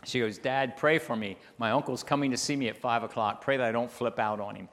She 0.06 0.20
goes, 0.20 0.38
Dad, 0.38 0.78
pray 0.78 0.98
for 0.98 1.16
me. 1.16 1.38
My 1.58 1.72
uncle's 1.72 2.04
coming 2.04 2.32
to 2.32 2.38
see 2.38 2.56
me 2.56 2.70
at 2.70 2.78
five 2.78 3.04
o'clock. 3.04 3.42
Pray 3.42 3.58
that 3.58 3.66
I 3.66 3.72
don't 3.72 3.92
flip 3.92 4.20
out 4.20 4.40
on 4.40 4.56
him. 4.56 4.70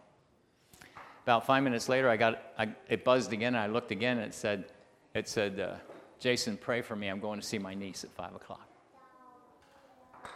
About 1.24 1.46
five 1.46 1.64
minutes 1.64 1.88
later, 1.88 2.08
I 2.08 2.16
got 2.16 2.42
I, 2.58 2.68
it 2.88 3.04
buzzed 3.04 3.32
again. 3.32 3.54
And 3.54 3.58
I 3.62 3.66
looked 3.66 3.90
again, 3.90 4.18
and 4.18 4.26
it 4.26 4.34
said 4.34 4.66
it 5.14 5.28
said 5.28 5.58
uh, 5.58 5.74
Jason, 6.20 6.56
pray 6.56 6.82
for 6.82 6.94
me. 6.94 7.08
I'm 7.08 7.20
going 7.20 7.40
to 7.40 7.46
see 7.46 7.58
my 7.58 7.74
niece 7.74 8.04
at 8.04 8.10
five 8.10 8.34
o'clock. 8.34 8.65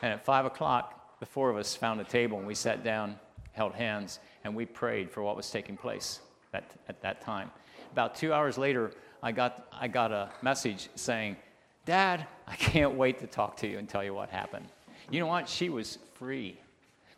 And 0.03 0.13
at 0.13 0.25
five 0.25 0.45
o'clock, 0.45 1.19
the 1.21 1.27
four 1.27 1.51
of 1.51 1.57
us 1.57 1.75
found 1.75 2.01
a 2.01 2.05
table 2.05 2.39
and 2.39 2.47
we 2.47 2.55
sat 2.55 2.83
down, 2.83 3.19
held 3.53 3.75
hands, 3.75 4.19
and 4.45 4.55
we 4.55 4.65
prayed 4.65 5.11
for 5.11 5.23
what 5.23 5.37
was 5.37 5.51
taking 5.51 5.77
place 5.77 6.21
at, 6.55 6.65
at 6.89 7.01
that 7.03 7.21
time. 7.21 7.51
About 7.93 8.15
two 8.15 8.33
hours 8.33 8.57
later, 8.57 8.93
I 9.23 9.33
got, 9.33 9.67
I 9.73 9.89
got 9.89 10.13
a 10.13 10.31
message 10.43 10.89
saying, 10.95 11.37
Dad, 11.85 12.27
I 12.47 12.57
can't 12.57 12.95
wait 12.95 13.19
to 13.19 13.27
talk 13.27 13.57
to 13.59 13.67
you 13.69 13.79
and 13.79 13.89
tell 13.89 14.05
you 14.05 14.15
what 14.15 14.31
happened. 14.31 14.67
You 15.11 15.21
know 15.21 15.27
what? 15.27 15.49
She 15.49 15.69
was 15.69 15.99
free 16.15 16.59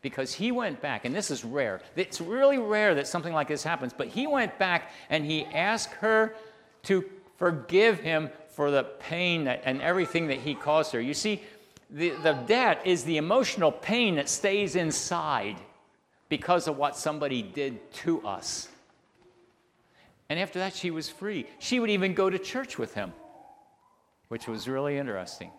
because 0.00 0.32
he 0.34 0.50
went 0.50 0.80
back, 0.80 1.04
and 1.04 1.14
this 1.14 1.30
is 1.30 1.44
rare. 1.44 1.80
It's 1.94 2.20
really 2.20 2.58
rare 2.58 2.94
that 2.96 3.06
something 3.06 3.32
like 3.32 3.48
this 3.48 3.62
happens, 3.62 3.92
but 3.96 4.08
he 4.08 4.26
went 4.26 4.58
back 4.58 4.90
and 5.10 5.24
he 5.24 5.44
asked 5.44 5.92
her 5.94 6.34
to 6.84 7.04
forgive 7.36 8.00
him 8.00 8.30
for 8.48 8.70
the 8.70 8.82
pain 8.82 9.44
that, 9.44 9.62
and 9.64 9.80
everything 9.80 10.26
that 10.26 10.38
he 10.38 10.54
caused 10.54 10.92
her. 10.92 11.00
You 11.00 11.14
see, 11.14 11.42
the, 11.92 12.10
the 12.22 12.32
debt 12.32 12.80
is 12.84 13.04
the 13.04 13.18
emotional 13.18 13.70
pain 13.70 14.16
that 14.16 14.28
stays 14.28 14.76
inside 14.76 15.56
because 16.28 16.66
of 16.66 16.78
what 16.78 16.96
somebody 16.96 17.42
did 17.42 17.92
to 17.92 18.26
us. 18.26 18.68
And 20.30 20.40
after 20.40 20.58
that, 20.60 20.74
she 20.74 20.90
was 20.90 21.10
free. 21.10 21.46
She 21.58 21.78
would 21.78 21.90
even 21.90 22.14
go 22.14 22.30
to 22.30 22.38
church 22.38 22.78
with 22.78 22.94
him, 22.94 23.12
which 24.28 24.48
was 24.48 24.66
really 24.66 24.96
interesting. 24.96 25.50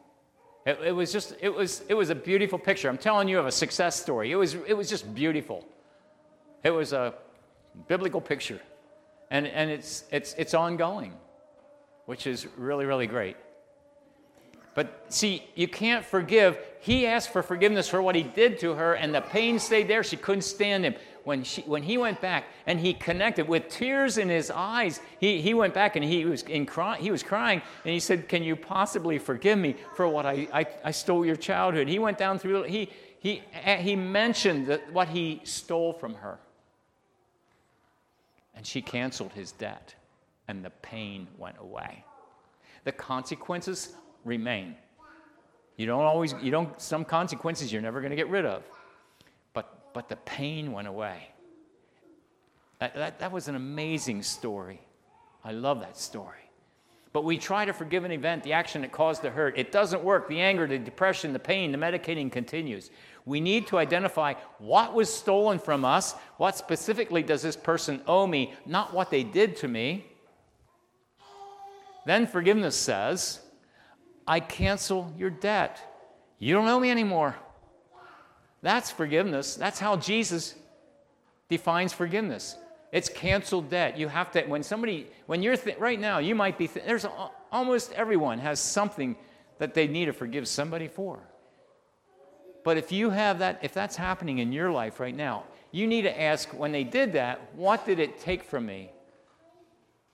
It, 0.66 0.80
it, 0.84 0.92
was 0.92 1.12
just, 1.12 1.36
it 1.40 1.54
was, 1.54 1.84
it 1.88 1.94
was 1.94 2.10
a 2.10 2.16
beautiful 2.16 2.58
picture. 2.58 2.90
I'm 2.90 2.98
telling 2.98 3.28
you 3.28 3.38
of 3.38 3.46
a 3.46 3.52
success 3.52 4.02
story. 4.02 4.32
It 4.32 4.36
was, 4.36 4.56
it 4.56 4.74
was 4.76 4.90
just 4.90 5.14
beautiful. 5.14 5.64
It 6.64 6.72
was 6.72 6.94
a 6.94 7.14
biblical 7.88 8.22
picture. 8.22 8.60
And, 9.30 9.46
and 9.46 9.70
it's, 9.70 10.06
it's, 10.10 10.34
it's 10.40 10.56
ongoing, 10.56 11.14
which 12.08 12.26
is 12.26 12.48
really, 12.58 12.86
really 12.86 13.06
great. 13.06 13.36
But 14.76 15.06
see, 15.10 15.44
you 15.56 15.68
can't 15.68 16.04
forgive. 16.04 16.58
He 16.80 17.06
asked 17.06 17.32
for 17.32 17.44
forgiveness 17.44 17.88
for 17.88 18.02
what 18.02 18.16
he 18.16 18.24
did 18.24 18.60
to 18.60 18.74
her, 18.74 18.94
and 18.94 19.14
the 19.14 19.22
pain 19.22 19.60
stayed 19.60 19.88
there. 19.88 20.04
She 20.04 20.18
couldn't 20.18 20.42
stand 20.42 20.86
him. 20.86 20.96
When, 21.24 21.44
she, 21.44 21.62
when 21.62 21.84
he 21.84 21.98
went 21.98 22.20
back 22.20 22.46
and 22.68 22.78
he 22.78 22.94
connected 22.94 23.48
with 23.48 23.70
tears 23.70 24.18
in 24.18 24.28
his 24.28 24.52
eyes, 24.52 25.00
he, 25.20 25.40
he 25.40 25.54
went 25.54 25.74
back 25.74 25.96
and 25.96 26.04
he 26.04 26.26
was, 26.26 26.44
in 26.44 26.66
cry, 26.66 26.98
he 26.98 27.12
was 27.12 27.24
crying, 27.24 27.62
and 27.86 27.94
he 27.94 28.00
said, 28.00 28.28
Can 28.28 28.44
you 28.44 28.58
possibly 28.58 29.18
forgive 29.20 29.58
me 29.58 29.76
for 29.96 30.08
what 30.08 30.26
I, 30.26 30.48
I, 30.52 30.66
I 30.84 30.92
stole 30.92 31.26
your 31.26 31.38
childhood? 31.38 31.88
He 31.88 31.98
went 31.98 32.18
down 32.18 32.40
through, 32.40 32.64
he, 32.64 32.90
he, 33.20 33.42
eh, 33.54 33.78
he 33.78 33.96
mentioned 33.96 34.82
what 34.92 35.08
he 35.08 35.40
stole 35.46 35.94
from 35.94 36.16
her. 36.16 36.40
And 38.54 38.66
she 38.66 38.82
canceled 38.82 39.32
his 39.32 39.54
debt, 39.54 39.96
and 40.50 40.64
the 40.64 40.72
pain 40.72 41.28
went 41.38 41.56
away. 41.60 42.04
The 42.84 42.92
consequences 42.92 43.94
remain. 44.26 44.76
You 45.78 45.86
don't 45.86 46.04
always, 46.04 46.36
you 46.42 46.52
don't, 46.52 46.80
some 46.80 47.04
consequences 47.04 47.72
you're 47.72 47.82
never 47.82 48.00
going 48.00 48.12
to 48.12 48.16
get 48.16 48.30
rid 48.30 48.46
of. 48.46 48.64
But, 49.54 49.94
but 49.94 50.08
the 50.08 50.18
pain 50.18 50.72
went 50.72 50.88
away. 50.88 51.30
That, 52.80 52.96
that, 52.96 53.20
that 53.20 53.32
was 53.32 53.48
an 53.48 53.56
amazing 53.56 54.24
story. 54.24 54.82
I 55.44 55.52
love 55.52 55.80
that 55.80 55.98
story. 55.98 56.38
But 57.12 57.24
we 57.26 57.38
try 57.38 57.64
to 57.64 57.74
forgive 57.74 58.06
an 58.06 58.12
event, 58.12 58.44
the 58.44 58.54
action 58.54 58.82
that 58.82 58.92
caused 58.92 59.22
the 59.22 59.30
hurt. 59.30 59.58
It 59.58 59.72
doesn't 59.72 60.04
work. 60.04 60.28
The 60.28 60.42
anger, 60.42 60.66
the 60.66 60.80
depression, 60.80 61.32
the 61.32 61.40
pain, 61.40 61.72
the 61.72 61.78
medicating 61.78 62.32
continues. 62.32 62.90
We 63.26 63.40
need 63.40 63.68
to 63.68 63.78
identify 63.78 64.34
what 64.58 64.96
was 64.96 65.14
stolen 65.14 65.60
from 65.60 65.86
us. 65.86 66.16
What 66.38 66.58
specifically 66.58 67.22
does 67.22 67.44
this 67.44 67.56
person 67.56 68.02
owe 68.08 68.26
me, 68.26 68.54
not 68.66 68.94
what 68.94 69.12
they 69.12 69.24
did 69.24 69.56
to 69.58 69.68
me. 69.68 70.08
Then 72.06 72.26
forgiveness 72.26 72.76
says, 72.76 73.40
I 74.26 74.40
cancel 74.40 75.14
your 75.18 75.30
debt. 75.30 75.80
You 76.40 76.54
don't 76.54 76.68
owe 76.68 76.80
me 76.80 76.92
anymore. 76.92 77.36
That's 78.62 78.90
forgiveness. 78.90 79.56
That's 79.56 79.80
how 79.80 79.98
Jesus 79.98 80.56
defines 81.50 81.94
forgiveness. 81.94 82.58
It's 82.94 83.10
canceled 83.10 83.70
debt. 83.70 83.98
You 83.98 84.08
have 84.08 84.32
to, 84.32 84.44
when 84.44 84.64
somebody, 84.64 85.08
when 85.26 85.44
you're, 85.44 85.58
th- 85.58 85.78
right 85.78 86.00
now, 86.00 86.20
you 86.20 86.36
might 86.36 86.58
be, 86.58 86.68
th- 86.68 86.86
there's 86.86 87.06
a, 87.06 87.12
almost 87.52 87.92
everyone 87.94 88.40
has 88.40 88.60
something 88.60 89.18
that 89.58 89.74
they 89.74 89.88
need 89.88 90.06
to 90.06 90.14
forgive 90.14 90.48
somebody 90.48 90.88
for. 90.88 91.20
But 92.64 92.78
if 92.78 92.92
you 92.92 93.10
have 93.10 93.40
that, 93.40 93.60
if 93.62 93.74
that's 93.74 93.98
happening 93.98 94.38
in 94.38 94.54
your 94.54 94.72
life 94.72 95.00
right 95.00 95.16
now, 95.16 95.44
you 95.72 95.88
need 95.88 96.04
to 96.04 96.22
ask 96.22 96.50
when 96.50 96.72
they 96.72 96.86
did 96.86 97.14
that, 97.14 97.54
what 97.56 97.86
did 97.86 98.00
it 98.00 98.20
take 98.20 98.44
from 98.44 98.66
me? 98.66 98.93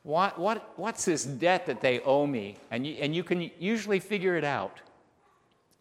What, 0.04 0.40
what, 0.40 0.74
what's 0.78 1.06
this 1.06 1.26
debt 1.26 1.66
that 1.66 1.82
they 1.82 2.00
owe 2.02 2.26
me? 2.26 2.58
And 2.72 2.86
you, 2.88 2.96
and 3.00 3.16
you 3.16 3.24
can 3.24 3.52
usually 3.60 4.00
figure 4.00 4.36
it 4.36 4.44
out. 4.44 4.80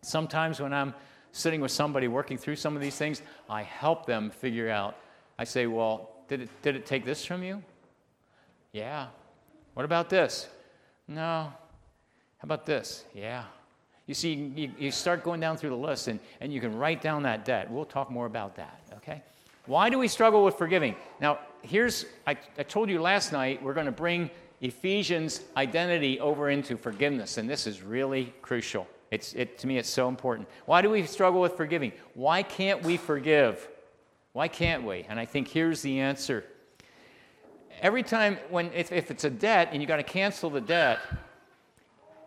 Sometimes 0.02 0.60
when 0.60 0.72
I'm 0.72 0.94
sitting 1.32 1.60
with 1.60 1.70
somebody 1.70 2.08
working 2.08 2.36
through 2.36 2.56
some 2.56 2.74
of 2.74 2.82
these 2.82 2.96
things, 2.96 3.22
I 3.48 3.62
help 3.62 4.06
them 4.06 4.30
figure 4.30 4.70
out. 4.70 4.96
I 5.38 5.44
say, 5.44 5.66
Well, 5.66 6.10
did 6.28 6.42
it, 6.42 6.62
did 6.62 6.76
it 6.76 6.84
take 6.84 7.04
this 7.04 7.24
from 7.24 7.42
you? 7.42 7.62
Yeah. 8.72 9.06
What 9.74 9.84
about 9.84 10.10
this? 10.10 10.48
No. 11.06 11.52
How 12.38 12.44
about 12.44 12.66
this? 12.66 13.04
Yeah. 13.14 13.44
You 14.06 14.14
see, 14.14 14.34
you, 14.34 14.72
you 14.78 14.90
start 14.90 15.22
going 15.22 15.40
down 15.40 15.56
through 15.56 15.70
the 15.70 15.76
list 15.76 16.08
and, 16.08 16.18
and 16.40 16.52
you 16.52 16.60
can 16.60 16.76
write 16.76 17.02
down 17.02 17.22
that 17.24 17.44
debt. 17.44 17.70
We'll 17.70 17.84
talk 17.84 18.10
more 18.10 18.26
about 18.26 18.56
that, 18.56 18.80
okay? 18.96 19.22
Why 19.68 19.90
do 19.90 19.98
we 19.98 20.08
struggle 20.08 20.44
with 20.44 20.54
forgiving? 20.54 20.96
Now, 21.20 21.40
here's, 21.60 22.06
I, 22.26 22.38
I 22.56 22.62
told 22.62 22.88
you 22.88 23.02
last 23.02 23.32
night, 23.32 23.62
we're 23.62 23.74
going 23.74 23.84
to 23.84 23.92
bring 23.92 24.30
Ephesians 24.62 25.42
identity 25.58 26.18
over 26.20 26.48
into 26.48 26.78
forgiveness, 26.78 27.36
and 27.36 27.48
this 27.50 27.66
is 27.66 27.82
really 27.82 28.32
crucial. 28.40 28.88
It's, 29.10 29.34
it, 29.34 29.58
to 29.58 29.66
me, 29.66 29.76
it's 29.76 29.90
so 29.90 30.08
important. 30.08 30.48
Why 30.64 30.80
do 30.80 30.88
we 30.88 31.02
struggle 31.04 31.42
with 31.42 31.54
forgiving? 31.54 31.92
Why 32.14 32.42
can't 32.42 32.82
we 32.82 32.96
forgive? 32.96 33.68
Why 34.32 34.48
can't 34.48 34.84
we? 34.84 35.04
And 35.06 35.20
I 35.20 35.26
think 35.26 35.48
here's 35.48 35.82
the 35.82 36.00
answer. 36.00 36.44
Every 37.82 38.02
time, 38.02 38.38
when, 38.48 38.72
if, 38.72 38.90
if 38.90 39.10
it's 39.10 39.24
a 39.24 39.30
debt 39.30 39.68
and 39.72 39.82
you 39.82 39.86
got 39.86 39.96
to 39.96 40.02
cancel 40.02 40.48
the 40.48 40.62
debt, 40.62 40.98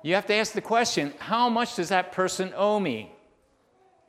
you 0.04 0.14
have 0.14 0.28
to 0.28 0.36
ask 0.36 0.54
the 0.54 0.62
question 0.62 1.12
how 1.18 1.50
much 1.50 1.76
does 1.76 1.90
that 1.90 2.12
person 2.12 2.54
owe 2.56 2.80
me? 2.80 3.12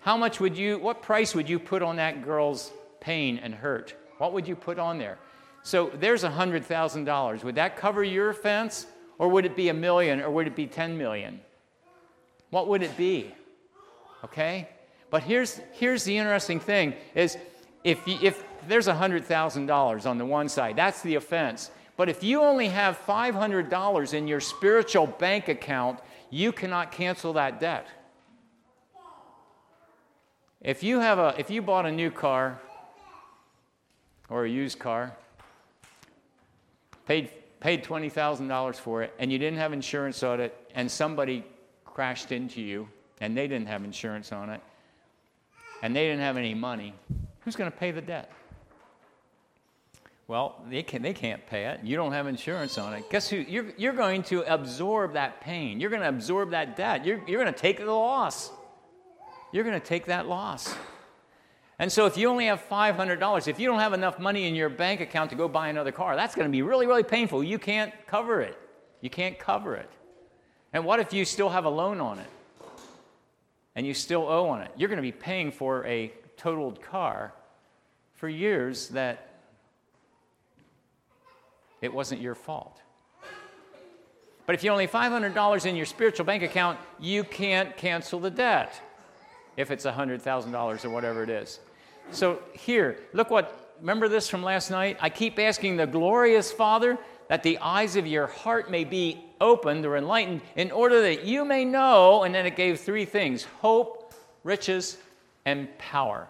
How 0.01 0.19
much 0.19 0.39
would 0.39 0.55
you, 0.55 0.79
what 0.79 1.01
price 1.01 1.35
would 1.35 1.49
you 1.49 1.59
put 1.59 1.81
on 1.81 1.97
that 1.97 2.23
girl's 2.23 2.71
pain 3.03 3.39
and 3.39 3.55
hurt? 3.55 3.95
What 4.17 4.33
would 4.33 4.49
you 4.49 4.57
put 4.57 4.79
on 4.79 4.97
there? 4.97 5.19
So 5.63 5.91
there's 5.95 6.25
$100,000. 6.25 7.45
Would 7.45 7.55
that 7.57 7.77
cover 7.77 8.03
your 8.03 8.31
offense? 8.31 8.87
Or 9.19 9.29
would 9.29 9.45
it 9.45 9.55
be 9.55 9.69
a 9.69 9.75
million? 9.75 10.21
Or 10.21 10.31
would 10.31 10.47
it 10.47 10.57
be 10.57 10.67
10 10.67 10.97
million? 10.97 11.41
What 12.51 12.69
would 12.69 12.83
it 12.83 12.97
be? 12.97 13.35
Okay? 14.25 14.69
But 15.11 15.23
here's, 15.23 15.61
here's 15.73 16.05
the 16.05 16.17
interesting 16.17 16.59
thing 16.59 16.95
is 17.15 17.37
if, 17.85 18.07
you, 18.07 18.19
if 18.23 18.43
there's 18.67 18.87
$100,000 18.87 20.07
on 20.07 20.19
the 20.19 20.25
one 20.25 20.49
side, 20.49 20.77
that's 20.77 21.03
the 21.03 21.17
offense. 21.17 21.71
But 21.97 22.09
if 22.09 22.25
you 22.25 22.41
only 22.41 22.69
have 22.69 22.99
$500 23.07 24.15
in 24.15 24.27
your 24.27 24.41
spiritual 24.41 25.07
bank 25.07 25.49
account, 25.49 26.01
you 26.31 26.51
cannot 26.51 26.91
cancel 26.93 27.35
that 27.35 27.61
debt. 27.61 27.87
If 30.61 30.83
you, 30.83 31.01
have 31.01 31.19
a, 31.19 31.35
if 31.39 31.51
you 31.51 31.61
bought 31.61 31.87
a 31.87 31.93
new 31.93 32.11
car 32.11 32.61
or 34.33 34.47
a 34.47 34.49
used 34.49 34.79
car, 34.79 35.15
paid, 37.07 37.31
paid 37.61 37.85
$20,000 37.85 38.75
for 38.77 39.03
it, 39.03 39.13
and 39.19 39.31
you 39.31 39.39
didn't 39.39 39.59
have 39.59 39.73
insurance 39.73 40.23
on 40.23 40.41
it, 40.41 40.57
and 40.75 40.91
somebody 40.91 41.45
crashed 41.85 42.33
into 42.33 42.63
you, 42.63 42.89
and 43.21 43.37
they 43.37 43.47
didn't 43.47 43.69
have 43.69 43.85
insurance 43.85 44.33
on 44.33 44.49
it, 44.49 44.61
and 45.83 45.95
they 45.95 46.07
didn't 46.07 46.23
have 46.23 46.39
any 46.39 46.55
money, 46.55 46.95
who's 47.41 47.57
going 47.57 47.71
to 47.71 47.77
pay 47.77 47.91
the 47.91 48.01
debt? 48.01 48.33
Well, 50.29 50.63
they, 50.71 50.83
can, 50.83 51.03
they 51.03 51.13
can't 51.13 51.47
pay 51.47 51.67
it. 51.67 51.81
You 51.83 51.97
don't 51.97 52.13
have 52.13 52.27
insurance 52.27 52.79
on 52.79 52.95
it. 52.95 53.11
Guess 53.11 53.29
who? 53.29 53.37
You're, 53.37 53.67
you're 53.77 53.93
going 53.93 54.23
to 54.25 54.51
absorb 54.51 55.13
that 55.13 55.43
pain. 55.43 55.79
You're 55.79 55.91
going 55.91 56.01
to 56.01 56.09
absorb 56.09 56.53
that 56.53 56.75
debt. 56.75 57.05
You're, 57.05 57.21
you're 57.29 57.41
going 57.43 57.53
to 57.53 57.61
take 57.61 57.79
the 57.79 57.93
loss. 57.93 58.51
You're 59.53 59.65
going 59.65 59.79
to 59.79 59.87
take 59.87 60.07
that 60.07 60.27
loss. 60.27 60.75
And 61.79 61.91
so 61.91 62.07
if 62.07 62.17
you 62.17 62.29
only 62.29 62.47
have 62.47 62.63
$500, 62.69 63.49
if 63.49 63.59
you 63.59 63.67
don't 63.67 63.81
have 63.81 63.93
enough 63.93 64.19
money 64.19 64.47
in 64.47 64.55
your 64.55 64.69
bank 64.69 65.01
account 65.01 65.31
to 65.31 65.37
go 65.37 65.49
buy 65.49 65.69
another 65.69 65.93
car, 65.93 66.15
that's 66.17 66.35
going 66.35 66.47
to 66.47 66.53
be 66.53 66.63
really, 66.63 66.87
really 66.87 67.03
painful. 67.03 67.43
You 67.43 67.59
can't 67.59 67.93
cover 68.07 68.41
it. 68.41 68.57
You 69.01 69.11
can't 69.11 69.39
cover 69.39 69.75
it. 69.75 69.91
And 70.73 70.85
what 70.85 71.01
if 71.01 71.13
you 71.13 71.25
still 71.25 71.49
have 71.49 71.65
a 71.65 71.71
loan 71.71 72.01
on 72.01 72.19
it? 72.19 72.27
And 73.75 73.87
you 73.87 73.95
still 73.95 74.29
owe 74.29 74.49
on 74.49 74.63
it? 74.63 74.71
You're 74.77 74.89
going 74.89 74.99
to 74.99 75.03
be 75.03 75.13
paying 75.13 75.51
for 75.51 75.85
a 75.87 76.13
totaled 76.37 76.81
car 76.83 77.33
for 78.15 78.29
years 78.29 78.89
that 78.91 79.29
it 81.81 81.93
wasn't 81.93 82.21
your 82.21 82.35
fault. 82.35 82.81
But 84.47 84.55
if 84.55 84.63
you 84.63 84.71
only 84.71 84.87
$500 84.87 85.67
in 85.67 85.77
your 85.77 85.87
spiritual 85.87 86.27
bank 86.27 86.43
account, 86.43 86.79
you 87.01 87.25
can't 87.25 87.77
cancel 87.77 88.21
the 88.21 88.31
debt 88.31 88.81
if 89.57 89.71
it's 89.71 89.85
$100,000 89.85 90.85
or 90.85 90.91
whatever 90.91 91.23
it 91.23 91.31
is. 91.31 91.61
So 92.11 92.41
here, 92.53 92.99
look 93.13 93.31
what, 93.31 93.75
remember 93.81 94.09
this 94.09 94.29
from 94.29 94.43
last 94.43 94.71
night? 94.71 94.99
I 95.01 95.11
keep 95.11 95.39
asking 95.39 95.77
the 95.77 95.87
glorious 95.87 96.53
Father 96.53 96.99
that 97.29 97.43
the 97.43 97.59
eyes 97.59 97.97
of 97.97 98.07
your 98.07 98.27
heart 98.27 98.71
may 98.71 98.85
be 98.85 99.25
opened 99.41 99.87
or 99.87 99.97
enlightened 99.97 100.43
in 100.57 100.71
order 100.71 101.01
that 101.03 101.25
you 101.25 101.45
may 101.45 101.65
know, 101.65 102.25
and 102.25 102.35
then 102.35 102.47
it 102.47 102.57
gave 102.57 102.81
three 102.81 103.05
things 103.05 103.45
hope, 103.61 104.15
riches, 104.45 104.99
and 105.45 105.67
power. 105.79 106.29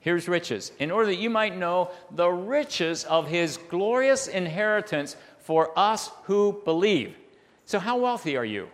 Here's 0.00 0.28
riches. 0.28 0.72
In 0.78 0.90
order 0.90 1.06
that 1.06 1.18
you 1.18 1.28
might 1.28 1.56
know 1.56 1.90
the 2.12 2.28
riches 2.30 3.04
of 3.04 3.28
his 3.28 3.56
glorious 3.56 4.26
inheritance 4.26 5.16
for 5.38 5.76
us 5.78 6.10
who 6.24 6.60
believe. 6.64 7.16
So, 7.64 7.78
how 7.78 7.98
wealthy 7.98 8.36
are 8.36 8.44
you? 8.44 8.68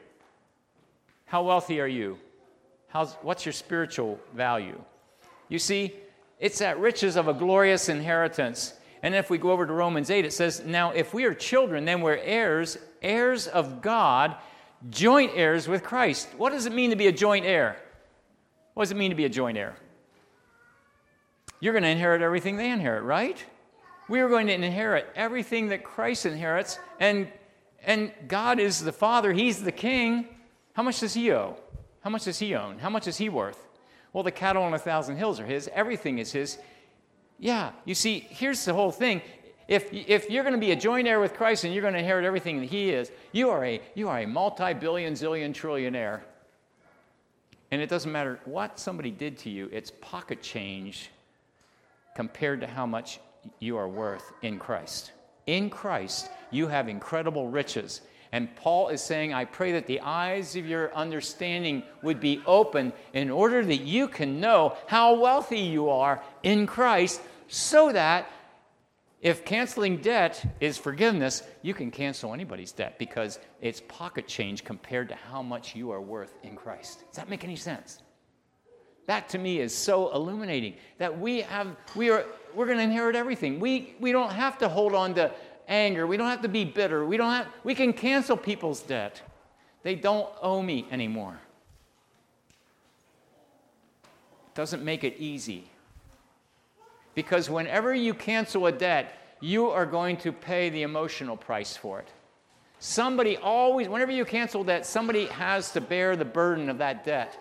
How 1.26 1.42
wealthy 1.42 1.80
are 1.80 1.88
you? 1.88 2.18
How's, 2.94 3.14
what's 3.22 3.44
your 3.44 3.52
spiritual 3.52 4.20
value? 4.36 4.80
You 5.48 5.58
see, 5.58 5.94
it's 6.38 6.60
that 6.60 6.78
riches 6.78 7.16
of 7.16 7.26
a 7.26 7.34
glorious 7.34 7.88
inheritance. 7.88 8.72
And 9.02 9.16
if 9.16 9.30
we 9.30 9.36
go 9.36 9.50
over 9.50 9.66
to 9.66 9.72
Romans 9.72 10.10
8, 10.10 10.24
it 10.24 10.32
says, 10.32 10.62
Now 10.64 10.92
if 10.92 11.12
we 11.12 11.24
are 11.24 11.34
children, 11.34 11.84
then 11.84 12.02
we're 12.02 12.18
heirs, 12.18 12.78
heirs 13.02 13.48
of 13.48 13.82
God, 13.82 14.36
joint 14.90 15.32
heirs 15.34 15.66
with 15.66 15.82
Christ. 15.82 16.28
What 16.36 16.52
does 16.52 16.66
it 16.66 16.72
mean 16.72 16.90
to 16.90 16.96
be 16.96 17.08
a 17.08 17.12
joint 17.12 17.44
heir? 17.44 17.76
What 18.74 18.84
does 18.84 18.92
it 18.92 18.96
mean 18.96 19.10
to 19.10 19.16
be 19.16 19.24
a 19.24 19.28
joint 19.28 19.58
heir? 19.58 19.74
You're 21.58 21.72
going 21.72 21.82
to 21.82 21.88
inherit 21.88 22.22
everything 22.22 22.56
they 22.56 22.70
inherit, 22.70 23.02
right? 23.02 23.44
We 24.08 24.20
are 24.20 24.28
going 24.28 24.46
to 24.46 24.54
inherit 24.54 25.08
everything 25.16 25.68
that 25.70 25.82
Christ 25.82 26.26
inherits, 26.26 26.78
and, 27.00 27.26
and 27.84 28.12
God 28.28 28.60
is 28.60 28.84
the 28.84 28.92
Father, 28.92 29.32
He's 29.32 29.64
the 29.64 29.72
King. 29.72 30.28
How 30.74 30.84
much 30.84 31.00
does 31.00 31.14
He 31.14 31.32
owe? 31.32 31.56
How 32.04 32.10
much 32.10 32.24
does 32.24 32.38
He 32.38 32.54
own? 32.54 32.78
How 32.78 32.90
much 32.90 33.08
is 33.08 33.16
He 33.16 33.30
worth? 33.30 33.66
Well, 34.12 34.22
the 34.22 34.30
cattle 34.30 34.62
on 34.62 34.74
a 34.74 34.78
thousand 34.78 35.16
hills 35.16 35.40
are 35.40 35.46
His, 35.46 35.68
everything 35.72 36.18
is 36.18 36.30
His. 36.32 36.58
Yeah, 37.38 37.72
you 37.86 37.94
see, 37.94 38.26
here's 38.28 38.64
the 38.64 38.74
whole 38.74 38.92
thing. 38.92 39.22
If, 39.66 39.90
if 39.90 40.28
you're 40.28 40.44
going 40.44 40.54
to 40.54 40.60
be 40.60 40.72
a 40.72 40.76
joint 40.76 41.08
heir 41.08 41.18
with 41.18 41.32
Christ 41.32 41.64
and 41.64 41.72
you're 41.72 41.80
going 41.80 41.94
to 41.94 42.00
inherit 42.00 42.26
everything 42.26 42.60
that 42.60 42.66
He 42.66 42.90
is, 42.90 43.10
you 43.32 43.48
are 43.48 43.64
a, 43.64 43.80
you 43.94 44.08
are 44.08 44.20
a 44.20 44.26
multi 44.26 44.74
billion, 44.74 45.14
zillion, 45.14 45.54
trillionaire. 45.54 46.20
And 47.70 47.80
it 47.80 47.88
doesn't 47.88 48.12
matter 48.12 48.38
what 48.44 48.78
somebody 48.78 49.10
did 49.10 49.38
to 49.38 49.50
you, 49.50 49.70
it's 49.72 49.90
pocket 50.02 50.42
change 50.42 51.10
compared 52.14 52.60
to 52.60 52.66
how 52.66 52.84
much 52.84 53.18
you 53.58 53.78
are 53.78 53.88
worth 53.88 54.30
in 54.42 54.58
Christ. 54.58 55.12
In 55.46 55.70
Christ, 55.70 56.28
you 56.50 56.68
have 56.68 56.88
incredible 56.88 57.48
riches. 57.48 58.02
And 58.34 58.52
Paul 58.56 58.88
is 58.88 59.00
saying, 59.00 59.32
I 59.32 59.44
pray 59.44 59.70
that 59.70 59.86
the 59.86 60.00
eyes 60.00 60.56
of 60.56 60.66
your 60.66 60.92
understanding 60.92 61.84
would 62.02 62.18
be 62.18 62.42
open 62.46 62.92
in 63.12 63.30
order 63.30 63.64
that 63.64 63.82
you 63.82 64.08
can 64.08 64.40
know 64.40 64.76
how 64.88 65.14
wealthy 65.14 65.60
you 65.60 65.88
are 65.88 66.20
in 66.42 66.66
Christ, 66.66 67.20
so 67.46 67.92
that 67.92 68.28
if 69.20 69.44
canceling 69.44 69.98
debt 69.98 70.44
is 70.58 70.76
forgiveness, 70.76 71.44
you 71.62 71.74
can 71.74 71.92
cancel 71.92 72.34
anybody's 72.34 72.72
debt 72.72 72.98
because 72.98 73.38
it's 73.60 73.80
pocket 73.86 74.26
change 74.26 74.64
compared 74.64 75.10
to 75.10 75.14
how 75.14 75.40
much 75.40 75.76
you 75.76 75.92
are 75.92 76.00
worth 76.00 76.34
in 76.42 76.56
Christ. 76.56 77.04
Does 77.06 77.18
that 77.18 77.30
make 77.30 77.44
any 77.44 77.54
sense? 77.54 78.00
That 79.06 79.28
to 79.28 79.38
me 79.38 79.60
is 79.60 79.72
so 79.72 80.12
illuminating 80.12 80.74
that 80.98 81.16
we 81.16 81.42
have 81.42 81.68
we 81.94 82.10
are 82.10 82.24
we're 82.54 82.66
going 82.66 82.78
to 82.78 82.84
inherit 82.84 83.16
everything. 83.16 83.60
We 83.60 83.94
we 84.00 84.12
don't 84.12 84.32
have 84.32 84.58
to 84.58 84.68
hold 84.68 84.94
on 84.94 85.14
to 85.14 85.30
anger. 85.68 86.06
We 86.06 86.16
don't 86.16 86.28
have 86.28 86.42
to 86.42 86.48
be 86.48 86.64
bitter. 86.64 87.04
We 87.04 87.16
don't 87.16 87.30
have 87.30 87.46
we 87.62 87.74
can 87.74 87.92
cancel 87.92 88.36
people's 88.36 88.80
debt. 88.80 89.22
They 89.82 89.94
don't 89.94 90.28
owe 90.40 90.62
me 90.62 90.86
anymore. 90.90 91.38
It 94.48 94.54
Doesn't 94.54 94.84
make 94.84 95.04
it 95.04 95.16
easy. 95.18 95.64
Because 97.14 97.48
whenever 97.48 97.94
you 97.94 98.14
cancel 98.14 98.66
a 98.66 98.72
debt, 98.72 99.14
you 99.40 99.68
are 99.70 99.86
going 99.86 100.16
to 100.18 100.32
pay 100.32 100.70
the 100.70 100.82
emotional 100.82 101.36
price 101.36 101.76
for 101.76 102.00
it. 102.00 102.08
Somebody 102.78 103.36
always, 103.36 103.88
whenever 103.88 104.10
you 104.10 104.24
cancel 104.24 104.64
debt, 104.64 104.84
somebody 104.84 105.26
has 105.26 105.72
to 105.72 105.80
bear 105.80 106.16
the 106.16 106.24
burden 106.24 106.68
of 106.68 106.78
that 106.78 107.04
debt. 107.04 107.38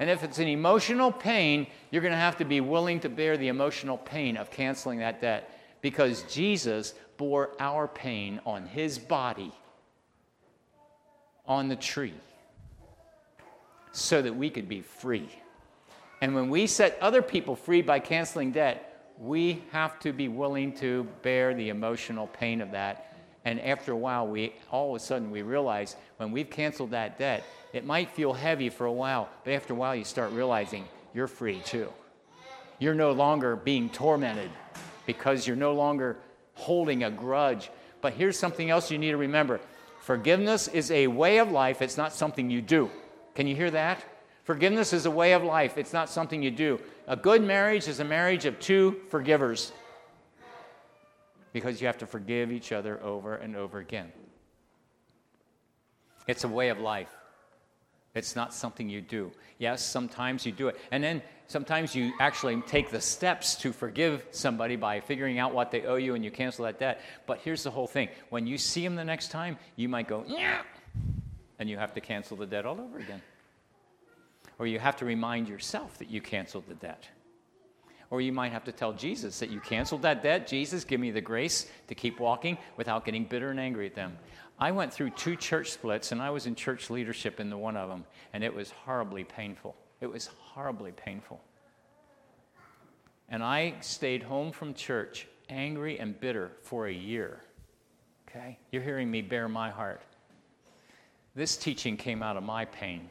And 0.00 0.10
if 0.10 0.22
it's 0.22 0.38
an 0.38 0.48
emotional 0.48 1.12
pain, 1.12 1.66
you're 1.90 2.02
going 2.02 2.12
to 2.12 2.18
have 2.18 2.36
to 2.38 2.44
be 2.44 2.60
willing 2.60 3.00
to 3.00 3.08
bear 3.08 3.36
the 3.36 3.48
emotional 3.48 3.98
pain 3.98 4.36
of 4.36 4.50
canceling 4.50 4.98
that 5.00 5.20
debt 5.20 5.50
because 5.80 6.22
Jesus 6.24 6.94
bore 7.16 7.50
our 7.58 7.86
pain 7.88 8.40
on 8.44 8.66
his 8.66 8.98
body 8.98 9.52
on 11.46 11.68
the 11.68 11.76
tree 11.76 12.14
so 13.92 14.22
that 14.22 14.34
we 14.34 14.50
could 14.50 14.68
be 14.68 14.80
free. 14.80 15.28
And 16.20 16.34
when 16.34 16.48
we 16.48 16.66
set 16.66 16.98
other 17.00 17.22
people 17.22 17.54
free 17.54 17.82
by 17.82 17.98
canceling 17.98 18.50
debt, 18.50 19.12
we 19.18 19.62
have 19.70 19.98
to 20.00 20.12
be 20.12 20.28
willing 20.28 20.72
to 20.76 21.06
bear 21.22 21.54
the 21.54 21.68
emotional 21.68 22.26
pain 22.28 22.60
of 22.60 22.72
that. 22.72 23.16
And 23.44 23.60
after 23.60 23.92
a 23.92 23.96
while, 23.96 24.26
we 24.26 24.54
all 24.70 24.94
of 24.94 25.02
a 25.02 25.04
sudden 25.04 25.30
we 25.30 25.42
realize 25.42 25.96
when 26.16 26.32
we've 26.32 26.50
canceled 26.50 26.90
that 26.92 27.18
debt, 27.18 27.44
it 27.72 27.84
might 27.84 28.10
feel 28.10 28.32
heavy 28.32 28.70
for 28.70 28.86
a 28.86 28.92
while, 28.92 29.28
but 29.44 29.52
after 29.52 29.74
a 29.74 29.76
while, 29.76 29.94
you 29.94 30.04
start 30.04 30.32
realizing 30.32 30.84
you're 31.12 31.26
free 31.26 31.60
too. 31.64 31.92
You're 32.78 32.94
no 32.94 33.12
longer 33.12 33.54
being 33.54 33.88
tormented 33.90 34.50
because 35.06 35.46
you're 35.46 35.56
no 35.56 35.74
longer 35.74 36.16
holding 36.54 37.04
a 37.04 37.10
grudge. 37.10 37.70
But 38.00 38.14
here's 38.14 38.38
something 38.38 38.70
else 38.70 38.90
you 38.90 38.98
need 38.98 39.10
to 39.10 39.16
remember 39.16 39.60
forgiveness 40.00 40.68
is 40.68 40.90
a 40.90 41.06
way 41.06 41.38
of 41.38 41.50
life, 41.50 41.80
it's 41.80 41.96
not 41.96 42.12
something 42.12 42.50
you 42.50 42.60
do. 42.60 42.90
Can 43.34 43.46
you 43.46 43.56
hear 43.56 43.70
that? 43.70 44.04
Forgiveness 44.44 44.92
is 44.92 45.06
a 45.06 45.10
way 45.10 45.32
of 45.32 45.42
life, 45.42 45.78
it's 45.78 45.92
not 45.92 46.10
something 46.10 46.42
you 46.42 46.50
do. 46.50 46.78
A 47.06 47.16
good 47.16 47.42
marriage 47.42 47.88
is 47.88 48.00
a 48.00 48.04
marriage 48.04 48.44
of 48.44 48.58
two 48.60 49.00
forgivers 49.08 49.72
because 51.52 51.80
you 51.80 51.86
have 51.86 51.98
to 51.98 52.06
forgive 52.06 52.52
each 52.52 52.72
other 52.72 53.02
over 53.02 53.36
and 53.36 53.56
over 53.56 53.78
again. 53.78 54.12
It's 56.26 56.44
a 56.44 56.48
way 56.48 56.68
of 56.68 56.78
life. 56.78 57.14
It's 58.14 58.36
not 58.36 58.54
something 58.54 58.88
you 58.88 59.00
do. 59.00 59.32
Yes, 59.58 59.84
sometimes 59.84 60.46
you 60.46 60.52
do 60.52 60.68
it. 60.68 60.78
And 60.90 61.02
then 61.02 61.22
sometimes 61.46 61.94
you 61.94 62.12
actually 62.20 62.60
take 62.62 62.90
the 62.90 63.00
steps 63.00 63.56
to 63.56 63.72
forgive 63.72 64.24
somebody 64.30 64.76
by 64.76 65.00
figuring 65.00 65.38
out 65.38 65.54
what 65.54 65.70
they 65.70 65.82
owe 65.82 65.96
you 65.96 66.14
and 66.14 66.24
you 66.24 66.30
cancel 66.30 66.64
that 66.64 66.78
debt. 66.78 67.00
But 67.26 67.38
here's 67.38 67.62
the 67.62 67.70
whole 67.70 67.86
thing 67.86 68.08
when 68.30 68.46
you 68.46 68.58
see 68.58 68.82
them 68.82 68.96
the 68.96 69.04
next 69.04 69.30
time, 69.30 69.58
you 69.76 69.88
might 69.88 70.08
go, 70.08 70.24
yeah, 70.26 70.62
and 71.58 71.68
you 71.68 71.76
have 71.76 71.94
to 71.94 72.00
cancel 72.00 72.36
the 72.36 72.46
debt 72.46 72.66
all 72.66 72.80
over 72.80 72.98
again. 72.98 73.22
Or 74.58 74.66
you 74.66 74.78
have 74.78 74.96
to 74.96 75.04
remind 75.04 75.48
yourself 75.48 75.98
that 75.98 76.10
you 76.10 76.20
canceled 76.20 76.64
the 76.68 76.74
debt. 76.74 77.08
Or 78.10 78.20
you 78.20 78.32
might 78.32 78.52
have 78.52 78.64
to 78.64 78.72
tell 78.72 78.92
Jesus 78.92 79.40
that 79.40 79.50
you 79.50 79.58
canceled 79.58 80.02
that 80.02 80.22
debt. 80.22 80.46
Jesus, 80.46 80.84
give 80.84 81.00
me 81.00 81.10
the 81.10 81.20
grace 81.20 81.68
to 81.88 81.94
keep 81.94 82.20
walking 82.20 82.56
without 82.76 83.04
getting 83.04 83.24
bitter 83.24 83.50
and 83.50 83.58
angry 83.58 83.86
at 83.86 83.94
them. 83.94 84.16
I 84.58 84.70
went 84.70 84.92
through 84.92 85.10
two 85.10 85.34
church 85.34 85.72
splits, 85.72 86.12
and 86.12 86.22
I 86.22 86.30
was 86.30 86.46
in 86.46 86.54
church 86.54 86.90
leadership 86.90 87.40
in 87.40 87.50
the 87.50 87.58
one 87.58 87.76
of 87.76 87.88
them, 87.88 88.04
and 88.32 88.44
it 88.44 88.54
was 88.54 88.70
horribly 88.70 89.24
painful. 89.24 89.74
It 90.00 90.06
was 90.06 90.26
horribly 90.26 90.92
painful. 90.92 91.40
And 93.28 93.42
I 93.42 93.74
stayed 93.80 94.22
home 94.22 94.52
from 94.52 94.74
church 94.74 95.26
angry 95.48 95.98
and 95.98 96.18
bitter 96.18 96.52
for 96.62 96.86
a 96.86 96.92
year. 96.92 97.40
Okay? 98.28 98.58
You're 98.70 98.82
hearing 98.82 99.10
me 99.10 99.22
bare 99.22 99.48
my 99.48 99.70
heart. 99.70 100.02
This 101.34 101.56
teaching 101.56 101.96
came 101.96 102.22
out 102.22 102.36
of 102.36 102.42
my 102.42 102.64
pain. 102.64 103.08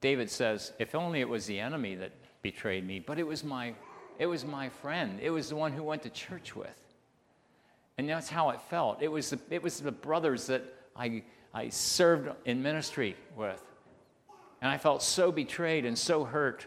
David 0.00 0.30
says, 0.30 0.72
if 0.78 0.94
only 0.94 1.20
it 1.20 1.28
was 1.28 1.46
the 1.46 1.58
enemy 1.58 1.94
that 1.94 2.12
betrayed 2.42 2.86
me, 2.86 2.98
but 3.00 3.18
it 3.18 3.26
was 3.26 3.44
my 3.44 3.74
it 4.18 4.26
was 4.26 4.44
my 4.44 4.68
friend. 4.68 5.18
It 5.20 5.30
was 5.30 5.48
the 5.48 5.56
one 5.56 5.72
who 5.72 5.82
went 5.82 6.02
to 6.02 6.10
church 6.10 6.54
with. 6.54 6.78
And 7.98 8.08
that's 8.08 8.28
how 8.28 8.50
it 8.50 8.60
felt. 8.60 9.02
It 9.02 9.08
was 9.08 9.30
the, 9.30 9.38
it 9.50 9.62
was 9.62 9.80
the 9.80 9.92
brothers 9.92 10.46
that 10.46 10.62
I, 10.96 11.22
I 11.52 11.68
served 11.68 12.30
in 12.44 12.62
ministry 12.62 13.16
with. 13.36 13.62
And 14.64 14.72
I 14.72 14.78
felt 14.78 15.02
so 15.02 15.30
betrayed 15.30 15.84
and 15.84 15.96
so 15.96 16.24
hurt. 16.24 16.66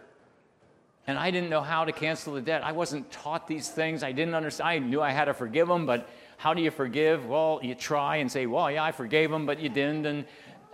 And 1.08 1.18
I 1.18 1.32
didn't 1.32 1.50
know 1.50 1.62
how 1.62 1.84
to 1.84 1.91
cancel 1.91 2.36
the 2.36 2.41
debt. 2.41 2.64
I 2.64 2.72
wasn't 2.72 3.12
taught 3.12 3.48
these 3.48 3.70
things. 3.70 4.04
I 4.04 4.12
didn't 4.12 4.36
understand. 4.36 4.70
I 4.70 4.78
knew 4.78 5.02
I 5.02 5.10
had 5.10 5.26
to 5.26 5.34
forgive 5.34 5.68
them, 5.68 5.88
but 5.88 6.08
how 6.38 6.54
do 6.54 6.62
you 6.62 6.70
forgive? 6.70 7.26
Well, 7.26 7.60
you 7.64 7.74
try 7.74 8.18
and 8.18 8.32
say, 8.32 8.45
well, 8.45 8.70
yeah, 8.70 8.84
I 8.84 8.91
forgave 8.91 9.32
them, 9.32 9.48
but 9.48 9.60
you 9.60 9.70
didn't. 9.70 10.06
And 10.06 10.26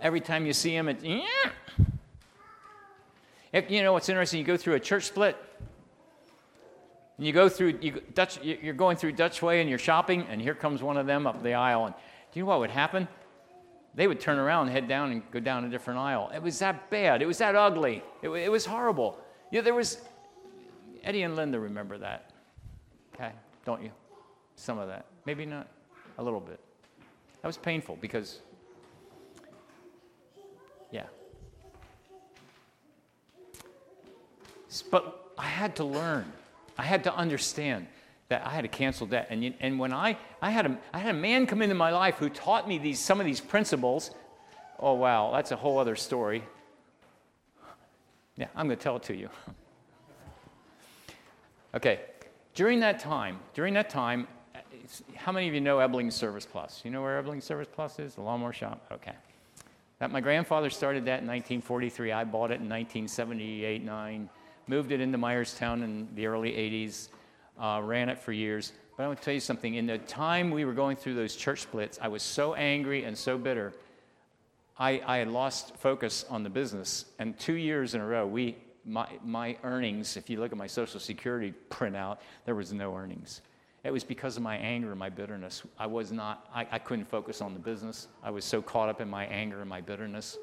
every 0.02 0.20
time 0.20 0.44
you 0.44 0.52
see 0.52 0.76
them, 0.76 0.86
it's, 0.86 1.02
yeah. 1.02 1.22
If, 3.54 3.70
you 3.70 3.82
know 3.82 3.94
what's 3.94 4.10
interesting? 4.10 4.38
You 4.38 4.44
go 4.44 4.58
through 4.58 4.74
a 4.74 4.80
church 4.80 5.04
split, 5.04 5.34
and 7.16 7.26
you 7.26 7.32
go 7.32 7.48
through, 7.48 7.78
you, 7.80 8.02
Dutch, 8.12 8.38
you're 8.42 8.74
going 8.74 8.98
through 8.98 9.12
Dutch 9.12 9.40
Way 9.40 9.62
and 9.62 9.70
you're 9.70 9.78
shopping, 9.78 10.26
and 10.28 10.42
here 10.42 10.54
comes 10.54 10.82
one 10.82 10.98
of 10.98 11.06
them 11.06 11.26
up 11.26 11.42
the 11.42 11.54
aisle. 11.54 11.86
And 11.86 11.94
do 11.94 12.38
you 12.38 12.44
know 12.44 12.50
what 12.50 12.60
would 12.60 12.70
happen? 12.70 13.08
They 13.96 14.06
would 14.08 14.20
turn 14.20 14.38
around, 14.38 14.68
head 14.68 14.88
down, 14.88 15.12
and 15.12 15.22
go 15.30 15.38
down 15.38 15.64
a 15.64 15.68
different 15.68 16.00
aisle. 16.00 16.30
It 16.34 16.42
was 16.42 16.58
that 16.58 16.90
bad. 16.90 17.22
It 17.22 17.26
was 17.26 17.38
that 17.38 17.54
ugly. 17.54 18.02
It, 18.22 18.28
it 18.28 18.50
was 18.50 18.66
horrible. 18.66 19.18
Yeah, 19.52 19.60
there 19.60 19.74
was, 19.74 20.00
Eddie 21.04 21.22
and 21.22 21.36
Linda 21.36 21.60
remember 21.60 21.96
that. 21.98 22.32
Okay, 23.14 23.30
don't 23.64 23.82
you? 23.82 23.92
Some 24.56 24.78
of 24.78 24.88
that. 24.88 25.06
Maybe 25.26 25.46
not. 25.46 25.68
A 26.18 26.22
little 26.22 26.40
bit. 26.40 26.58
That 27.42 27.46
was 27.46 27.56
painful 27.56 27.98
because, 28.00 28.40
yeah. 30.90 31.06
But 34.90 35.30
I 35.38 35.46
had 35.46 35.76
to 35.76 35.84
learn. 35.84 36.32
I 36.76 36.82
had 36.82 37.04
to 37.04 37.14
understand 37.14 37.86
that 38.28 38.46
I 38.46 38.50
had 38.50 38.62
to 38.62 38.68
cancel 38.68 39.06
debt. 39.06 39.28
And, 39.30 39.54
and 39.60 39.78
when 39.78 39.92
I, 39.92 40.16
I, 40.40 40.50
had 40.50 40.66
a, 40.66 40.78
I 40.92 40.98
had 40.98 41.14
a 41.14 41.18
man 41.18 41.46
come 41.46 41.62
into 41.62 41.74
my 41.74 41.90
life 41.90 42.16
who 42.16 42.28
taught 42.28 42.66
me 42.66 42.78
these, 42.78 42.98
some 42.98 43.20
of 43.20 43.26
these 43.26 43.40
principles, 43.40 44.10
oh, 44.78 44.94
wow, 44.94 45.30
that's 45.32 45.50
a 45.50 45.56
whole 45.56 45.78
other 45.78 45.96
story. 45.96 46.42
Yeah, 48.36 48.46
I'm 48.56 48.66
going 48.66 48.78
to 48.78 48.82
tell 48.82 48.96
it 48.96 49.02
to 49.04 49.16
you. 49.16 49.28
okay, 51.74 52.00
during 52.54 52.80
that 52.80 52.98
time, 52.98 53.38
during 53.52 53.74
that 53.74 53.90
time, 53.90 54.26
how 55.14 55.32
many 55.32 55.48
of 55.48 55.54
you 55.54 55.60
know 55.60 55.78
Ebling 55.78 56.10
Service 56.10 56.46
Plus? 56.46 56.82
You 56.84 56.90
know 56.90 57.02
where 57.02 57.18
Ebling 57.18 57.40
Service 57.40 57.68
Plus 57.72 57.98
is? 57.98 58.14
The 58.14 58.22
lawnmower 58.22 58.52
shop? 58.52 58.84
Okay. 58.92 59.14
That 60.00 60.10
my 60.10 60.20
grandfather 60.20 60.68
started 60.70 61.04
that 61.04 61.22
in 61.22 61.28
1943. 61.28 62.12
I 62.12 62.24
bought 62.24 62.50
it 62.50 62.60
in 62.60 62.68
1978 62.68 63.84
9 63.84 64.28
moved 64.66 64.92
it 64.92 65.00
into 65.00 65.18
Myerstown 65.18 65.82
in 65.82 66.08
the 66.14 66.26
early 66.26 66.50
80s, 66.50 67.08
uh, 67.58 67.80
ran 67.82 68.08
it 68.08 68.18
for 68.18 68.32
years. 68.32 68.72
But 68.96 69.04
I 69.04 69.06
want 69.08 69.18
to 69.18 69.24
tell 69.24 69.34
you 69.34 69.40
something. 69.40 69.74
In 69.74 69.86
the 69.86 69.98
time 69.98 70.50
we 70.50 70.64
were 70.64 70.72
going 70.72 70.96
through 70.96 71.14
those 71.14 71.34
church 71.34 71.62
splits, 71.62 71.98
I 72.00 72.08
was 72.08 72.22
so 72.22 72.54
angry 72.54 73.04
and 73.04 73.16
so 73.16 73.36
bitter. 73.36 73.72
I, 74.78 75.02
I 75.06 75.18
had 75.18 75.28
lost 75.28 75.76
focus 75.76 76.24
on 76.28 76.42
the 76.42 76.50
business. 76.50 77.06
And 77.18 77.38
two 77.38 77.54
years 77.54 77.94
in 77.94 78.00
a 78.00 78.06
row, 78.06 78.26
we, 78.26 78.56
my, 78.84 79.08
my 79.24 79.56
earnings, 79.62 80.16
if 80.16 80.28
you 80.28 80.40
look 80.40 80.52
at 80.52 80.58
my 80.58 80.66
Social 80.66 81.00
Security 81.00 81.54
printout, 81.70 82.18
there 82.44 82.54
was 82.54 82.72
no 82.72 82.94
earnings. 82.94 83.40
It 83.84 83.92
was 83.92 84.02
because 84.02 84.36
of 84.36 84.42
my 84.42 84.56
anger 84.56 84.90
and 84.90 84.98
my 84.98 85.10
bitterness. 85.10 85.62
I 85.78 85.86
was 85.86 86.10
not, 86.10 86.48
I, 86.54 86.66
I 86.72 86.78
couldn't 86.78 87.04
focus 87.04 87.40
on 87.40 87.52
the 87.52 87.60
business. 87.60 88.08
I 88.22 88.30
was 88.30 88.44
so 88.44 88.62
caught 88.62 88.88
up 88.88 89.00
in 89.00 89.08
my 89.08 89.26
anger 89.26 89.60
and 89.60 89.68
my 89.68 89.80
bitterness. 89.80 90.38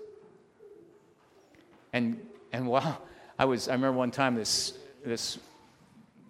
And, 1.91 2.19
and 2.53 2.67
while 2.67 3.01
I 3.39 3.45
was, 3.45 3.67
I 3.67 3.73
remember 3.73 3.97
one 3.97 4.11
time 4.11 4.35
this, 4.35 4.77
this 5.03 5.39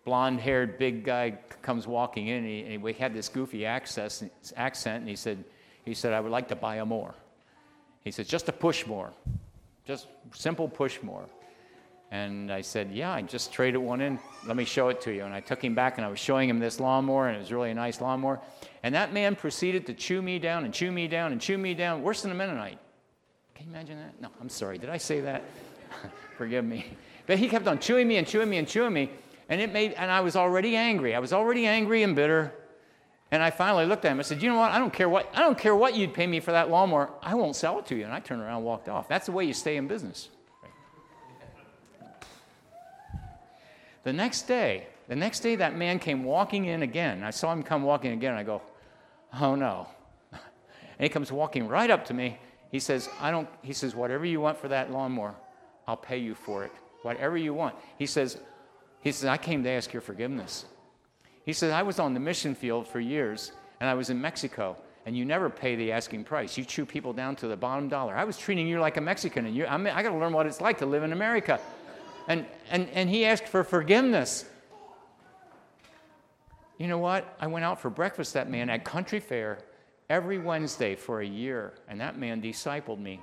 blonde 0.06 0.40
haired 0.40 0.78
big 0.78 1.04
guy 1.04 1.38
comes 1.62 1.88
walking 1.88 2.28
in, 2.28 2.38
and, 2.38 2.48
he, 2.48 2.74
and 2.74 2.84
we 2.84 2.94
had 2.94 3.14
this 3.14 3.30
goofy 3.30 3.66
access, 3.66 4.24
accent, 4.56 5.02
and 5.02 5.10
he 5.10 5.16
said, 5.16 5.44
he 5.86 5.94
said, 5.94 6.14
I 6.14 6.20
would 6.20 6.32
like 6.32 6.48
to 6.50 6.56
buy 6.56 6.78
a 6.78 6.86
more. 6.86 7.14
He 8.04 8.12
said, 8.12 8.28
just 8.28 8.50
a 8.50 8.52
push 8.52 8.86
more. 8.86 9.12
Just 9.86 10.08
simple 10.34 10.68
push 10.68 11.02
more. 11.02 11.26
And 12.12 12.52
I 12.52 12.60
said, 12.60 12.92
Yeah, 12.92 13.14
I 13.14 13.22
just 13.22 13.54
traded 13.54 13.80
one 13.80 14.02
in. 14.02 14.20
Let 14.46 14.58
me 14.58 14.66
show 14.66 14.90
it 14.90 15.00
to 15.02 15.14
you. 15.14 15.24
And 15.24 15.34
I 15.34 15.40
took 15.40 15.64
him 15.64 15.74
back 15.74 15.98
and 15.98 16.06
I 16.06 16.10
was 16.10 16.20
showing 16.20 16.50
him 16.50 16.60
this 16.60 16.80
lawnmower, 16.80 17.30
and 17.30 17.38
it 17.38 17.40
was 17.40 17.54
really 17.54 17.72
a 17.72 17.74
nice 17.74 18.02
lawnmower. 18.02 18.42
And 18.84 18.94
that 18.96 19.14
man 19.14 19.36
proceeded 19.36 19.86
to 19.88 19.94
chew 19.94 20.22
me 20.22 20.38
down 20.38 20.66
and 20.66 20.74
chew 20.74 20.92
me 20.92 21.08
down 21.08 21.32
and 21.32 21.40
chew 21.40 21.58
me 21.58 21.74
down, 21.74 22.04
worse 22.04 22.22
than 22.22 22.32
a 22.32 22.36
Mennonite. 22.36 22.78
Can 23.56 23.68
you 23.68 23.72
imagine 23.72 23.98
that? 23.98 24.22
No, 24.22 24.28
I'm 24.42 24.50
sorry. 24.50 24.78
Did 24.78 24.90
I 24.90 24.98
say 24.98 25.22
that? 25.22 25.44
Forgive 26.38 26.66
me. 26.66 26.86
But 27.28 27.40
he 27.40 27.48
kept 27.48 27.68
on 27.68 27.80
chewing 27.80 28.10
me 28.10 28.18
and 28.18 28.28
chewing 28.28 28.50
me 28.50 28.58
and 28.58 28.68
chewing 28.68 28.92
me. 28.92 29.10
And 29.52 29.60
it 29.60 29.74
made, 29.74 29.92
and 29.94 30.10
I 30.10 30.22
was 30.22 30.38
already 30.38 30.78
angry. 30.78 31.14
I 31.14 31.20
was 31.20 31.34
already 31.34 31.68
angry 31.68 32.04
and 32.04 32.16
bitter. 32.16 32.54
And 33.32 33.44
I 33.44 33.50
finally 33.50 33.86
looked 33.86 34.06
at 34.06 34.14
him. 34.14 34.20
I 34.20 34.22
said, 34.24 34.42
"You 34.42 34.50
know 34.50 34.58
what? 34.58 34.72
I 34.72 34.80
don't 34.80 34.94
care 34.94 35.10
what 35.10 35.30
I 35.36 35.42
don't 35.42 35.58
care 35.58 35.76
what 35.76 35.94
you'd 35.94 36.14
pay 36.14 36.26
me 36.26 36.40
for 36.40 36.54
that 36.54 36.70
lawnmower. 36.70 37.12
I 37.22 37.36
won't 37.36 37.58
sell 37.58 37.78
it 37.78 37.86
to 37.88 37.96
you." 37.96 38.06
And 38.06 38.14
I 38.14 38.22
turned 38.22 38.42
around 38.42 38.58
and 38.58 38.66
walked 38.66 38.88
off. 38.88 39.10
That's 39.10 39.26
the 39.26 39.34
way 39.34 39.44
you 39.44 39.54
stay 39.54 39.76
in 39.76 39.88
business. 39.88 40.30
The 44.04 44.14
next 44.14 44.44
day, 44.44 44.88
the 45.10 45.18
next 45.18 45.42
day, 45.42 45.58
that 45.58 45.76
man 45.76 46.00
came 46.00 46.24
walking 46.24 46.66
in 46.66 46.82
again. 46.82 47.22
I 47.22 47.30
saw 47.30 47.52
him 47.52 47.62
come 47.62 47.84
walking 47.84 48.14
again. 48.14 48.36
I 48.36 48.44
go, 48.44 48.62
"Oh 49.40 49.56
no!" 49.56 49.88
And 50.32 50.42
he 51.00 51.10
comes 51.10 51.30
walking 51.30 51.68
right 51.68 51.92
up 51.92 52.06
to 52.06 52.14
me. 52.14 52.40
He 52.72 52.80
says, 52.80 53.10
"I 53.20 53.32
don't." 53.32 53.50
He 53.62 53.74
says, 53.74 53.96
"Whatever 53.96 54.26
you 54.26 54.40
want 54.40 54.58
for 54.58 54.70
that 54.70 54.92
lawnmower, 54.92 55.36
I'll 55.90 55.98
pay 55.98 56.20
you 56.20 56.36
for 56.36 56.64
it. 56.64 56.72
Whatever 57.02 57.36
you 57.36 57.54
want." 57.54 57.76
He 57.98 58.06
says, 58.06 58.40
"He 59.02 59.12
says 59.12 59.26
I 59.26 59.38
came 59.38 59.64
to 59.64 59.70
ask 59.70 59.92
your 59.92 60.02
forgiveness." 60.02 60.66
He 61.44 61.54
said, 61.54 61.72
I 61.72 61.84
was 61.84 62.00
on 62.00 62.14
the 62.14 62.20
mission 62.20 62.54
field 62.56 62.88
for 62.88 63.00
years, 63.00 63.52
and 63.80 63.90
I 63.90 63.94
was 63.96 64.10
in 64.10 64.22
Mexico, 64.22 64.78
and 65.06 65.18
you 65.18 65.26
never 65.26 65.50
pay 65.50 65.76
the 65.76 65.92
asking 65.92 66.24
price. 66.24 66.58
You 66.58 66.64
chew 66.64 66.86
people 66.86 67.14
down 67.14 67.36
to 67.38 67.48
the 67.48 67.58
bottom 67.58 67.90
dollar. 67.90 68.16
I 68.16 68.24
was 68.26 68.38
treating 68.38 68.68
you 68.68 68.80
like 68.80 68.98
a 68.98 69.02
Mexican, 69.02 69.46
and 69.48 69.56
you, 69.56 69.66
I, 69.66 69.78
mean, 69.78 69.94
I 69.94 70.04
got 70.04 70.10
to 70.12 70.18
learn 70.18 70.34
what 70.34 70.46
it's 70.46 70.62
like 70.62 70.78
to 70.80 70.86
live 70.86 71.04
in 71.04 71.14
America. 71.14 71.60
And, 72.28 72.46
and, 72.70 72.88
and 72.90 73.10
he 73.10 73.26
asked 73.26 73.48
for 73.48 73.64
forgiveness. 73.64 74.46
You 76.78 76.88
know 76.88 77.00
what? 77.00 77.36
I 77.40 77.48
went 77.48 77.66
out 77.66 77.80
for 77.82 77.90
breakfast 77.90 78.34
that 78.36 78.50
man 78.50 78.70
at 78.70 78.86
Country 78.86 79.20
Fair 79.20 79.60
every 80.10 80.38
Wednesday 80.38 80.96
for 80.96 81.22
a 81.22 81.26
year, 81.26 81.74
and 81.88 82.00
that 82.02 82.18
man 82.18 82.42
discipled 82.42 83.00
me. 83.00 83.20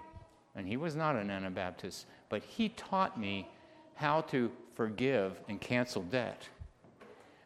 And 0.56 0.66
he 0.66 0.76
was 0.76 0.96
not 0.96 1.14
an 1.14 1.30
Anabaptist, 1.30 2.06
but 2.28 2.42
he 2.42 2.70
taught 2.70 3.18
me 3.18 3.48
how 3.94 4.22
to 4.22 4.50
forgive 4.78 5.40
and 5.48 5.60
cancel 5.60 6.02
debt. 6.02 6.48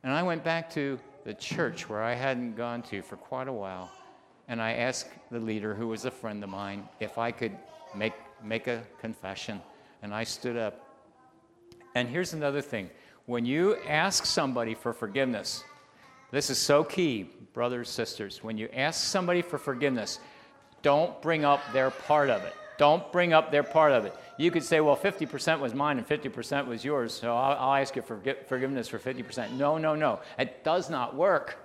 And 0.04 0.12
I 0.12 0.22
went 0.22 0.44
back 0.44 0.70
to 0.74 1.00
the 1.24 1.32
church 1.32 1.88
where 1.88 2.02
I 2.02 2.12
hadn't 2.12 2.56
gone 2.56 2.82
to 2.82 3.00
for 3.00 3.16
quite 3.16 3.48
a 3.48 3.52
while, 3.52 3.90
and 4.48 4.60
I 4.60 4.72
asked 4.72 5.08
the 5.30 5.40
leader, 5.40 5.74
who 5.74 5.88
was 5.88 6.04
a 6.04 6.10
friend 6.10 6.44
of 6.44 6.50
mine, 6.50 6.86
if 7.00 7.16
I 7.16 7.32
could 7.32 7.56
make, 7.96 8.12
make 8.44 8.66
a 8.66 8.82
confession. 9.00 9.62
And 10.02 10.12
I 10.12 10.24
stood 10.24 10.58
up. 10.58 10.86
And 11.94 12.06
here's 12.06 12.34
another 12.34 12.60
thing 12.60 12.90
when 13.24 13.46
you 13.46 13.76
ask 13.88 14.26
somebody 14.26 14.74
for 14.74 14.92
forgiveness, 14.92 15.64
this 16.32 16.50
is 16.50 16.58
so 16.58 16.84
key, 16.84 17.30
brothers, 17.54 17.88
sisters. 17.88 18.44
When 18.44 18.58
you 18.58 18.68
ask 18.74 19.02
somebody 19.02 19.40
for 19.40 19.56
forgiveness, 19.56 20.18
don't 20.82 21.22
bring 21.22 21.46
up 21.46 21.60
their 21.72 21.90
part 21.92 22.28
of 22.28 22.42
it. 22.42 22.54
Don't 22.78 23.10
bring 23.12 23.32
up 23.32 23.50
their 23.50 23.62
part 23.62 23.92
of 23.92 24.04
it. 24.04 24.14
You 24.38 24.50
could 24.50 24.64
say, 24.64 24.80
well, 24.80 24.96
50% 24.96 25.60
was 25.60 25.74
mine 25.74 25.98
and 25.98 26.08
50% 26.08 26.66
was 26.66 26.84
yours, 26.84 27.12
so 27.12 27.36
I'll, 27.36 27.56
I'll 27.58 27.80
ask 27.80 27.94
you 27.94 28.02
for 28.02 28.18
forgiveness 28.46 28.88
for 28.88 28.98
50%. 28.98 29.52
No, 29.52 29.78
no, 29.78 29.94
no. 29.94 30.20
It 30.38 30.64
does 30.64 30.90
not 30.90 31.14
work. 31.14 31.58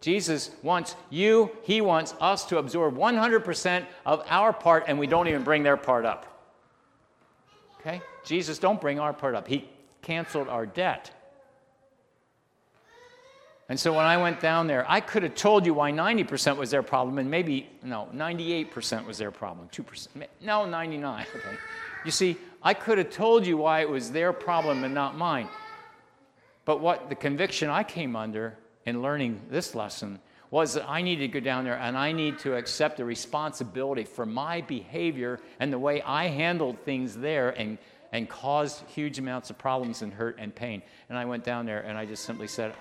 Jesus 0.00 0.50
wants 0.62 0.96
you, 1.08 1.50
He 1.62 1.80
wants 1.80 2.14
us 2.20 2.44
to 2.46 2.58
absorb 2.58 2.96
100% 2.96 3.86
of 4.04 4.22
our 4.28 4.52
part, 4.52 4.84
and 4.86 4.98
we 4.98 5.06
don't 5.06 5.28
even 5.28 5.44
bring 5.44 5.62
their 5.62 5.78
part 5.78 6.04
up. 6.04 6.26
Okay? 7.80 8.02
Jesus, 8.24 8.58
don't 8.58 8.80
bring 8.80 9.00
our 9.00 9.12
part 9.12 9.34
up. 9.34 9.48
He 9.48 9.68
canceled 10.02 10.48
our 10.48 10.66
debt. 10.66 11.10
And 13.68 13.80
so 13.80 13.94
when 13.94 14.04
I 14.04 14.18
went 14.18 14.40
down 14.40 14.66
there, 14.66 14.84
I 14.88 15.00
could 15.00 15.22
have 15.22 15.34
told 15.34 15.64
you 15.64 15.72
why 15.72 15.90
90% 15.90 16.56
was 16.56 16.70
their 16.70 16.82
problem, 16.82 17.18
and 17.18 17.30
maybe, 17.30 17.70
no, 17.82 18.08
98% 18.14 19.06
was 19.06 19.16
their 19.16 19.30
problem. 19.30 19.68
2%, 19.72 20.08
no, 20.42 20.66
99, 20.66 21.26
okay. 21.34 21.56
You 22.04 22.10
see, 22.10 22.36
I 22.62 22.74
could 22.74 22.98
have 22.98 23.10
told 23.10 23.46
you 23.46 23.56
why 23.56 23.80
it 23.80 23.88
was 23.88 24.10
their 24.10 24.32
problem 24.34 24.84
and 24.84 24.94
not 24.94 25.16
mine. 25.16 25.48
But 26.66 26.80
what 26.80 27.08
the 27.08 27.14
conviction 27.14 27.70
I 27.70 27.84
came 27.84 28.16
under 28.16 28.58
in 28.84 29.00
learning 29.00 29.40
this 29.50 29.74
lesson 29.74 30.18
was 30.50 30.74
that 30.74 30.88
I 30.88 31.02
needed 31.02 31.32
to 31.32 31.40
go 31.40 31.44
down 31.44 31.64
there 31.64 31.78
and 31.78 31.96
I 31.96 32.12
need 32.12 32.38
to 32.40 32.54
accept 32.54 32.98
the 32.98 33.04
responsibility 33.04 34.04
for 34.04 34.24
my 34.24 34.60
behavior 34.60 35.40
and 35.58 35.72
the 35.72 35.78
way 35.78 36.00
I 36.02 36.28
handled 36.28 36.78
things 36.84 37.16
there 37.16 37.50
and, 37.50 37.76
and 38.12 38.28
caused 38.28 38.84
huge 38.88 39.18
amounts 39.18 39.50
of 39.50 39.58
problems 39.58 40.02
and 40.02 40.12
hurt 40.12 40.36
and 40.38 40.54
pain. 40.54 40.82
And 41.08 41.18
I 41.18 41.24
went 41.24 41.44
down 41.44 41.66
there 41.66 41.80
and 41.80 41.98
I 41.98 42.06
just 42.06 42.24
simply 42.24 42.46
said, 42.46 42.74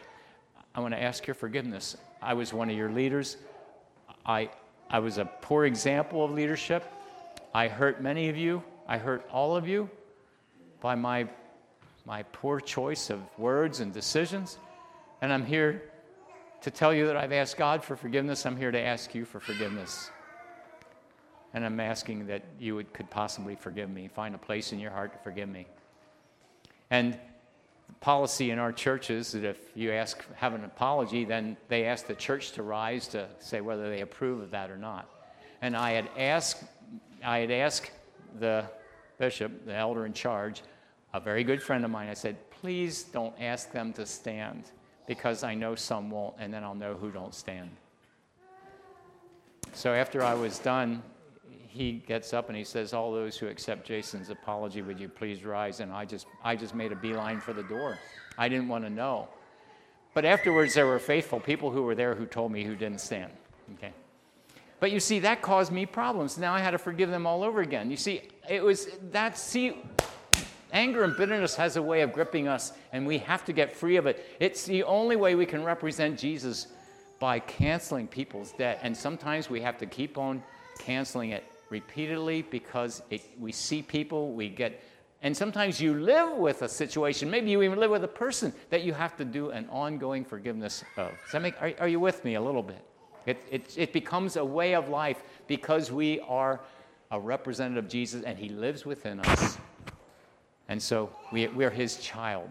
I 0.76 0.80
want 0.80 0.94
to 0.94 1.02
ask 1.02 1.28
your 1.28 1.36
forgiveness. 1.36 1.98
I 2.22 2.34
was 2.34 2.54
one 2.54 2.70
of 2.70 2.76
your 2.76 2.90
leaders. 2.90 3.38
I, 4.26 4.50
I 4.90 5.00
was 5.00 5.18
a 5.18 5.26
poor 5.26 5.66
example 5.66 6.26
of 6.26 6.32
leadership. 6.32 6.84
I 7.54 7.68
hurt 7.68 8.02
many 8.02 8.30
of 8.30 8.38
you. 8.38 8.64
I 8.88 8.98
hurt 8.98 9.28
all 9.32 9.56
of 9.56 9.68
you 9.68 9.90
by 10.82 10.96
my, 10.96 11.28
my 12.06 12.24
poor 12.24 12.60
choice 12.60 13.10
of 13.10 13.22
words 13.38 13.80
and 13.82 13.94
decisions. 13.94 14.58
And 15.22 15.32
I'm 15.32 15.46
here 15.46 15.84
to 16.62 16.72
tell 16.72 16.94
you 16.94 17.06
that 17.08 17.18
I've 17.18 17.32
asked 17.32 17.58
God 17.58 17.84
for 17.84 17.96
forgiveness. 17.96 18.46
I'm 18.46 18.58
here 18.58 18.72
to 18.72 18.80
ask 18.80 19.14
you 19.14 19.26
for 19.26 19.40
forgiveness. 19.40 20.10
And 21.54 21.64
I'm 21.64 21.80
asking 21.80 22.28
that 22.28 22.44
you 22.60 22.76
would, 22.76 22.92
could 22.94 23.10
possibly 23.12 23.56
forgive 23.56 23.90
me, 23.90 24.08
find 24.08 24.34
a 24.34 24.40
place 24.40 24.74
in 24.74 24.80
your 24.80 24.92
heart 24.92 25.14
to 25.14 25.20
forgive 25.20 25.50
me. 25.50 25.68
And 26.90 27.20
policy 28.00 28.52
in 28.52 28.60
our 28.60 28.72
churches 28.72 29.32
that 29.32 29.44
if 29.44 29.58
you 29.76 29.92
ask 29.92 30.24
have 30.36 30.54
an 30.54 30.64
apology, 30.66 31.26
then 31.26 31.58
they 31.68 31.86
ask 31.86 32.08
the 32.08 32.16
church 32.16 32.52
to 32.54 32.64
rise 32.64 33.08
to 33.10 33.28
say 33.40 33.62
whether 33.62 33.90
they 33.90 34.02
approve 34.02 34.42
of 34.42 34.52
that 34.52 34.70
or 34.70 34.78
not. 34.78 35.10
And 35.62 35.76
I 35.76 35.92
had 35.92 36.10
asked, 36.18 36.64
I 37.24 37.40
had 37.40 37.52
asked 37.52 37.92
the 38.40 38.66
bishop, 39.18 39.66
the 39.66 39.76
elder 39.76 40.06
in 40.06 40.14
charge, 40.14 40.62
a 41.14 41.20
very 41.20 41.44
good 41.44 41.62
friend 41.62 41.86
of 41.86 41.92
mine. 41.92 42.10
I 42.10 42.14
said, 42.14 42.38
please 42.50 43.04
don't 43.04 43.36
ask 43.40 43.72
them 43.72 43.94
to 43.94 44.06
stand 44.06 44.64
because 45.08 45.44
I 45.44 45.54
know 45.54 45.76
some 45.76 46.10
won't, 46.10 46.36
and 46.40 46.54
then 46.54 46.64
I'll 46.64 46.76
know 46.76 46.96
who 46.96 47.12
don't 47.12 47.36
stand. 47.36 47.70
So 49.74 49.94
after 49.94 50.24
I 50.24 50.34
was 50.34 50.60
done, 50.60 51.02
he 51.74 51.94
gets 51.94 52.34
up 52.34 52.50
and 52.50 52.58
he 52.58 52.64
says, 52.64 52.94
All 52.94 53.12
those 53.12 53.36
who 53.36 53.48
accept 53.48 53.88
Jason's 53.88 54.30
apology, 54.30 54.84
would 54.84 55.00
you 55.00 55.10
please 55.10 55.44
rise? 55.44 55.80
And 55.80 55.92
I 55.92 56.06
just, 56.06 56.28
I 56.44 56.56
just 56.56 56.76
made 56.76 56.92
a 56.92 56.96
beeline 56.96 57.40
for 57.40 57.52
the 57.52 57.64
door. 57.64 57.98
I 58.38 58.48
didn't 58.48 58.68
want 58.68 58.84
to 58.84 58.92
know. 58.92 59.28
But 60.14 60.24
afterwards, 60.24 60.76
there 60.76 60.86
were 60.86 61.00
faithful 61.00 61.40
people 61.40 61.72
who 61.72 61.82
were 61.82 61.96
there 61.96 62.14
who 62.14 62.28
told 62.28 62.52
me 62.52 62.64
who 62.64 62.76
didn't 62.76 63.02
stand. 63.02 63.32
Okay? 63.74 63.92
But 64.80 64.92
you 64.92 65.00
see, 65.00 65.18
that 65.20 65.42
caused 65.42 65.72
me 65.72 65.88
problems. 65.88 66.38
Now 66.38 66.54
I 66.54 66.60
had 66.60 66.72
to 66.72 66.78
forgive 66.78 67.10
them 67.10 67.26
all 67.26 67.42
over 67.42 67.62
again. 67.62 67.90
You 67.90 67.98
see, 67.98 68.22
it 68.48 68.64
was 68.64 68.90
that, 69.12 69.36
see, 69.36 69.78
anger 70.72 71.04
and 71.04 71.18
bitterness 71.18 71.56
has 71.56 71.76
a 71.76 71.82
way 71.82 72.02
of 72.02 72.14
gripping 72.14 72.48
us, 72.48 72.74
and 72.92 73.08
we 73.08 73.18
have 73.18 73.44
to 73.46 73.54
get 73.54 73.76
free 73.76 73.96
of 73.96 74.06
it. 74.06 74.24
It's 74.40 74.66
the 74.66 74.84
only 74.84 75.16
way 75.16 75.34
we 75.34 75.48
can 75.48 75.64
represent 75.64 76.20
Jesus 76.20 76.68
by 77.18 77.40
canceling 77.40 78.08
people's 78.08 78.52
debt. 78.52 78.80
And 78.84 78.96
sometimes 78.96 79.50
we 79.50 79.62
have 79.62 79.80
to 79.80 79.88
keep 79.88 80.20
on 80.20 80.44
canceling 80.78 81.32
it 81.32 81.46
repeatedly 81.74 82.44
because 82.44 83.02
it, 83.10 83.22
we 83.40 83.52
see 83.52 83.82
people, 83.82 84.32
we 84.32 84.48
get, 84.48 84.80
and 85.24 85.36
sometimes 85.36 85.82
you 85.82 85.96
live 85.96 86.38
with 86.38 86.62
a 86.62 86.70
situation, 86.70 87.32
maybe 87.32 87.50
you 87.50 87.64
even 87.64 87.80
live 87.80 87.90
with 87.90 88.04
a 88.04 88.16
person 88.26 88.54
that 88.70 88.84
you 88.84 88.94
have 88.94 89.18
to 89.18 89.26
do 89.26 89.50
an 89.50 89.68
ongoing 89.72 90.24
forgiveness 90.24 90.84
of. 90.98 91.10
Does 91.24 91.32
that 91.32 91.42
make, 91.42 91.60
are, 91.60 91.74
are 91.80 91.88
you 91.88 92.00
with 92.00 92.24
me 92.24 92.36
a 92.36 92.42
little 92.42 92.62
bit? 92.62 92.86
It, 93.26 93.38
it, 93.50 93.74
it 93.76 93.92
becomes 93.92 94.36
a 94.36 94.46
way 94.46 94.76
of 94.76 94.88
life 94.88 95.24
because 95.48 95.92
we 95.92 96.20
are 96.28 96.60
a 97.10 97.20
representative 97.20 97.86
of 97.86 97.90
Jesus 97.90 98.22
and 98.24 98.38
he 98.38 98.50
lives 98.50 98.86
within 98.86 99.20
us. 99.22 99.58
And 100.68 100.80
so 100.80 101.10
we, 101.32 101.48
we're 101.48 101.72
his 101.72 101.98
child. 101.98 102.50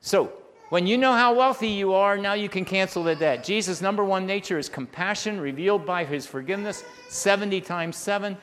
So 0.00 0.32
When 0.68 0.84
you 0.84 0.98
know 0.98 1.12
how 1.12 1.32
wealthy 1.32 1.68
you 1.68 1.92
are, 1.94 2.18
now 2.18 2.32
you 2.32 2.48
can 2.48 2.64
cancel 2.64 3.04
the 3.04 3.14
debt. 3.14 3.44
Jesus' 3.44 3.80
number 3.80 4.04
one 4.04 4.26
nature 4.26 4.58
is 4.58 4.68
compassion, 4.68 5.40
revealed 5.40 5.86
by 5.86 6.04
his 6.04 6.26
forgiveness 6.26 6.82
70 7.08 7.60
times 7.60 7.96
7. 7.96 8.36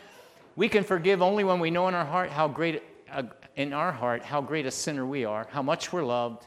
We 0.55 0.69
can 0.69 0.83
forgive 0.83 1.21
only 1.21 1.43
when 1.43 1.59
we 1.59 1.71
know 1.71 1.87
in 1.87 1.95
our 1.95 2.05
heart 2.05 2.29
how 2.29 2.47
great, 2.47 2.83
uh, 3.11 3.23
in 3.55 3.73
our 3.73 3.91
heart, 3.91 4.23
how 4.23 4.41
great 4.41 4.65
a 4.65 4.71
sinner 4.71 5.05
we 5.05 5.25
are, 5.25 5.47
how 5.51 5.61
much 5.61 5.91
we're 5.91 6.03
loved, 6.03 6.45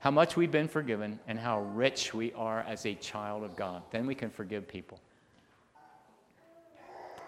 how 0.00 0.10
much 0.10 0.36
we've 0.36 0.52
been 0.52 0.68
forgiven, 0.68 1.18
and 1.26 1.38
how 1.38 1.62
rich 1.62 2.14
we 2.14 2.32
are 2.34 2.60
as 2.60 2.86
a 2.86 2.94
child 2.94 3.42
of 3.42 3.56
God. 3.56 3.82
Then 3.90 4.06
we 4.06 4.14
can 4.14 4.30
forgive 4.30 4.68
people. 4.68 5.00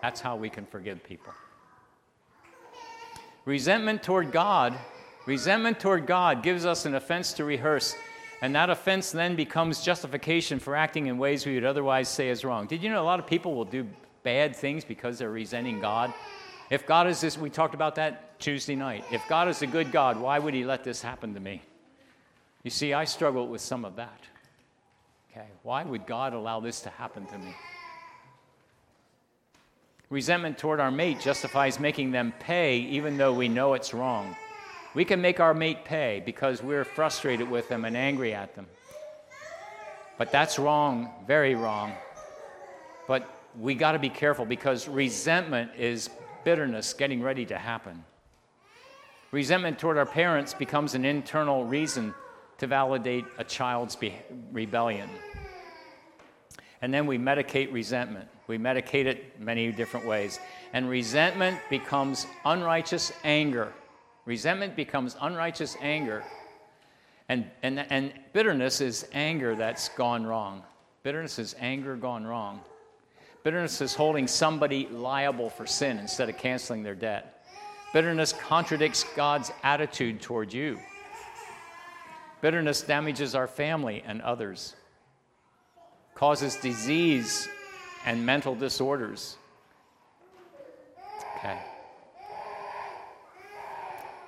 That's 0.02 0.20
how 0.20 0.36
we 0.36 0.48
can 0.48 0.64
forgive 0.66 1.02
people. 1.02 1.32
Resentment 3.44 4.02
toward 4.02 4.30
God 4.30 4.78
Resentment 5.28 5.78
toward 5.78 6.06
God 6.06 6.42
gives 6.42 6.64
us 6.64 6.86
an 6.86 6.94
offense 6.94 7.34
to 7.34 7.44
rehearse, 7.44 7.94
and 8.40 8.54
that 8.54 8.70
offense 8.70 9.12
then 9.12 9.36
becomes 9.36 9.82
justification 9.82 10.58
for 10.58 10.74
acting 10.74 11.08
in 11.08 11.18
ways 11.18 11.44
we 11.44 11.54
would 11.54 11.66
otherwise 11.66 12.08
say 12.08 12.30
is 12.30 12.46
wrong. 12.46 12.66
Did 12.66 12.82
you 12.82 12.88
know 12.88 13.02
a 13.02 13.04
lot 13.04 13.20
of 13.20 13.26
people 13.26 13.54
will 13.54 13.66
do 13.66 13.86
bad 14.22 14.54
things 14.54 14.84
because 14.84 15.18
they're 15.18 15.30
resenting 15.30 15.80
God? 15.80 16.12
If 16.70 16.86
God 16.86 17.06
is 17.06 17.20
this, 17.20 17.38
we 17.38 17.50
talked 17.50 17.74
about 17.74 17.94
that 17.94 18.38
Tuesday 18.38 18.76
night. 18.76 19.04
If 19.10 19.26
God 19.28 19.48
is 19.48 19.62
a 19.62 19.66
good 19.66 19.90
God, 19.90 20.18
why 20.18 20.38
would 20.38 20.54
He 20.54 20.64
let 20.64 20.84
this 20.84 21.00
happen 21.00 21.34
to 21.34 21.40
me? 21.40 21.62
You 22.62 22.70
see, 22.70 22.92
I 22.92 23.04
struggle 23.04 23.48
with 23.48 23.60
some 23.60 23.84
of 23.84 23.96
that. 23.96 24.20
Okay, 25.30 25.46
why 25.62 25.84
would 25.84 26.06
God 26.06 26.34
allow 26.34 26.60
this 26.60 26.80
to 26.80 26.90
happen 26.90 27.26
to 27.26 27.38
me? 27.38 27.54
Resentment 30.10 30.58
toward 30.58 30.80
our 30.80 30.90
mate 30.90 31.20
justifies 31.20 31.78
making 31.78 32.10
them 32.10 32.32
pay 32.40 32.78
even 32.78 33.18
though 33.18 33.32
we 33.32 33.48
know 33.48 33.74
it's 33.74 33.92
wrong. 33.92 34.34
We 34.94 35.04
can 35.04 35.20
make 35.20 35.38
our 35.38 35.52
mate 35.52 35.84
pay 35.84 36.22
because 36.24 36.62
we're 36.62 36.84
frustrated 36.84 37.48
with 37.48 37.68
them 37.68 37.84
and 37.84 37.96
angry 37.96 38.32
at 38.32 38.54
them. 38.54 38.66
But 40.16 40.32
that's 40.32 40.58
wrong, 40.58 41.10
very 41.26 41.54
wrong. 41.54 41.92
But 43.06 43.28
we 43.58 43.74
got 43.74 43.92
to 43.92 43.98
be 43.98 44.08
careful 44.08 44.44
because 44.44 44.88
resentment 44.88 45.72
is 45.76 46.10
bitterness 46.44 46.92
getting 46.94 47.22
ready 47.22 47.44
to 47.46 47.58
happen. 47.58 48.04
Resentment 49.30 49.78
toward 49.78 49.98
our 49.98 50.06
parents 50.06 50.54
becomes 50.54 50.94
an 50.94 51.04
internal 51.04 51.64
reason 51.64 52.14
to 52.58 52.66
validate 52.66 53.24
a 53.36 53.44
child's 53.44 53.96
be- 53.96 54.14
rebellion. 54.52 55.08
And 56.80 56.94
then 56.94 57.06
we 57.06 57.18
medicate 57.18 57.72
resentment. 57.72 58.28
We 58.46 58.56
medicate 58.56 59.06
it 59.06 59.40
many 59.40 59.70
different 59.72 60.06
ways. 60.06 60.38
And 60.72 60.88
resentment 60.88 61.58
becomes 61.68 62.26
unrighteous 62.44 63.12
anger 63.24 63.72
Resentment 64.28 64.76
becomes 64.76 65.16
unrighteous 65.22 65.74
anger. 65.80 66.22
And, 67.30 67.46
and, 67.62 67.78
and 67.90 68.12
bitterness 68.34 68.82
is 68.82 69.08
anger 69.14 69.56
that's 69.56 69.88
gone 69.88 70.26
wrong. 70.26 70.64
Bitterness 71.02 71.38
is 71.38 71.56
anger 71.58 71.96
gone 71.96 72.26
wrong. 72.26 72.60
Bitterness 73.44 73.80
is 73.80 73.94
holding 73.94 74.26
somebody 74.26 74.88
liable 74.90 75.48
for 75.48 75.66
sin 75.66 75.98
instead 75.98 76.28
of 76.28 76.36
canceling 76.36 76.82
their 76.82 76.94
debt. 76.94 77.44
Bitterness 77.92 78.32
contradicts 78.32 79.04
God's 79.16 79.50
attitude 79.62 80.20
toward 80.20 80.52
you. 80.52 80.78
Bitterness 82.40 82.82
damages 82.82 83.34
our 83.34 83.46
family 83.46 84.02
and 84.06 84.22
others, 84.22 84.76
causes 86.14 86.56
disease 86.56 87.48
and 88.04 88.24
mental 88.24 88.54
disorders. 88.54 89.36
Okay. 91.38 91.58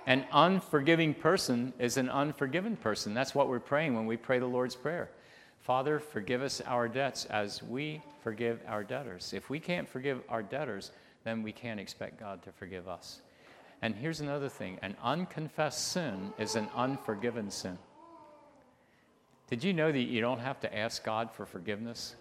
An 0.07 0.25
unforgiving 0.33 1.15
person 1.15 1.73
is 1.79 1.97
an 1.97 2.09
unforgiven 2.09 2.77
person. 2.77 3.15
That's 3.15 3.35
what 3.35 3.49
we're 3.49 3.61
praying 3.61 3.95
when 3.95 4.07
we 4.07 4.17
pray 4.17 4.39
the 4.39 4.47
Lord's 4.47 4.75
Prayer. 4.75 5.11
Father, 5.61 5.99
forgive 5.99 6.43
us 6.43 6.61
our 6.63 6.89
debts 6.89 7.27
as 7.27 7.63
we 7.63 8.01
forgive 8.23 8.61
our 8.67 8.83
debtors. 8.83 9.33
If 9.33 9.51
we 9.51 9.61
can't 9.61 9.89
forgive 9.89 10.21
our 10.29 10.43
debtors, 10.43 10.91
then 11.25 11.43
we 11.43 11.53
can't 11.53 11.79
expect 11.79 12.19
God 12.19 12.43
to 12.43 12.53
forgive 12.53 12.89
us. 12.89 13.21
And 13.83 13.95
here's 13.95 14.21
another 14.21 14.49
thing 14.49 14.79
an 14.83 14.97
unconfessed 15.03 15.93
sin 15.93 16.33
is 16.39 16.57
an 16.57 16.69
unforgiven 16.75 17.51
sin. 17.51 17.79
Did 19.49 19.65
you 19.65 19.73
know 19.73 19.91
that 19.91 19.99
you 19.99 20.21
don't 20.21 20.41
have 20.41 20.61
to 20.61 20.77
ask 20.77 21.05
God 21.05 21.31
for 21.33 21.45
forgiveness? 21.45 22.15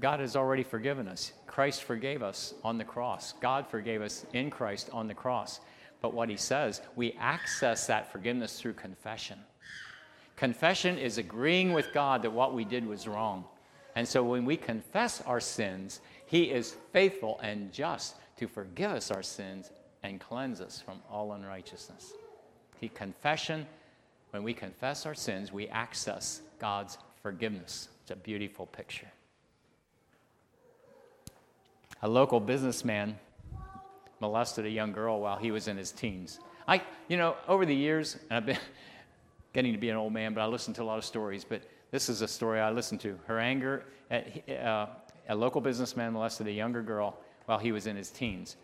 God 0.00 0.20
has 0.20 0.36
already 0.36 0.62
forgiven 0.62 1.08
us. 1.08 1.32
Christ 1.46 1.82
forgave 1.82 2.22
us 2.22 2.54
on 2.64 2.78
the 2.78 2.84
cross. 2.84 3.34
God 3.40 3.66
forgave 3.66 4.00
us 4.00 4.24
in 4.32 4.48
Christ 4.48 4.88
on 4.92 5.06
the 5.06 5.14
cross. 5.14 5.60
But 6.00 6.14
what 6.14 6.30
he 6.30 6.36
says, 6.36 6.80
we 6.96 7.12
access 7.20 7.86
that 7.88 8.10
forgiveness 8.10 8.58
through 8.58 8.74
confession. 8.74 9.38
Confession 10.42 10.98
is 10.98 11.18
agreeing 11.18 11.72
with 11.72 11.92
God 11.92 12.22
that 12.22 12.32
what 12.32 12.52
we 12.52 12.64
did 12.64 12.84
was 12.84 13.06
wrong. 13.06 13.44
And 13.94 14.08
so 14.08 14.24
when 14.24 14.44
we 14.44 14.56
confess 14.56 15.20
our 15.20 15.38
sins, 15.38 16.00
he 16.26 16.50
is 16.50 16.74
faithful 16.92 17.38
and 17.44 17.72
just 17.72 18.16
to 18.38 18.48
forgive 18.48 18.90
us 18.90 19.12
our 19.12 19.22
sins 19.22 19.70
and 20.02 20.18
cleanse 20.18 20.60
us 20.60 20.82
from 20.84 20.98
all 21.08 21.34
unrighteousness. 21.34 22.14
The 22.80 22.88
confession, 22.88 23.68
when 24.30 24.42
we 24.42 24.52
confess 24.52 25.06
our 25.06 25.14
sins, 25.14 25.52
we 25.52 25.68
access 25.68 26.42
God's 26.58 26.98
forgiveness. 27.22 27.90
It's 28.02 28.10
a 28.10 28.16
beautiful 28.16 28.66
picture. 28.66 29.12
A 32.02 32.08
local 32.08 32.40
businessman 32.40 33.16
molested 34.18 34.66
a 34.66 34.70
young 34.70 34.90
girl 34.90 35.20
while 35.20 35.36
he 35.36 35.52
was 35.52 35.68
in 35.68 35.76
his 35.76 35.92
teens. 35.92 36.40
I, 36.66 36.82
you 37.06 37.16
know, 37.16 37.36
over 37.46 37.64
the 37.64 37.76
years, 37.76 38.16
and 38.28 38.38
I've 38.38 38.46
been 38.46 38.58
getting 39.52 39.72
to 39.72 39.78
be 39.78 39.90
an 39.90 39.96
old 39.96 40.12
man, 40.12 40.34
but 40.34 40.40
I 40.40 40.46
listen 40.46 40.72
to 40.74 40.82
a 40.82 40.84
lot 40.84 40.98
of 40.98 41.04
stories. 41.04 41.44
But 41.44 41.62
this 41.90 42.08
is 42.08 42.22
a 42.22 42.28
story 42.28 42.60
I 42.60 42.70
listened 42.70 43.00
to. 43.02 43.18
Her 43.26 43.38
anger, 43.38 43.84
at, 44.10 44.48
uh, 44.48 44.86
a 45.28 45.34
local 45.34 45.60
businessman 45.60 46.12
molested 46.12 46.46
a 46.46 46.52
younger 46.52 46.82
girl 46.82 47.18
while 47.46 47.58
he 47.58 47.72
was 47.72 47.86
in 47.86 47.96
his 47.96 48.10
teens. 48.10 48.56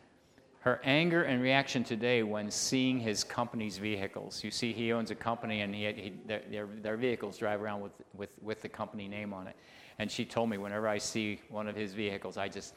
Her 0.60 0.80
anger 0.82 1.22
and 1.22 1.40
reaction 1.40 1.84
today 1.84 2.22
when 2.22 2.50
seeing 2.50 2.98
his 2.98 3.22
company's 3.22 3.78
vehicles. 3.78 4.42
You 4.42 4.50
see, 4.50 4.72
he 4.72 4.92
owns 4.92 5.10
a 5.10 5.14
company 5.14 5.60
and 5.60 5.74
he, 5.74 5.92
he 5.92 6.12
their, 6.26 6.66
their, 6.82 6.96
vehicles 6.96 7.38
drive 7.38 7.62
around 7.62 7.80
with, 7.80 7.92
with, 8.14 8.30
with 8.42 8.60
the 8.60 8.68
company 8.68 9.08
name 9.08 9.32
on 9.32 9.46
it. 9.46 9.56
And 9.98 10.10
she 10.10 10.24
told 10.24 10.50
me, 10.50 10.58
whenever 10.58 10.88
I 10.88 10.98
see 10.98 11.40
one 11.48 11.68
of 11.68 11.76
his 11.76 11.94
vehicles, 11.94 12.36
I 12.36 12.48
just, 12.48 12.74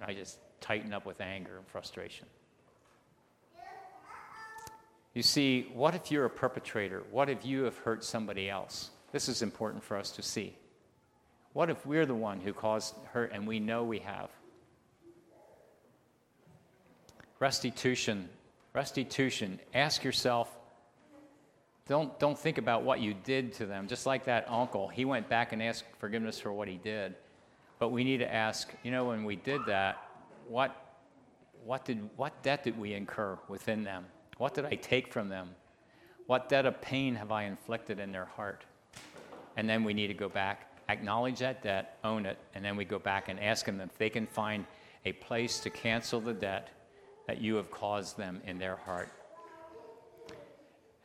I 0.00 0.12
just 0.12 0.38
tighten 0.60 0.92
up 0.92 1.06
with 1.06 1.20
anger 1.20 1.58
and 1.58 1.66
frustration. 1.66 2.26
You 5.16 5.22
see, 5.22 5.70
what 5.72 5.94
if 5.94 6.10
you're 6.10 6.26
a 6.26 6.30
perpetrator? 6.30 7.02
What 7.10 7.30
if 7.30 7.42
you 7.42 7.62
have 7.62 7.78
hurt 7.78 8.04
somebody 8.04 8.50
else? 8.50 8.90
This 9.12 9.30
is 9.30 9.40
important 9.40 9.82
for 9.82 9.96
us 9.96 10.10
to 10.10 10.22
see. 10.22 10.54
What 11.54 11.70
if 11.70 11.86
we're 11.86 12.04
the 12.04 12.14
one 12.14 12.38
who 12.38 12.52
caused 12.52 12.94
hurt 13.14 13.32
and 13.32 13.46
we 13.46 13.58
know 13.58 13.82
we 13.82 14.00
have? 14.00 14.28
Restitution. 17.38 18.28
Restitution. 18.74 19.58
Ask 19.72 20.04
yourself, 20.04 20.54
don't, 21.88 22.18
don't 22.20 22.38
think 22.38 22.58
about 22.58 22.82
what 22.82 23.00
you 23.00 23.14
did 23.14 23.54
to 23.54 23.64
them. 23.64 23.88
Just 23.88 24.04
like 24.04 24.26
that 24.26 24.44
uncle, 24.50 24.86
he 24.86 25.06
went 25.06 25.30
back 25.30 25.54
and 25.54 25.62
asked 25.62 25.84
forgiveness 25.98 26.38
for 26.38 26.52
what 26.52 26.68
he 26.68 26.76
did. 26.76 27.14
But 27.78 27.88
we 27.88 28.04
need 28.04 28.18
to 28.18 28.30
ask, 28.30 28.70
you 28.82 28.90
know, 28.90 29.06
when 29.06 29.24
we 29.24 29.36
did 29.36 29.64
that, 29.64 29.96
what, 30.46 30.76
what, 31.64 31.86
did, 31.86 32.06
what 32.16 32.42
debt 32.42 32.64
did 32.64 32.78
we 32.78 32.92
incur 32.92 33.38
within 33.48 33.82
them? 33.82 34.04
What 34.38 34.54
did 34.54 34.66
I 34.66 34.74
take 34.74 35.12
from 35.12 35.28
them? 35.28 35.50
What 36.26 36.48
debt 36.48 36.66
of 36.66 36.80
pain 36.80 37.14
have 37.14 37.30
I 37.30 37.44
inflicted 37.44 37.98
in 37.98 38.12
their 38.12 38.24
heart? 38.24 38.64
And 39.56 39.68
then 39.68 39.84
we 39.84 39.94
need 39.94 40.08
to 40.08 40.14
go 40.14 40.28
back, 40.28 40.70
acknowledge 40.88 41.38
that 41.38 41.62
debt, 41.62 41.98
own 42.04 42.26
it, 42.26 42.38
and 42.54 42.64
then 42.64 42.76
we 42.76 42.84
go 42.84 42.98
back 42.98 43.28
and 43.28 43.40
ask 43.40 43.64
them 43.64 43.80
if 43.80 43.96
they 43.96 44.10
can 44.10 44.26
find 44.26 44.66
a 45.04 45.12
place 45.12 45.60
to 45.60 45.70
cancel 45.70 46.20
the 46.20 46.34
debt 46.34 46.68
that 47.26 47.40
you 47.40 47.54
have 47.54 47.70
caused 47.70 48.16
them 48.18 48.40
in 48.46 48.58
their 48.58 48.76
heart. 48.76 49.08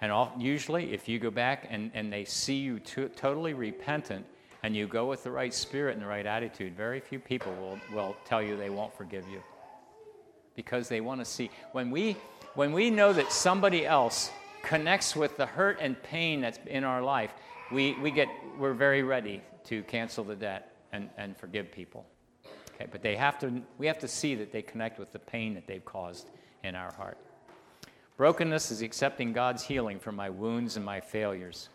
And 0.01 0.11
all, 0.11 0.33
usually, 0.37 0.93
if 0.93 1.07
you 1.07 1.19
go 1.19 1.29
back 1.29 1.67
and, 1.69 1.91
and 1.93 2.11
they 2.11 2.25
see 2.25 2.55
you 2.55 2.79
to, 2.79 3.07
totally 3.09 3.53
repentant, 3.53 4.25
and 4.63 4.75
you 4.75 4.87
go 4.87 5.05
with 5.07 5.23
the 5.23 5.31
right 5.31 5.53
spirit 5.53 5.93
and 5.93 6.01
the 6.01 6.07
right 6.07 6.25
attitude, 6.25 6.75
very 6.75 6.99
few 6.99 7.19
people 7.19 7.53
will, 7.53 7.79
will 7.95 8.15
tell 8.25 8.41
you 8.41 8.57
they 8.57 8.69
won't 8.69 8.95
forgive 8.95 9.27
you. 9.29 9.41
Because 10.55 10.89
they 10.89 11.01
want 11.01 11.21
to 11.21 11.25
see. 11.25 11.49
When 11.71 11.91
we, 11.91 12.17
when 12.55 12.73
we 12.73 12.89
know 12.89 13.13
that 13.13 13.31
somebody 13.31 13.85
else 13.85 14.31
connects 14.63 15.15
with 15.15 15.37
the 15.37 15.45
hurt 15.45 15.77
and 15.79 16.01
pain 16.03 16.41
that's 16.41 16.59
in 16.67 16.83
our 16.83 17.01
life, 17.01 17.33
we, 17.71 17.93
we 18.01 18.11
get, 18.11 18.27
we're 18.59 18.73
very 18.73 19.03
ready 19.03 19.41
to 19.65 19.83
cancel 19.83 20.23
the 20.23 20.35
debt 20.35 20.75
and, 20.91 21.09
and 21.17 21.37
forgive 21.37 21.71
people. 21.71 22.05
Okay, 22.75 22.87
but 22.91 23.01
they 23.01 23.15
have 23.15 23.39
to, 23.39 23.61
we 23.77 23.87
have 23.87 23.99
to 23.99 24.07
see 24.07 24.35
that 24.35 24.51
they 24.51 24.61
connect 24.61 24.99
with 24.99 25.11
the 25.11 25.19
pain 25.19 25.53
that 25.53 25.67
they've 25.67 25.85
caused 25.85 26.29
in 26.63 26.75
our 26.75 26.91
heart. 26.93 27.17
Brokenness 28.17 28.71
is 28.71 28.81
accepting 28.81 29.33
God's 29.33 29.63
healing 29.63 29.99
for 29.99 30.11
my 30.11 30.29
wounds 30.29 30.75
and 30.75 30.85
my 30.85 30.99
failures. 30.99 31.69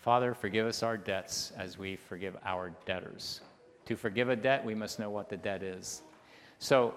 Father, 0.00 0.34
forgive 0.34 0.66
us 0.66 0.82
our 0.82 0.98
debts 0.98 1.52
as 1.56 1.78
we 1.78 1.96
forgive 1.96 2.36
our 2.44 2.72
debtors. 2.84 3.40
To 3.86 3.96
forgive 3.96 4.28
a 4.28 4.36
debt, 4.36 4.64
we 4.64 4.74
must 4.74 4.98
know 4.98 5.08
what 5.08 5.30
the 5.30 5.36
debt 5.36 5.62
is. 5.62 6.02
So, 6.58 6.94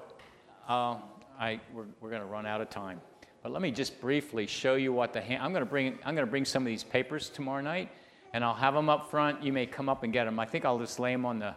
uh, 0.67 0.97
I, 1.39 1.59
we're, 1.73 1.85
we're 2.01 2.09
going 2.09 2.21
to 2.21 2.27
run 2.27 2.45
out 2.45 2.61
of 2.61 2.69
time. 2.69 3.01
But 3.43 3.51
let 3.51 3.61
me 3.61 3.71
just 3.71 4.01
briefly 4.01 4.47
show 4.47 4.75
you 4.75 4.91
what 4.91 5.13
the 5.13 5.21
hand, 5.21 5.41
I'm 5.43 5.51
going 5.51 5.63
to 5.63 5.69
bring, 5.69 5.99
I'm 6.03 6.15
going 6.15 6.25
to 6.25 6.29
bring 6.29 6.45
some 6.45 6.63
of 6.63 6.67
these 6.67 6.83
papers 6.83 7.29
tomorrow 7.29 7.61
night 7.61 7.89
and 8.33 8.43
I'll 8.43 8.53
have 8.53 8.73
them 8.73 8.89
up 8.89 9.09
front. 9.09 9.43
You 9.43 9.53
may 9.53 9.65
come 9.65 9.87
up 9.87 10.03
and 10.03 10.11
get 10.11 10.25
them. 10.25 10.39
I 10.39 10.45
think 10.45 10.65
I'll 10.65 10.79
just 10.79 10.99
lay 10.99 11.11
them 11.11 11.25
on 11.25 11.39
the, 11.39 11.55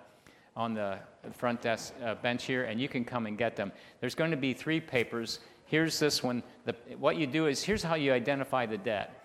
on 0.54 0.74
the 0.74 0.98
front 1.32 1.62
desk 1.62 1.94
uh, 2.04 2.14
bench 2.16 2.44
here 2.44 2.64
and 2.64 2.80
you 2.80 2.88
can 2.88 3.04
come 3.04 3.26
and 3.26 3.36
get 3.36 3.56
them. 3.56 3.72
There's 4.00 4.14
going 4.14 4.30
to 4.30 4.36
be 4.36 4.52
three 4.52 4.80
papers. 4.80 5.40
Here's 5.64 5.98
this 5.98 6.22
one. 6.22 6.42
The, 6.64 6.74
what 6.98 7.16
you 7.16 7.26
do 7.26 7.46
is 7.46 7.62
here's 7.62 7.82
how 7.82 7.94
you 7.94 8.12
identify 8.12 8.66
the 8.66 8.78
debt. 8.78 9.16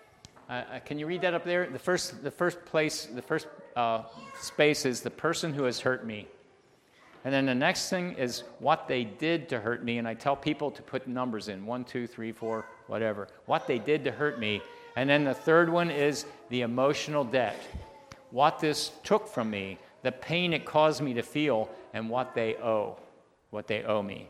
Uh, 0.48 0.52
uh, 0.52 0.78
can 0.80 0.98
you 0.98 1.06
read 1.06 1.20
that 1.22 1.34
up 1.34 1.44
there? 1.44 1.66
The 1.68 1.78
first, 1.78 2.22
the 2.22 2.30
first 2.30 2.64
place, 2.64 3.06
the 3.06 3.22
first 3.22 3.48
uh, 3.74 4.04
space 4.40 4.86
is 4.86 5.00
the 5.00 5.10
person 5.10 5.52
who 5.52 5.64
has 5.64 5.80
hurt 5.80 6.06
me. 6.06 6.28
And 7.26 7.34
then 7.34 7.46
the 7.46 7.56
next 7.56 7.90
thing 7.90 8.12
is 8.12 8.44
what 8.60 8.86
they 8.86 9.02
did 9.02 9.48
to 9.48 9.58
hurt 9.58 9.82
me. 9.82 9.98
And 9.98 10.06
I 10.06 10.14
tell 10.14 10.36
people 10.36 10.70
to 10.70 10.80
put 10.80 11.08
numbers 11.08 11.48
in 11.48 11.66
one, 11.66 11.82
two, 11.82 12.06
three, 12.06 12.30
four, 12.30 12.66
whatever. 12.86 13.26
What 13.46 13.66
they 13.66 13.80
did 13.80 14.04
to 14.04 14.12
hurt 14.12 14.38
me. 14.38 14.62
And 14.94 15.10
then 15.10 15.24
the 15.24 15.34
third 15.34 15.68
one 15.68 15.90
is 15.90 16.24
the 16.50 16.60
emotional 16.60 17.24
debt. 17.24 17.60
What 18.30 18.60
this 18.60 18.92
took 19.02 19.26
from 19.26 19.50
me, 19.50 19.76
the 20.04 20.12
pain 20.12 20.52
it 20.52 20.64
caused 20.64 21.00
me 21.00 21.14
to 21.14 21.22
feel, 21.22 21.68
and 21.92 22.08
what 22.08 22.32
they 22.32 22.54
owe, 22.58 22.96
what 23.50 23.66
they 23.66 23.82
owe 23.82 24.02
me. 24.02 24.28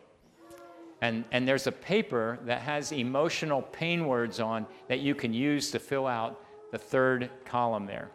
And, 1.02 1.26
and 1.32 1.46
there's 1.46 1.66
a 1.66 1.72
paper 1.72 2.38
that 2.46 2.62
has 2.62 2.92
emotional 2.92 3.60
pain 3.60 4.06
words 4.06 4.40
on 4.40 4.66
that 4.88 5.00
you 5.00 5.14
can 5.14 5.34
use 5.34 5.70
to 5.72 5.78
fill 5.78 6.06
out 6.06 6.42
the 6.72 6.78
third 6.78 7.28
column 7.44 7.84
there. 7.84 8.08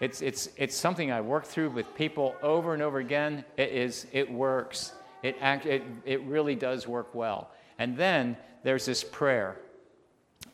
It's, 0.00 0.22
it's, 0.22 0.48
it's 0.56 0.74
something 0.74 1.12
I 1.12 1.20
work 1.20 1.44
through 1.44 1.70
with 1.70 1.94
people 1.94 2.34
over 2.42 2.72
and 2.72 2.82
over 2.82 2.98
again. 2.98 3.44
It, 3.58 3.70
is, 3.70 4.06
it 4.12 4.30
works. 4.30 4.94
It, 5.22 5.36
act, 5.40 5.66
it, 5.66 5.82
it 6.06 6.22
really 6.22 6.54
does 6.54 6.88
work 6.88 7.14
well. 7.14 7.50
And 7.78 7.96
then 7.96 8.36
there's 8.62 8.86
this 8.86 9.04
prayer. 9.04 9.58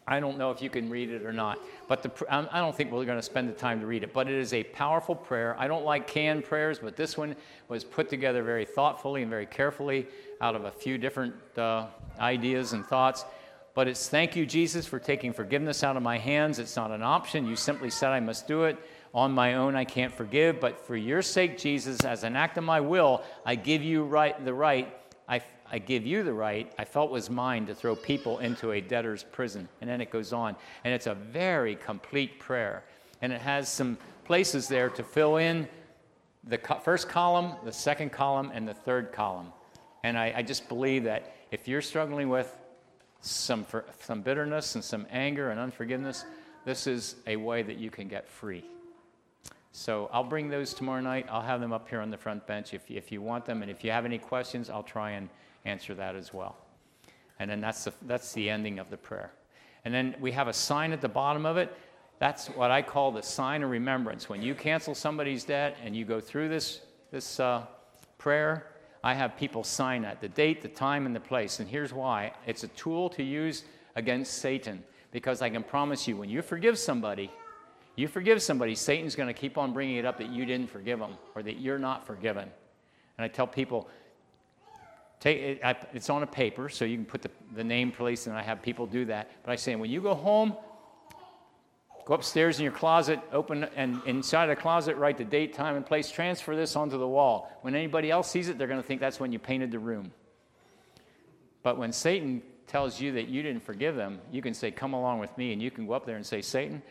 I 0.08 0.20
don't 0.20 0.38
know 0.38 0.50
if 0.50 0.62
you 0.62 0.70
can 0.70 0.88
read 0.88 1.10
it 1.10 1.24
or 1.24 1.32
not, 1.32 1.58
but 1.88 2.02
the, 2.02 2.10
I 2.30 2.60
don't 2.60 2.76
think 2.76 2.92
we're 2.92 3.04
going 3.04 3.18
to 3.18 3.22
spend 3.22 3.48
the 3.48 3.52
time 3.52 3.80
to 3.80 3.86
read 3.86 4.02
it. 4.04 4.12
But 4.12 4.28
it 4.28 4.34
is 4.34 4.52
a 4.52 4.62
powerful 4.62 5.14
prayer. 5.14 5.56
I 5.58 5.66
don't 5.66 5.84
like 5.84 6.06
canned 6.06 6.44
prayers, 6.44 6.78
but 6.78 6.96
this 6.96 7.16
one 7.16 7.34
was 7.68 7.82
put 7.82 8.08
together 8.08 8.42
very 8.42 8.64
thoughtfully 8.64 9.22
and 9.22 9.30
very 9.30 9.46
carefully 9.46 10.06
out 10.40 10.54
of 10.54 10.64
a 10.64 10.70
few 10.70 10.96
different 10.98 11.34
uh, 11.56 11.86
ideas 12.20 12.72
and 12.72 12.86
thoughts. 12.86 13.24
But 13.74 13.88
it's 13.88 14.08
thank 14.08 14.36
you, 14.36 14.46
Jesus, 14.46 14.86
for 14.86 14.98
taking 14.98 15.32
forgiveness 15.32 15.84
out 15.84 15.96
of 15.96 16.02
my 16.02 16.18
hands. 16.18 16.58
It's 16.58 16.76
not 16.76 16.92
an 16.92 17.02
option. 17.02 17.46
You 17.46 17.56
simply 17.56 17.90
said 17.90 18.10
I 18.10 18.20
must 18.20 18.46
do 18.46 18.64
it. 18.64 18.78
On 19.16 19.32
my 19.32 19.54
own, 19.54 19.74
I 19.74 19.86
can't 19.86 20.12
forgive, 20.12 20.60
but 20.60 20.86
for 20.86 20.94
your 20.94 21.22
sake, 21.22 21.56
Jesus, 21.56 22.04
as 22.04 22.22
an 22.22 22.36
act 22.36 22.58
of 22.58 22.64
my 22.64 22.80
will, 22.80 23.24
I 23.46 23.54
give 23.54 23.82
you 23.82 24.04
right, 24.04 24.44
the 24.44 24.52
right. 24.52 24.94
I, 25.26 25.40
I 25.72 25.78
give 25.78 26.04
you 26.04 26.22
the 26.22 26.34
right 26.34 26.70
I 26.78 26.84
felt 26.84 27.10
was 27.10 27.30
mine 27.30 27.64
to 27.66 27.74
throw 27.74 27.96
people 27.96 28.40
into 28.40 28.72
a 28.72 28.80
debtor's 28.82 29.24
prison. 29.24 29.70
And 29.80 29.88
then 29.88 30.02
it 30.02 30.10
goes 30.10 30.34
on. 30.34 30.54
And 30.84 30.92
it's 30.92 31.06
a 31.06 31.14
very 31.14 31.76
complete 31.76 32.38
prayer. 32.38 32.84
And 33.22 33.32
it 33.32 33.40
has 33.40 33.72
some 33.72 33.96
places 34.26 34.68
there 34.68 34.90
to 34.90 35.02
fill 35.02 35.38
in 35.38 35.66
the 36.44 36.58
co- 36.58 36.78
first 36.78 37.08
column, 37.08 37.54
the 37.64 37.72
second 37.72 38.12
column, 38.12 38.50
and 38.52 38.68
the 38.68 38.74
third 38.74 39.12
column. 39.12 39.50
And 40.04 40.18
I, 40.18 40.34
I 40.36 40.42
just 40.42 40.68
believe 40.68 41.04
that 41.04 41.34
if 41.50 41.66
you're 41.66 41.80
struggling 41.80 42.28
with 42.28 42.54
some, 43.22 43.64
for, 43.64 43.86
some 43.98 44.20
bitterness 44.20 44.74
and 44.74 44.84
some 44.84 45.06
anger 45.10 45.52
and 45.52 45.58
unforgiveness, 45.58 46.26
this 46.66 46.86
is 46.86 47.16
a 47.26 47.36
way 47.36 47.62
that 47.62 47.78
you 47.78 47.90
can 47.90 48.08
get 48.08 48.28
free. 48.28 48.62
So 49.76 50.08
I'll 50.10 50.24
bring 50.24 50.48
those 50.48 50.72
tomorrow 50.72 51.02
night. 51.02 51.26
I'll 51.30 51.42
have 51.42 51.60
them 51.60 51.70
up 51.70 51.86
here 51.86 52.00
on 52.00 52.10
the 52.10 52.16
front 52.16 52.46
bench 52.46 52.72
if, 52.72 52.90
if 52.90 53.12
you 53.12 53.20
want 53.20 53.44
them. 53.44 53.60
And 53.60 53.70
if 53.70 53.84
you 53.84 53.90
have 53.90 54.06
any 54.06 54.16
questions, 54.16 54.70
I'll 54.70 54.82
try 54.82 55.10
and 55.10 55.28
answer 55.66 55.94
that 55.96 56.16
as 56.16 56.32
well. 56.32 56.56
And 57.38 57.50
then 57.50 57.60
that's 57.60 57.84
the, 57.84 57.92
that's 58.06 58.32
the 58.32 58.48
ending 58.48 58.78
of 58.78 58.88
the 58.88 58.96
prayer. 58.96 59.32
And 59.84 59.92
then 59.92 60.16
we 60.18 60.32
have 60.32 60.48
a 60.48 60.52
sign 60.54 60.92
at 60.92 61.02
the 61.02 61.10
bottom 61.10 61.44
of 61.44 61.58
it. 61.58 61.76
That's 62.18 62.46
what 62.46 62.70
I 62.70 62.80
call 62.80 63.12
the 63.12 63.22
sign 63.22 63.62
of 63.62 63.68
remembrance. 63.68 64.30
When 64.30 64.40
you 64.40 64.54
cancel 64.54 64.94
somebody's 64.94 65.44
debt 65.44 65.76
and 65.84 65.94
you 65.94 66.06
go 66.06 66.22
through 66.22 66.48
this, 66.48 66.80
this 67.10 67.38
uh, 67.38 67.66
prayer, 68.16 68.68
I 69.04 69.12
have 69.12 69.36
people 69.36 69.62
sign 69.62 70.02
that 70.02 70.22
the 70.22 70.28
date, 70.30 70.62
the 70.62 70.68
time, 70.68 71.04
and 71.04 71.14
the 71.14 71.20
place. 71.20 71.60
And 71.60 71.68
here's 71.68 71.92
why 71.92 72.32
it's 72.46 72.64
a 72.64 72.68
tool 72.68 73.10
to 73.10 73.22
use 73.22 73.64
against 73.94 74.38
Satan. 74.38 74.82
Because 75.10 75.42
I 75.42 75.50
can 75.50 75.62
promise 75.62 76.08
you, 76.08 76.16
when 76.16 76.30
you 76.30 76.40
forgive 76.40 76.78
somebody, 76.78 77.30
you 77.96 78.08
forgive 78.08 78.42
somebody, 78.42 78.74
Satan's 78.74 79.16
going 79.16 79.28
to 79.28 79.34
keep 79.34 79.56
on 79.56 79.72
bringing 79.72 79.96
it 79.96 80.04
up 80.04 80.18
that 80.18 80.28
you 80.28 80.44
didn't 80.44 80.70
forgive 80.70 80.98
them 80.98 81.16
or 81.34 81.42
that 81.42 81.58
you're 81.58 81.78
not 81.78 82.06
forgiven. 82.06 82.48
And 83.16 83.24
I 83.24 83.28
tell 83.28 83.46
people, 83.46 83.88
take 85.18 85.38
it, 85.38 85.60
I, 85.64 85.74
it's 85.94 86.10
on 86.10 86.22
a 86.22 86.26
paper, 86.26 86.68
so 86.68 86.84
you 86.84 86.96
can 86.96 87.06
put 87.06 87.22
the, 87.22 87.30
the 87.54 87.64
name, 87.64 87.90
place, 87.90 88.26
and 88.26 88.36
I 88.36 88.42
have 88.42 88.60
people 88.60 88.86
do 88.86 89.06
that. 89.06 89.30
But 89.42 89.52
I 89.52 89.56
say, 89.56 89.74
when 89.76 89.90
you 89.90 90.02
go 90.02 90.14
home, 90.14 90.54
go 92.04 92.12
upstairs 92.12 92.58
in 92.58 92.64
your 92.64 92.72
closet, 92.72 93.18
open, 93.32 93.64
and 93.76 94.02
inside 94.04 94.48
the 94.48 94.56
closet, 94.56 94.96
write 94.96 95.16
the 95.16 95.24
date, 95.24 95.54
time, 95.54 95.74
and 95.74 95.86
place, 95.86 96.10
transfer 96.10 96.54
this 96.54 96.76
onto 96.76 96.98
the 96.98 97.08
wall. 97.08 97.50
When 97.62 97.74
anybody 97.74 98.10
else 98.10 98.30
sees 98.30 98.50
it, 98.50 98.58
they're 98.58 98.68
going 98.68 98.80
to 98.80 98.86
think 98.86 99.00
that's 99.00 99.18
when 99.18 99.32
you 99.32 99.38
painted 99.38 99.70
the 99.70 99.78
room. 99.78 100.12
But 101.62 101.78
when 101.78 101.92
Satan 101.92 102.42
tells 102.66 103.00
you 103.00 103.12
that 103.12 103.28
you 103.28 103.42
didn't 103.42 103.62
forgive 103.62 103.96
them, 103.96 104.20
you 104.30 104.42
can 104.42 104.52
say, 104.52 104.70
Come 104.70 104.92
along 104.92 105.18
with 105.18 105.36
me, 105.38 105.54
and 105.54 105.62
you 105.62 105.70
can 105.70 105.86
go 105.86 105.94
up 105.94 106.04
there 106.04 106.16
and 106.16 106.26
say, 106.26 106.42
Satan, 106.42 106.82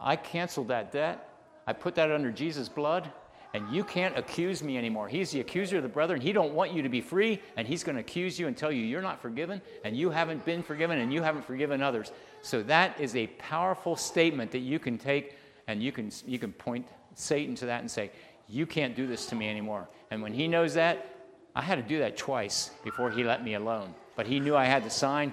I 0.00 0.16
canceled 0.16 0.68
that 0.68 0.92
debt. 0.92 1.28
I 1.66 1.72
put 1.72 1.94
that 1.96 2.10
under 2.10 2.30
Jesus' 2.30 2.68
blood, 2.68 3.10
and 3.54 3.68
you 3.74 3.84
can't 3.84 4.16
accuse 4.16 4.62
me 4.62 4.78
anymore. 4.78 5.08
He's 5.08 5.30
the 5.30 5.40
accuser 5.40 5.78
of 5.78 5.82
the 5.82 5.88
brethren. 5.88 6.20
He 6.20 6.32
don't 6.32 6.54
want 6.54 6.72
you 6.72 6.82
to 6.82 6.88
be 6.88 7.00
free, 7.00 7.40
and 7.56 7.66
he's 7.66 7.84
going 7.84 7.96
to 7.96 8.00
accuse 8.00 8.38
you 8.38 8.46
and 8.46 8.56
tell 8.56 8.72
you 8.72 8.84
you're 8.84 9.02
not 9.02 9.20
forgiven, 9.20 9.60
and 9.84 9.96
you 9.96 10.10
haven't 10.10 10.44
been 10.44 10.62
forgiven, 10.62 10.98
and 10.98 11.12
you 11.12 11.22
haven't 11.22 11.44
forgiven 11.44 11.82
others. 11.82 12.12
So 12.42 12.62
that 12.64 12.98
is 13.00 13.16
a 13.16 13.26
powerful 13.26 13.96
statement 13.96 14.50
that 14.52 14.60
you 14.60 14.78
can 14.78 14.98
take, 14.98 15.36
and 15.66 15.82
you 15.82 15.92
can 15.92 16.10
you 16.26 16.38
can 16.38 16.52
point 16.52 16.86
Satan 17.14 17.54
to 17.56 17.66
that 17.66 17.80
and 17.80 17.90
say, 17.90 18.10
"You 18.48 18.66
can't 18.66 18.94
do 18.94 19.06
this 19.06 19.26
to 19.26 19.34
me 19.34 19.48
anymore." 19.48 19.88
And 20.10 20.22
when 20.22 20.32
he 20.32 20.48
knows 20.48 20.74
that, 20.74 21.06
I 21.54 21.62
had 21.62 21.76
to 21.76 21.82
do 21.82 21.98
that 21.98 22.16
twice 22.16 22.70
before 22.84 23.10
he 23.10 23.24
let 23.24 23.42
me 23.42 23.54
alone. 23.54 23.94
But 24.16 24.26
he 24.26 24.40
knew 24.40 24.54
I 24.56 24.64
had 24.64 24.84
to 24.84 24.90
sign. 24.90 25.32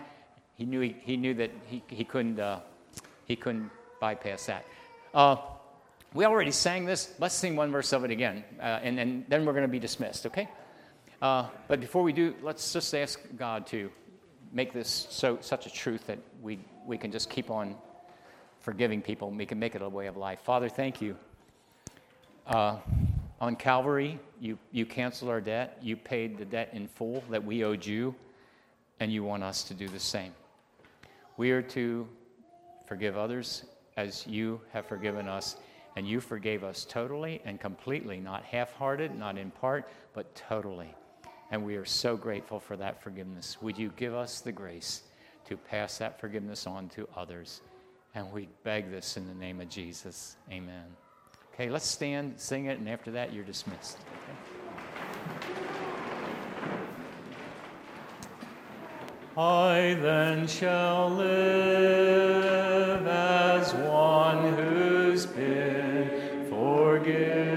He 0.56 0.66
knew 0.66 0.80
he, 0.80 0.96
he 1.02 1.18
knew 1.18 1.34
that 1.36 1.52
he, 1.68 1.84
he 1.88 2.04
couldn't 2.04 2.40
uh, 2.40 2.62
he 3.26 3.36
couldn't 3.36 3.70
bypass 4.00 4.46
that. 4.48 4.66
Uh, 5.14 5.38
we 6.14 6.24
already 6.26 6.52
sang 6.52 6.86
this. 6.86 7.14
Let's 7.20 7.36
sing 7.36 7.56
one 7.56 7.72
verse 7.72 7.92
of 7.92 8.04
it 8.06 8.12
again, 8.12 8.44
uh, 8.60 8.80
and, 8.82 9.00
and, 9.00 9.26
then 9.28 9.46
we're 9.46 9.54
going 9.54 9.64
to 9.64 9.68
be 9.68 9.80
dismissed, 9.80 10.26
okay? 10.26 10.48
Uh, 11.22 11.48
but 11.68 11.80
before 11.82 12.04
we 12.04 12.14
do, 12.14 12.34
let's 12.42 12.72
just 12.72 12.94
ask 12.96 13.20
God 13.38 13.68
to 13.68 13.92
make 14.54 14.72
this 14.72 15.08
so, 15.10 15.38
such 15.42 15.66
a 15.66 15.70
truth 15.70 16.08
that 16.08 16.20
we, 16.42 16.60
we 16.86 16.98
can 16.98 17.12
just 17.12 17.30
keep 17.30 17.52
on 17.52 17.76
forgiving 18.62 19.00
people 19.00 19.30
we 19.30 19.46
can 19.46 19.60
make 19.60 19.76
it 19.76 19.82
a 19.82 19.90
way 19.90 20.08
of 20.08 20.18
life. 20.18 20.40
Father, 20.40 20.68
thank 20.68 21.00
you. 21.02 21.16
Uh, 22.48 22.78
on 23.40 23.56
Calvary, 23.56 24.18
you, 24.40 24.58
you 24.72 24.86
canceled 24.86 25.30
our 25.30 25.42
debt. 25.42 25.78
You 25.82 25.96
paid 25.96 26.38
the 26.38 26.46
debt 26.46 26.70
in 26.74 26.88
full 26.88 27.24
that 27.30 27.44
we 27.44 27.64
owed 27.64 27.86
you, 27.86 28.16
and 29.00 29.12
you 29.12 29.24
want 29.24 29.44
us 29.44 29.64
to 29.66 29.74
do 29.74 29.88
the 29.88 30.00
same. 30.00 30.34
We 31.38 31.52
are 31.52 31.62
to 31.62 32.08
forgive 32.88 33.18
others 33.18 33.66
as 33.98 34.26
you 34.28 34.62
have 34.74 34.86
forgiven 34.86 35.28
us. 35.28 35.58
And 35.98 36.06
you 36.06 36.20
forgave 36.20 36.64
us 36.64 36.84
totally 36.84 37.42
and 37.46 37.60
completely, 37.60 38.20
not 38.20 38.44
half 38.44 38.74
hearted, 38.74 39.18
not 39.18 39.38
in 39.38 39.50
part, 39.50 39.90
but 40.14 40.36
totally. 40.36 40.94
And 41.52 41.64
we 41.64 41.78
are 41.78 41.86
so 41.86 42.18
grateful 42.18 42.60
for 42.60 42.76
that 42.76 43.02
forgiveness. 43.02 43.62
Would 43.62 43.78
you 43.78 43.94
give 43.96 44.14
us 44.14 44.42
the 44.42 44.52
grace 44.52 45.04
to 45.46 45.56
pass 45.56 45.98
that 46.00 46.20
forgiveness 46.20 46.68
on 46.68 46.90
to 46.90 47.08
others? 47.16 47.62
And 48.14 48.30
we 48.32 48.50
beg 48.64 48.92
this 48.92 49.16
in 49.16 49.26
the 49.28 49.34
name 49.34 49.62
of 49.62 49.70
Jesus. 49.70 50.36
Amen. 50.52 50.86
Okay, 51.54 51.70
let's 51.70 51.88
stand, 51.88 52.34
sing 52.38 52.66
it, 52.66 52.80
and 52.80 52.90
after 52.90 53.12
that, 53.12 53.32
you're 53.32 53.46
dismissed. 53.46 53.98
Okay? 53.98 54.55
I 59.38 59.98
then 60.02 60.48
shall 60.48 61.10
live 61.10 61.36
as 63.06 63.74
one 63.74 64.54
who's 64.54 65.26
been 65.26 66.48
forgiven. 66.50 67.55